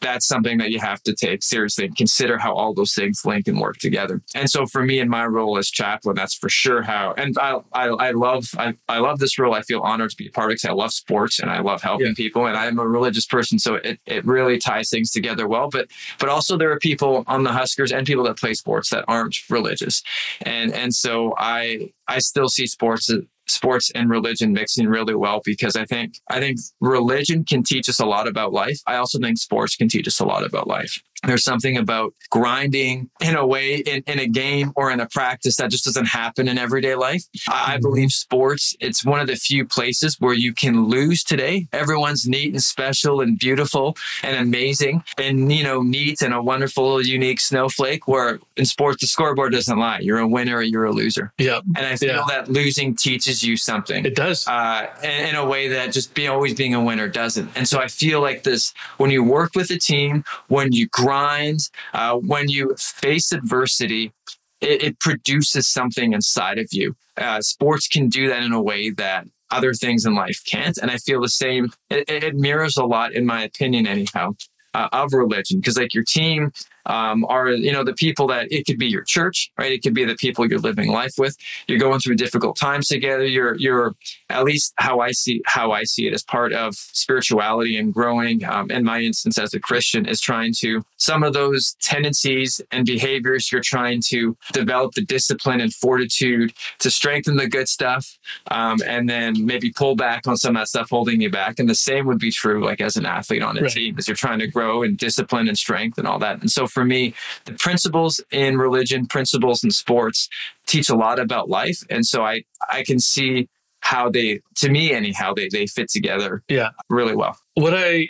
that's 0.00 0.26
something 0.26 0.58
that 0.58 0.70
you 0.70 0.80
have 0.80 1.02
to 1.02 1.14
take 1.14 1.42
seriously 1.42 1.86
and 1.86 1.96
consider 1.96 2.38
how 2.38 2.54
all 2.54 2.72
those 2.72 2.94
things 2.94 3.24
link 3.24 3.46
and 3.48 3.60
work 3.60 3.76
together. 3.78 4.22
And 4.34 4.48
so 4.50 4.66
for 4.66 4.82
me 4.82 5.00
in 5.00 5.08
my 5.08 5.26
role 5.26 5.58
as 5.58 5.70
chaplain, 5.70 6.16
that's 6.16 6.34
for 6.34 6.48
sure 6.48 6.82
how, 6.82 7.12
and 7.16 7.36
I, 7.38 7.58
I, 7.72 7.88
I 7.88 8.10
love, 8.12 8.46
I, 8.56 8.74
I 8.88 8.98
love 8.98 9.18
this 9.18 9.38
role. 9.38 9.54
I 9.54 9.62
feel 9.62 9.80
honored 9.80 10.10
to 10.10 10.16
be 10.16 10.28
a 10.28 10.30
part 10.30 10.46
of 10.46 10.52
it 10.52 10.54
because 10.54 10.70
I 10.70 10.72
love 10.72 10.92
sports 10.92 11.40
and 11.40 11.50
I 11.50 11.60
love 11.60 11.82
helping 11.82 12.08
yeah. 12.08 12.12
people 12.16 12.46
and 12.46 12.56
I'm 12.56 12.78
a 12.78 12.86
religious 12.86 13.26
person. 13.26 13.58
So 13.58 13.74
it, 13.76 13.98
it 14.06 14.24
really 14.24 14.58
ties 14.58 14.90
things 14.90 15.10
together 15.10 15.46
well, 15.46 15.68
but, 15.68 15.88
but 16.18 16.28
also 16.28 16.56
there 16.56 16.70
are 16.72 16.78
people 16.78 17.24
on 17.26 17.42
the 17.42 17.52
Huskers 17.52 17.92
and 17.92 18.06
people 18.06 18.24
that 18.24 18.38
play 18.38 18.54
sports 18.54 18.90
that 18.90 19.04
aren't 19.08 19.36
religious. 19.50 20.02
And, 20.42 20.72
and 20.72 20.94
so 20.94 21.34
I, 21.36 21.92
I 22.08 22.18
still 22.18 22.48
see 22.48 22.66
sports 22.66 23.10
sports 23.46 23.90
and 23.94 24.08
religion 24.08 24.52
mixing 24.52 24.86
really 24.86 25.14
well 25.14 25.40
because 25.44 25.76
I 25.76 25.84
think 25.84 26.14
I 26.30 26.40
think 26.40 26.58
religion 26.80 27.44
can 27.44 27.62
teach 27.62 27.88
us 27.88 28.00
a 28.00 28.06
lot 28.06 28.28
about 28.28 28.52
life. 28.52 28.78
I 28.86 28.96
also 28.96 29.18
think 29.18 29.38
sports 29.38 29.76
can 29.76 29.88
teach 29.88 30.06
us 30.06 30.20
a 30.20 30.24
lot 30.24 30.44
about 30.44 30.68
life. 30.68 31.00
There's 31.24 31.44
something 31.44 31.76
about 31.76 32.14
grinding 32.30 33.10
in 33.20 33.36
a 33.36 33.46
way 33.46 33.76
in, 33.76 34.02
in 34.06 34.18
a 34.18 34.26
game 34.26 34.72
or 34.74 34.90
in 34.90 34.98
a 34.98 35.06
practice 35.06 35.56
that 35.56 35.70
just 35.70 35.84
doesn't 35.84 36.06
happen 36.06 36.48
in 36.48 36.58
everyday 36.58 36.94
life. 36.96 37.22
I 37.48 37.74
mm-hmm. 37.74 37.82
believe 37.82 38.10
sports, 38.10 38.74
it's 38.80 39.04
one 39.04 39.20
of 39.20 39.28
the 39.28 39.36
few 39.36 39.64
places 39.64 40.16
where 40.18 40.34
you 40.34 40.52
can 40.52 40.86
lose 40.86 41.22
today. 41.22 41.68
Everyone's 41.72 42.26
neat 42.26 42.52
and 42.52 42.62
special 42.62 43.20
and 43.20 43.38
beautiful 43.38 43.96
and 44.22 44.36
amazing 44.36 45.04
and, 45.16 45.52
you 45.52 45.62
know, 45.62 45.82
neat 45.82 46.22
and 46.22 46.34
a 46.34 46.42
wonderful, 46.42 47.00
unique 47.04 47.38
snowflake 47.38 48.08
where 48.08 48.40
in 48.56 48.64
sports, 48.64 49.00
the 49.00 49.06
scoreboard 49.06 49.52
doesn't 49.52 49.78
lie. 49.78 50.00
You're 50.00 50.18
a 50.18 50.28
winner 50.28 50.56
or 50.56 50.62
you're 50.62 50.86
a 50.86 50.92
loser. 50.92 51.32
Yeah. 51.38 51.60
And 51.76 51.86
I 51.86 51.96
feel 51.96 52.16
yeah. 52.16 52.24
that 52.28 52.48
losing 52.48 52.96
teaches 52.96 53.44
you 53.44 53.56
something. 53.56 54.04
It 54.04 54.16
does. 54.16 54.48
Uh, 54.48 54.88
in, 55.04 55.28
in 55.28 55.34
a 55.36 55.46
way 55.46 55.68
that 55.68 55.92
just 55.92 56.14
be 56.14 56.26
always 56.26 56.54
being 56.54 56.74
a 56.74 56.82
winner 56.82 57.06
doesn't. 57.06 57.50
And 57.54 57.68
so 57.68 57.78
I 57.78 57.86
feel 57.86 58.20
like 58.20 58.42
this, 58.42 58.74
when 58.96 59.10
you 59.12 59.22
work 59.22 59.52
with 59.54 59.70
a 59.70 59.78
team, 59.78 60.24
when 60.48 60.72
you 60.72 60.88
grow 60.88 61.11
grind, 61.12 61.60
uh, 61.92 62.16
when 62.16 62.48
you 62.48 62.74
face 62.78 63.32
adversity, 63.32 64.12
it, 64.60 64.82
it, 64.82 64.98
produces 64.98 65.66
something 65.68 66.12
inside 66.12 66.58
of 66.58 66.68
you. 66.70 66.94
Uh, 67.16 67.40
sports 67.40 67.86
can 67.88 68.08
do 68.08 68.28
that 68.28 68.42
in 68.42 68.52
a 68.52 68.62
way 68.62 68.90
that 68.90 69.26
other 69.50 69.74
things 69.74 70.06
in 70.06 70.14
life 70.14 70.40
can't. 70.46 70.78
And 70.78 70.90
I 70.90 70.96
feel 70.96 71.20
the 71.20 71.28
same. 71.28 71.72
It, 71.90 72.08
it 72.08 72.34
mirrors 72.34 72.76
a 72.76 72.84
lot, 72.84 73.12
in 73.12 73.26
my 73.26 73.42
opinion, 73.42 73.86
anyhow, 73.86 74.36
uh, 74.72 74.88
of 74.92 75.12
religion. 75.12 75.58
Because 75.58 75.76
like 75.76 75.92
your 75.92 76.04
team, 76.04 76.52
um, 76.86 77.24
are 77.28 77.50
you 77.50 77.72
know 77.72 77.84
the 77.84 77.94
people 77.94 78.26
that 78.28 78.50
it 78.50 78.66
could 78.66 78.78
be 78.78 78.86
your 78.86 79.02
church 79.02 79.50
right? 79.58 79.72
It 79.72 79.82
could 79.82 79.94
be 79.94 80.04
the 80.04 80.16
people 80.16 80.48
you're 80.48 80.58
living 80.58 80.90
life 80.90 81.14
with. 81.18 81.36
You're 81.66 81.78
going 81.78 82.00
through 82.00 82.16
difficult 82.16 82.56
times 82.56 82.88
together. 82.88 83.24
You're 83.24 83.56
you're 83.56 83.94
at 84.30 84.44
least 84.44 84.72
how 84.76 85.00
i 85.00 85.12
see 85.12 85.42
how 85.44 85.72
i 85.72 85.84
see 85.84 86.06
it 86.06 86.14
as 86.14 86.22
part 86.22 86.52
of 86.52 86.74
spirituality 86.74 87.76
and 87.76 87.92
growing 87.92 88.44
um, 88.44 88.70
in 88.70 88.82
my 88.82 89.00
instance 89.00 89.36
as 89.38 89.52
a 89.52 89.60
christian 89.60 90.06
is 90.06 90.20
trying 90.20 90.52
to 90.56 90.82
some 90.96 91.22
of 91.22 91.34
those 91.34 91.76
tendencies 91.80 92.60
and 92.70 92.86
behaviors 92.86 93.52
you're 93.52 93.60
trying 93.60 94.00
to 94.00 94.36
develop 94.52 94.94
the 94.94 95.02
discipline 95.02 95.60
and 95.60 95.74
fortitude 95.74 96.52
to 96.78 96.90
strengthen 96.90 97.36
the 97.36 97.46
good 97.46 97.68
stuff 97.68 98.18
um, 98.50 98.78
and 98.86 99.08
then 99.08 99.44
maybe 99.44 99.70
pull 99.70 99.94
back 99.96 100.26
on 100.26 100.36
some 100.36 100.56
of 100.56 100.60
that 100.60 100.68
stuff 100.68 100.90
holding 100.90 101.20
you 101.20 101.30
back. 101.30 101.58
And 101.58 101.68
the 101.68 101.74
same 101.74 102.06
would 102.06 102.18
be 102.18 102.30
true 102.30 102.64
like 102.64 102.80
as 102.80 102.96
an 102.96 103.06
athlete 103.06 103.42
on 103.42 103.58
a 103.58 103.62
right. 103.62 103.70
team 103.70 103.96
as 103.98 104.08
you're 104.08 104.16
trying 104.16 104.38
to 104.40 104.46
grow 104.46 104.82
and 104.82 104.96
discipline 104.96 105.48
and 105.48 105.58
strength 105.58 105.98
and 105.98 106.06
all 106.06 106.18
that. 106.20 106.40
And 106.40 106.50
so 106.50 106.66
for 106.72 106.84
me, 106.84 107.14
the 107.44 107.52
principles 107.52 108.20
in 108.30 108.58
religion, 108.58 109.06
principles 109.06 109.62
in 109.62 109.70
sports 109.70 110.28
teach 110.66 110.88
a 110.88 110.96
lot 110.96 111.18
about 111.18 111.48
life. 111.48 111.80
And 111.90 112.04
so 112.06 112.24
I, 112.24 112.44
I 112.70 112.82
can 112.82 112.98
see 112.98 113.48
how 113.80 114.10
they, 114.10 114.40
to 114.56 114.70
me 114.70 114.92
anyhow, 114.92 115.34
they, 115.34 115.48
they 115.48 115.66
fit 115.66 115.88
together 115.90 116.42
yeah. 116.48 116.70
really 116.88 117.16
well. 117.16 117.36
What 117.54 117.74
I, 117.74 118.08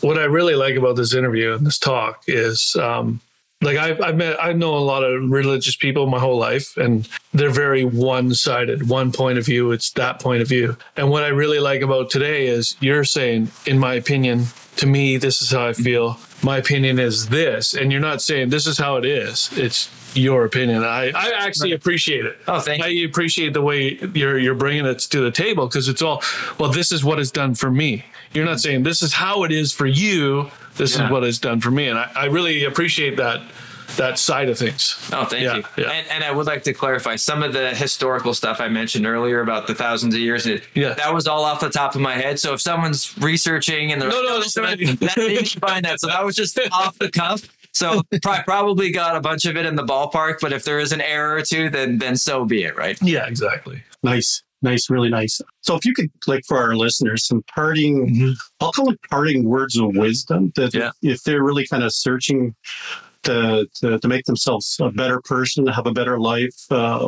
what 0.00 0.18
I 0.18 0.24
really 0.24 0.54
like 0.54 0.76
about 0.76 0.96
this 0.96 1.14
interview 1.14 1.54
and 1.54 1.66
this 1.66 1.78
talk 1.78 2.22
is, 2.26 2.76
um, 2.76 3.20
like 3.62 3.78
I've, 3.78 4.00
I've 4.02 4.16
met, 4.16 4.36
I 4.42 4.52
know 4.52 4.76
a 4.76 4.84
lot 4.84 5.02
of 5.02 5.30
religious 5.30 5.76
people 5.76 6.06
my 6.06 6.18
whole 6.18 6.36
life, 6.36 6.76
and 6.76 7.08
they're 7.32 7.48
very 7.48 7.84
one-sided. 7.84 8.90
One 8.90 9.10
point 9.10 9.38
of 9.38 9.46
view, 9.46 9.72
it's 9.72 9.90
that 9.92 10.20
point 10.20 10.42
of 10.42 10.48
view. 10.48 10.76
And 10.98 11.08
what 11.08 11.22
I 11.22 11.28
really 11.28 11.60
like 11.60 11.80
about 11.80 12.10
today 12.10 12.48
is 12.48 12.76
you're 12.80 13.04
saying, 13.04 13.50
in 13.64 13.78
my 13.78 13.94
opinion, 13.94 14.46
to 14.76 14.86
me, 14.86 15.16
this 15.16 15.40
is 15.40 15.52
how 15.52 15.68
I 15.68 15.72
feel. 15.72 16.18
My 16.44 16.58
opinion 16.58 16.98
is 16.98 17.28
this, 17.28 17.74
and 17.74 17.90
you're 17.90 18.00
not 18.00 18.20
saying 18.20 18.50
this 18.50 18.66
is 18.66 18.76
how 18.76 18.96
it 18.96 19.06
is. 19.06 19.50
It's 19.56 19.88
your 20.14 20.44
opinion. 20.44 20.84
I, 20.84 21.10
I 21.14 21.32
actually 21.38 21.72
appreciate 21.72 22.26
it. 22.26 22.38
Oh, 22.46 22.60
thank 22.60 22.86
you. 22.86 23.02
I 23.02 23.08
appreciate 23.08 23.54
the 23.54 23.62
way 23.62 23.98
you're 24.14 24.38
you're 24.38 24.54
bringing 24.54 24.84
it 24.84 24.98
to 24.98 25.20
the 25.20 25.30
table 25.30 25.66
because 25.66 25.88
it's 25.88 26.02
all 26.02 26.22
well. 26.58 26.70
This 26.70 26.92
is 26.92 27.02
what 27.02 27.18
it's 27.18 27.30
done 27.30 27.54
for 27.54 27.70
me. 27.70 28.04
You're 28.34 28.44
not 28.44 28.60
saying 28.60 28.82
this 28.82 29.02
is 29.02 29.14
how 29.14 29.44
it 29.44 29.52
is 29.52 29.72
for 29.72 29.86
you. 29.86 30.50
This 30.76 30.96
yeah. 30.96 31.06
is 31.06 31.10
what 31.10 31.24
it's 31.24 31.38
done 31.38 31.60
for 31.60 31.70
me, 31.70 31.88
and 31.88 31.98
I, 31.98 32.10
I 32.14 32.24
really 32.26 32.64
appreciate 32.64 33.16
that 33.16 33.40
that 33.96 34.18
side 34.18 34.48
of 34.48 34.58
things. 34.58 34.96
Oh, 35.12 35.24
thank 35.24 35.44
yeah, 35.44 35.56
you. 35.56 35.64
Yeah. 35.76 35.90
And, 35.90 36.06
and, 36.08 36.24
I 36.24 36.30
would 36.30 36.46
like 36.46 36.62
to 36.64 36.72
clarify 36.72 37.16
some 37.16 37.42
of 37.42 37.52
the 37.52 37.74
historical 37.74 38.34
stuff 38.34 38.60
I 38.60 38.68
mentioned 38.68 39.06
earlier 39.06 39.40
about 39.40 39.66
the 39.66 39.74
thousands 39.74 40.14
of 40.14 40.20
years. 40.20 40.46
It, 40.46 40.64
yeah. 40.74 40.94
That 40.94 41.12
was 41.12 41.26
all 41.26 41.44
off 41.44 41.60
the 41.60 41.70
top 41.70 41.94
of 41.94 42.00
my 42.00 42.14
head. 42.14 42.38
So 42.38 42.54
if 42.54 42.60
someone's 42.60 43.16
researching 43.18 43.92
and 43.92 44.00
they're 44.00 44.08
no, 44.08 44.22
no, 44.22 44.40
that, 44.40 44.98
that, 45.00 45.12
they 45.16 45.36
can 45.36 45.60
find 45.60 45.84
that. 45.84 46.00
So 46.00 46.08
that 46.08 46.24
was 46.24 46.36
just 46.36 46.58
off 46.72 46.98
the 46.98 47.10
cuff. 47.10 47.48
So 47.72 48.02
probably 48.22 48.92
got 48.92 49.16
a 49.16 49.20
bunch 49.20 49.44
of 49.46 49.56
it 49.56 49.66
in 49.66 49.74
the 49.74 49.84
ballpark, 49.84 50.38
but 50.40 50.52
if 50.52 50.64
there 50.64 50.78
is 50.78 50.92
an 50.92 51.00
error 51.00 51.36
or 51.36 51.42
two, 51.42 51.70
then 51.70 51.98
then 51.98 52.16
so 52.16 52.44
be 52.44 52.62
it, 52.62 52.76
right? 52.76 52.96
Yeah, 53.02 53.26
exactly. 53.26 53.82
Nice 54.04 54.44
nice, 54.64 54.90
really 54.90 55.10
nice. 55.10 55.40
So 55.60 55.76
if 55.76 55.84
you 55.84 55.94
could, 55.94 56.10
like, 56.26 56.44
for 56.46 56.58
our 56.58 56.74
listeners, 56.74 57.26
some 57.26 57.44
parting, 57.54 58.08
mm-hmm. 58.08 58.32
I'll 58.58 58.72
call 58.72 58.90
it 58.90 58.98
parting 59.08 59.44
words 59.44 59.78
of 59.78 59.94
wisdom 59.94 60.52
that 60.56 60.74
yeah. 60.74 60.90
if 61.02 61.22
they're 61.22 61.44
really 61.44 61.66
kind 61.66 61.84
of 61.84 61.92
searching 61.92 62.56
to, 63.24 63.68
to, 63.80 63.98
to 63.98 64.08
make 64.08 64.24
themselves 64.24 64.76
a 64.80 64.90
better 64.90 65.20
person, 65.20 65.66
to 65.66 65.72
have 65.72 65.86
a 65.86 65.92
better 65.92 66.18
life, 66.18 66.54
uh, 66.70 66.98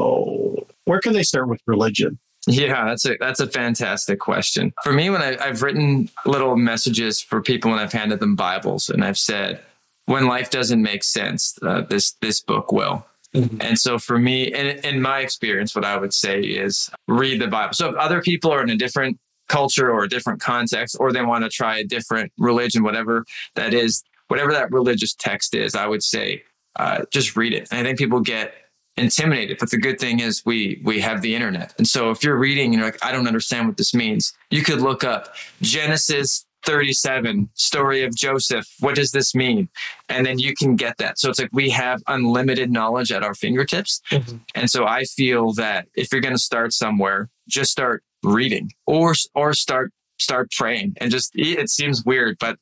where 0.84 1.00
can 1.00 1.12
they 1.12 1.22
start 1.22 1.48
with 1.48 1.60
religion? 1.66 2.18
Yeah, 2.48 2.84
that's 2.84 3.04
a 3.04 3.16
that's 3.18 3.40
a 3.40 3.48
fantastic 3.48 4.20
question. 4.20 4.72
For 4.84 4.92
me, 4.92 5.10
when 5.10 5.20
I, 5.20 5.36
I've 5.38 5.62
written 5.62 6.08
little 6.26 6.56
messages 6.56 7.20
for 7.20 7.42
people 7.42 7.72
when 7.72 7.80
I've 7.80 7.92
handed 7.92 8.20
them 8.20 8.36
Bibles, 8.36 8.88
and 8.88 9.02
I've 9.04 9.18
said, 9.18 9.60
when 10.04 10.26
life 10.26 10.50
doesn't 10.50 10.80
make 10.80 11.02
sense, 11.02 11.58
uh, 11.62 11.80
this 11.80 12.12
this 12.20 12.40
book 12.40 12.70
will. 12.70 13.04
Mm-hmm. 13.34 13.60
And 13.60 13.78
so 13.78 13.98
for 13.98 14.16
me, 14.18 14.44
in, 14.44 14.78
in 14.84 15.02
my 15.02 15.18
experience, 15.20 15.74
what 15.74 15.84
I 15.84 15.96
would 15.96 16.14
say 16.14 16.40
is 16.40 16.88
read 17.08 17.40
the 17.40 17.48
Bible. 17.48 17.74
So 17.74 17.88
if 17.88 17.96
other 17.96 18.22
people 18.22 18.52
are 18.52 18.62
in 18.62 18.70
a 18.70 18.76
different 18.76 19.18
culture 19.48 19.90
or 19.90 20.04
a 20.04 20.08
different 20.08 20.40
context, 20.40 20.96
or 21.00 21.12
they 21.12 21.22
want 21.22 21.42
to 21.44 21.50
try 21.50 21.78
a 21.78 21.84
different 21.84 22.32
religion, 22.38 22.84
whatever 22.84 23.24
that 23.56 23.74
is, 23.74 24.04
whatever 24.28 24.52
that 24.52 24.70
religious 24.70 25.14
text 25.14 25.54
is, 25.54 25.74
I 25.74 25.86
would 25.86 26.02
say 26.02 26.42
uh, 26.76 27.04
just 27.10 27.36
read 27.36 27.52
it. 27.52 27.68
And 27.70 27.80
I 27.80 27.82
think 27.84 27.98
people 27.98 28.20
get 28.20 28.54
intimidated, 28.96 29.58
but 29.58 29.70
the 29.70 29.78
good 29.78 29.98
thing 29.98 30.20
is 30.20 30.42
we 30.44 30.80
we 30.84 31.00
have 31.00 31.22
the 31.22 31.34
internet, 31.34 31.74
and 31.78 31.86
so 31.86 32.10
if 32.10 32.24
you're 32.24 32.38
reading 32.38 32.66
and 32.66 32.74
you're 32.74 32.84
like, 32.84 33.04
I 33.04 33.12
don't 33.12 33.26
understand 33.26 33.68
what 33.68 33.76
this 33.76 33.94
means, 33.94 34.32
you 34.50 34.62
could 34.62 34.80
look 34.80 35.04
up 35.04 35.34
Genesis 35.60 36.46
37 36.66 37.48
story 37.54 38.02
of 38.02 38.14
Joseph. 38.14 38.66
What 38.80 38.96
does 38.96 39.12
this 39.12 39.34
mean? 39.34 39.68
And 40.08 40.26
then 40.26 40.38
you 40.38 40.54
can 40.54 40.74
get 40.74 40.98
that. 40.98 41.18
So 41.18 41.30
it's 41.30 41.38
like 41.38 41.50
we 41.52 41.70
have 41.70 42.02
unlimited 42.08 42.70
knowledge 42.72 43.12
at 43.12 43.22
our 43.22 43.34
fingertips. 43.34 44.02
Mm-hmm. 44.10 44.38
And 44.54 44.68
so 44.68 44.84
I 44.84 45.04
feel 45.04 45.52
that 45.54 45.86
if 45.94 46.12
you're 46.12 46.20
going 46.20 46.34
to 46.34 46.40
start 46.40 46.72
somewhere, 46.72 47.30
just 47.48 47.70
start 47.70 48.02
reading 48.22 48.72
or 48.86 49.14
or 49.34 49.54
start 49.54 49.92
start 50.18 50.50
praying 50.50 50.94
and 50.96 51.10
just 51.10 51.30
it 51.34 51.70
seems 51.70 52.04
weird, 52.04 52.36
but 52.40 52.58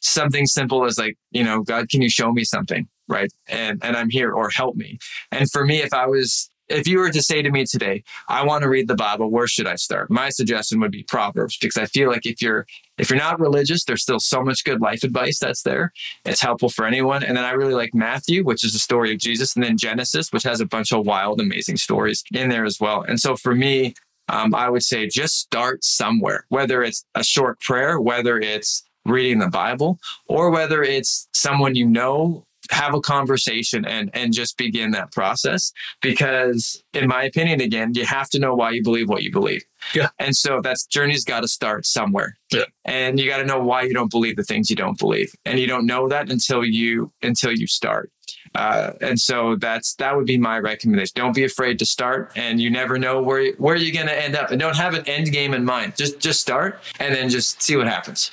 something 0.00 0.46
simple 0.46 0.84
as 0.84 0.98
like, 0.98 1.16
you 1.30 1.44
know, 1.44 1.62
God, 1.62 1.88
can 1.88 2.02
you 2.02 2.10
show 2.10 2.32
me 2.32 2.44
something? 2.44 2.88
Right. 3.08 3.32
And, 3.46 3.82
and 3.82 3.96
I'm 3.96 4.10
here 4.10 4.32
or 4.32 4.50
help 4.50 4.76
me. 4.76 4.98
And 5.32 5.50
for 5.50 5.64
me, 5.64 5.80
if 5.80 5.94
I 5.94 6.06
was 6.06 6.50
if 6.68 6.86
you 6.86 6.98
were 6.98 7.10
to 7.10 7.22
say 7.22 7.42
to 7.42 7.50
me 7.50 7.64
today, 7.64 8.02
I 8.28 8.44
want 8.44 8.62
to 8.62 8.68
read 8.68 8.88
the 8.88 8.94
Bible, 8.94 9.30
where 9.30 9.46
should 9.46 9.66
I 9.66 9.76
start? 9.76 10.10
My 10.10 10.28
suggestion 10.28 10.80
would 10.80 10.90
be 10.90 11.02
Proverbs 11.02 11.56
because 11.58 11.76
I 11.76 11.86
feel 11.86 12.10
like 12.10 12.26
if 12.26 12.42
you're 12.42 12.66
if 12.98 13.10
you're 13.10 13.18
not 13.18 13.40
religious, 13.40 13.84
there's 13.84 14.02
still 14.02 14.20
so 14.20 14.42
much 14.42 14.64
good 14.64 14.80
life 14.80 15.02
advice 15.02 15.38
that's 15.38 15.62
there. 15.62 15.92
It's 16.24 16.42
helpful 16.42 16.68
for 16.68 16.84
anyone. 16.84 17.22
And 17.22 17.36
then 17.36 17.44
I 17.44 17.52
really 17.52 17.74
like 17.74 17.94
Matthew, 17.94 18.44
which 18.44 18.64
is 18.64 18.72
the 18.72 18.78
story 18.78 19.12
of 19.12 19.18
Jesus, 19.18 19.54
and 19.54 19.64
then 19.64 19.78
Genesis, 19.78 20.32
which 20.32 20.42
has 20.42 20.60
a 20.60 20.66
bunch 20.66 20.92
of 20.92 21.06
wild, 21.06 21.40
amazing 21.40 21.76
stories 21.76 22.22
in 22.32 22.48
there 22.48 22.64
as 22.64 22.78
well. 22.80 23.02
And 23.02 23.20
so 23.20 23.36
for 23.36 23.54
me, 23.54 23.94
um, 24.28 24.54
I 24.54 24.68
would 24.68 24.82
say 24.82 25.08
just 25.08 25.38
start 25.38 25.84
somewhere, 25.84 26.44
whether 26.48 26.82
it's 26.82 27.04
a 27.14 27.24
short 27.24 27.60
prayer, 27.60 27.98
whether 27.98 28.38
it's 28.38 28.84
reading 29.08 29.38
the 29.38 29.48
Bible, 29.48 29.98
or 30.26 30.50
whether 30.50 30.82
it's 30.82 31.28
someone 31.32 31.74
you 31.74 31.86
know 31.86 32.46
have 32.70 32.94
a 32.94 33.00
conversation 33.00 33.84
and 33.84 34.10
and 34.14 34.32
just 34.32 34.56
begin 34.56 34.90
that 34.92 35.12
process. 35.12 35.72
Because 36.02 36.82
in 36.92 37.08
my 37.08 37.24
opinion 37.24 37.60
again 37.60 37.92
you 37.94 38.04
have 38.04 38.28
to 38.30 38.38
know 38.38 38.54
why 38.54 38.70
you 38.70 38.82
believe 38.82 39.08
what 39.08 39.22
you 39.22 39.32
believe. 39.32 39.64
Yeah. 39.94 40.08
And 40.18 40.36
so 40.36 40.60
that's 40.60 40.86
journey's 40.86 41.24
got 41.24 41.40
to 41.40 41.48
start 41.48 41.86
somewhere. 41.86 42.36
Yeah. 42.52 42.64
And 42.84 43.18
you 43.18 43.28
got 43.28 43.38
to 43.38 43.44
know 43.44 43.58
why 43.58 43.82
you 43.82 43.94
don't 43.94 44.10
believe 44.10 44.36
the 44.36 44.44
things 44.44 44.70
you 44.70 44.76
don't 44.76 44.98
believe. 44.98 45.32
And 45.44 45.58
you 45.58 45.66
don't 45.66 45.86
know 45.86 46.08
that 46.08 46.30
until 46.30 46.64
you 46.64 47.12
until 47.22 47.52
you 47.52 47.66
start. 47.66 48.10
Uh, 48.54 48.92
and 49.00 49.20
so 49.20 49.56
that's 49.56 49.94
that 49.94 50.16
would 50.16 50.26
be 50.26 50.38
my 50.38 50.58
recommendation. 50.58 51.12
Don't 51.14 51.34
be 51.34 51.44
afraid 51.44 51.78
to 51.78 51.86
start 51.86 52.32
and 52.36 52.60
you 52.60 52.70
never 52.70 52.98
know 52.98 53.22
where 53.22 53.52
where 53.52 53.76
you're 53.76 53.94
going 53.94 54.06
to 54.06 54.22
end 54.22 54.36
up. 54.36 54.50
And 54.50 54.60
don't 54.60 54.76
have 54.76 54.94
an 54.94 55.06
end 55.06 55.30
game 55.32 55.54
in 55.54 55.64
mind. 55.64 55.96
Just 55.96 56.18
just 56.18 56.40
start 56.40 56.82
and 56.98 57.14
then 57.14 57.28
just 57.28 57.62
see 57.62 57.76
what 57.76 57.86
happens. 57.86 58.32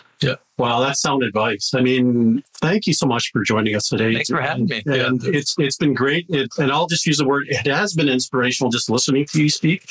Wow, 0.57 0.79
that's 0.79 1.01
sound 1.01 1.23
advice. 1.23 1.73
I 1.75 1.81
mean, 1.81 2.41
thank 2.61 2.87
you 2.87 2.93
so 2.93 3.05
much 3.05 3.31
for 3.33 3.43
joining 3.43 3.75
us 3.75 3.89
today. 3.89 4.13
Thanks 4.13 4.29
for 4.29 4.39
having 4.39 4.65
me. 4.65 4.81
And 4.85 5.21
yeah. 5.21 5.31
it's 5.33 5.53
it's 5.57 5.75
been 5.75 5.93
great. 5.93 6.25
It, 6.29 6.49
and 6.57 6.71
I'll 6.71 6.87
just 6.87 7.05
use 7.05 7.17
the 7.17 7.27
word. 7.27 7.47
It 7.49 7.67
has 7.67 7.93
been 7.93 8.07
inspirational 8.07 8.71
just 8.71 8.89
listening 8.89 9.25
to 9.25 9.43
you 9.43 9.49
speak. 9.49 9.85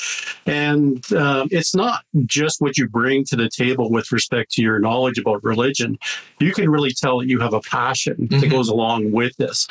And 0.47 1.05
um, 1.13 1.49
it's 1.51 1.75
not 1.75 2.03
just 2.25 2.61
what 2.61 2.77
you 2.79 2.87
bring 2.87 3.25
to 3.25 3.35
the 3.35 3.47
table 3.47 3.91
with 3.91 4.11
respect 4.11 4.51
to 4.53 4.63
your 4.63 4.79
knowledge 4.79 5.19
about 5.19 5.43
religion. 5.43 5.99
You 6.39 6.51
can 6.51 6.69
really 6.69 6.93
tell 6.93 7.19
that 7.19 7.27
you 7.27 7.39
have 7.41 7.53
a 7.53 7.61
passion 7.61 8.15
mm-hmm. 8.15 8.39
that 8.39 8.49
goes 8.49 8.67
along 8.67 9.11
with 9.11 9.37
this. 9.37 9.67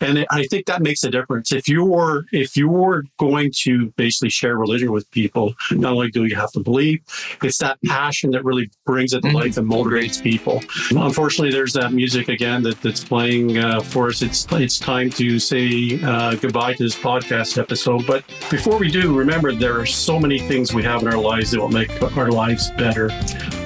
And 0.00 0.26
I 0.30 0.44
think 0.44 0.66
that 0.66 0.80
makes 0.80 1.02
a 1.02 1.10
difference. 1.10 1.50
If 1.50 1.68
you're 1.68 2.26
if 2.30 2.56
you're 2.56 3.04
going 3.18 3.50
to 3.62 3.92
basically 3.96 4.30
share 4.30 4.56
religion 4.56 4.92
with 4.92 5.10
people, 5.10 5.54
not 5.72 5.94
only 5.94 6.10
do 6.12 6.24
you 6.24 6.36
have 6.36 6.52
to 6.52 6.60
believe, 6.60 7.00
it's 7.42 7.58
that 7.58 7.78
passion 7.84 8.30
that 8.30 8.44
really 8.44 8.70
brings 8.84 9.12
it 9.12 9.22
to 9.22 9.28
mm-hmm. 9.28 9.36
life 9.36 9.56
and 9.56 9.68
motivates 9.68 10.22
people. 10.36 10.62
Unfortunately, 10.90 11.50
there's 11.50 11.72
that 11.72 11.92
music 11.92 12.28
again 12.28 12.62
that, 12.62 12.80
that's 12.82 13.04
playing 13.04 13.58
uh, 13.58 13.80
for 13.80 14.08
us. 14.08 14.22
It's 14.22 14.46
it's 14.52 14.78
time 14.78 15.10
to 15.10 15.38
say 15.38 16.00
uh, 16.02 16.34
goodbye 16.34 16.74
to 16.74 16.82
this 16.82 16.94
podcast 16.94 17.58
episode. 17.58 18.06
But 18.06 18.24
before 18.50 18.78
we 18.78 18.90
do, 18.90 19.16
remember 19.16 19.52
there 19.52 19.78
are 19.80 19.86
so 19.86 20.18
many 20.18 20.38
things 20.38 20.74
we 20.74 20.82
have 20.82 21.02
in 21.02 21.08
our 21.08 21.18
lives 21.18 21.50
that 21.50 21.60
will 21.60 21.68
make 21.68 21.90
our 22.16 22.30
lives 22.30 22.70
better, 22.72 23.10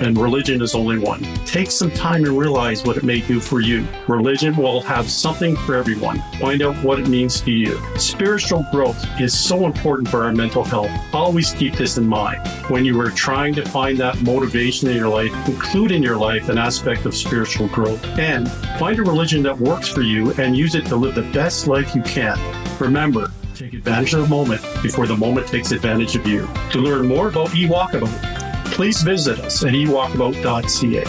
and 0.01 0.17
religion 0.17 0.63
is 0.63 0.75
only 0.75 0.99
one. 0.99 1.23
Take 1.45 1.71
some 1.71 1.91
time 1.91 2.25
and 2.25 2.39
realize 2.39 2.85
what 2.85 2.97
it 2.97 3.03
may 3.03 3.21
do 3.21 3.41
for 3.41 3.61
you. 3.61 3.87
Religion 4.07 4.57
will 4.57 4.81
have 4.83 5.11
something 5.11 5.57
for 5.57 5.75
everyone. 5.75 6.23
Find 6.39 6.63
out 6.63 6.77
what 6.85 7.01
it 7.01 7.09
means 7.09 7.41
to 7.43 7.51
you. 7.51 7.81
Spiritual 7.97 8.65
growth 8.71 9.05
is 9.21 9.37
so 9.37 9.67
important 9.67 10.09
for 10.09 10.25
our 10.25 10.33
mental 10.33 10.65
health. 10.65 10.91
Always 11.13 11.53
keep 11.53 11.75
this 11.75 11.99
in 11.99 12.07
mind 12.07 12.41
when 12.69 12.85
you 12.85 13.01
are 13.01 13.11
trying 13.11 13.55
to 13.55 13.65
find 13.69 13.99
that 13.99 14.21
motivation 14.23 14.89
in 14.89 14.97
your 14.97 15.09
life. 15.09 15.33
Include 15.49 15.93
in 15.93 16.03
your 16.03 16.17
life 16.17 16.49
an 16.49 16.59
aspect 16.61 17.07
of 17.07 17.15
spiritual 17.17 17.69
growth. 17.69 18.05
And 18.19 18.51
find 18.79 18.99
a 18.99 19.03
religion 19.03 19.43
that 19.45 19.59
works 19.59 19.89
for 19.89 20.03
you 20.03 20.33
and 20.35 20.57
use 20.57 20.75
it 20.75 20.87
to 20.87 20.97
live 20.97 21.15
the 21.15 21.31
best 21.33 21.67
life 21.67 21.95
you 21.95 22.03
can. 22.03 22.39
Remember, 22.79 23.33
take 23.55 23.75
advantage 23.75 24.15
of 24.15 24.23
the 24.23 24.29
moment 24.29 24.61
before 24.83 25.07
the 25.07 25.17
moment 25.17 25.49
takes 25.49 25.73
advantage 25.73 26.15
of 26.17 26.27
you. 26.27 26.49
To 26.73 26.79
learn 26.79 27.07
more 27.07 27.29
about 27.29 27.49
eWalkabout, 27.49 28.73
please 28.73 29.03
visit 29.03 29.39
us 29.41 29.65
at 29.65 29.73
ewalkabout.ca. 29.73 31.05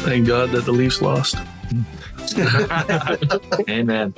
Thank 0.00 0.26
God 0.26 0.50
that 0.50 0.64
the 0.64 0.72
Leafs 0.72 1.00
lost. 1.00 1.36
Amen. 3.70 4.14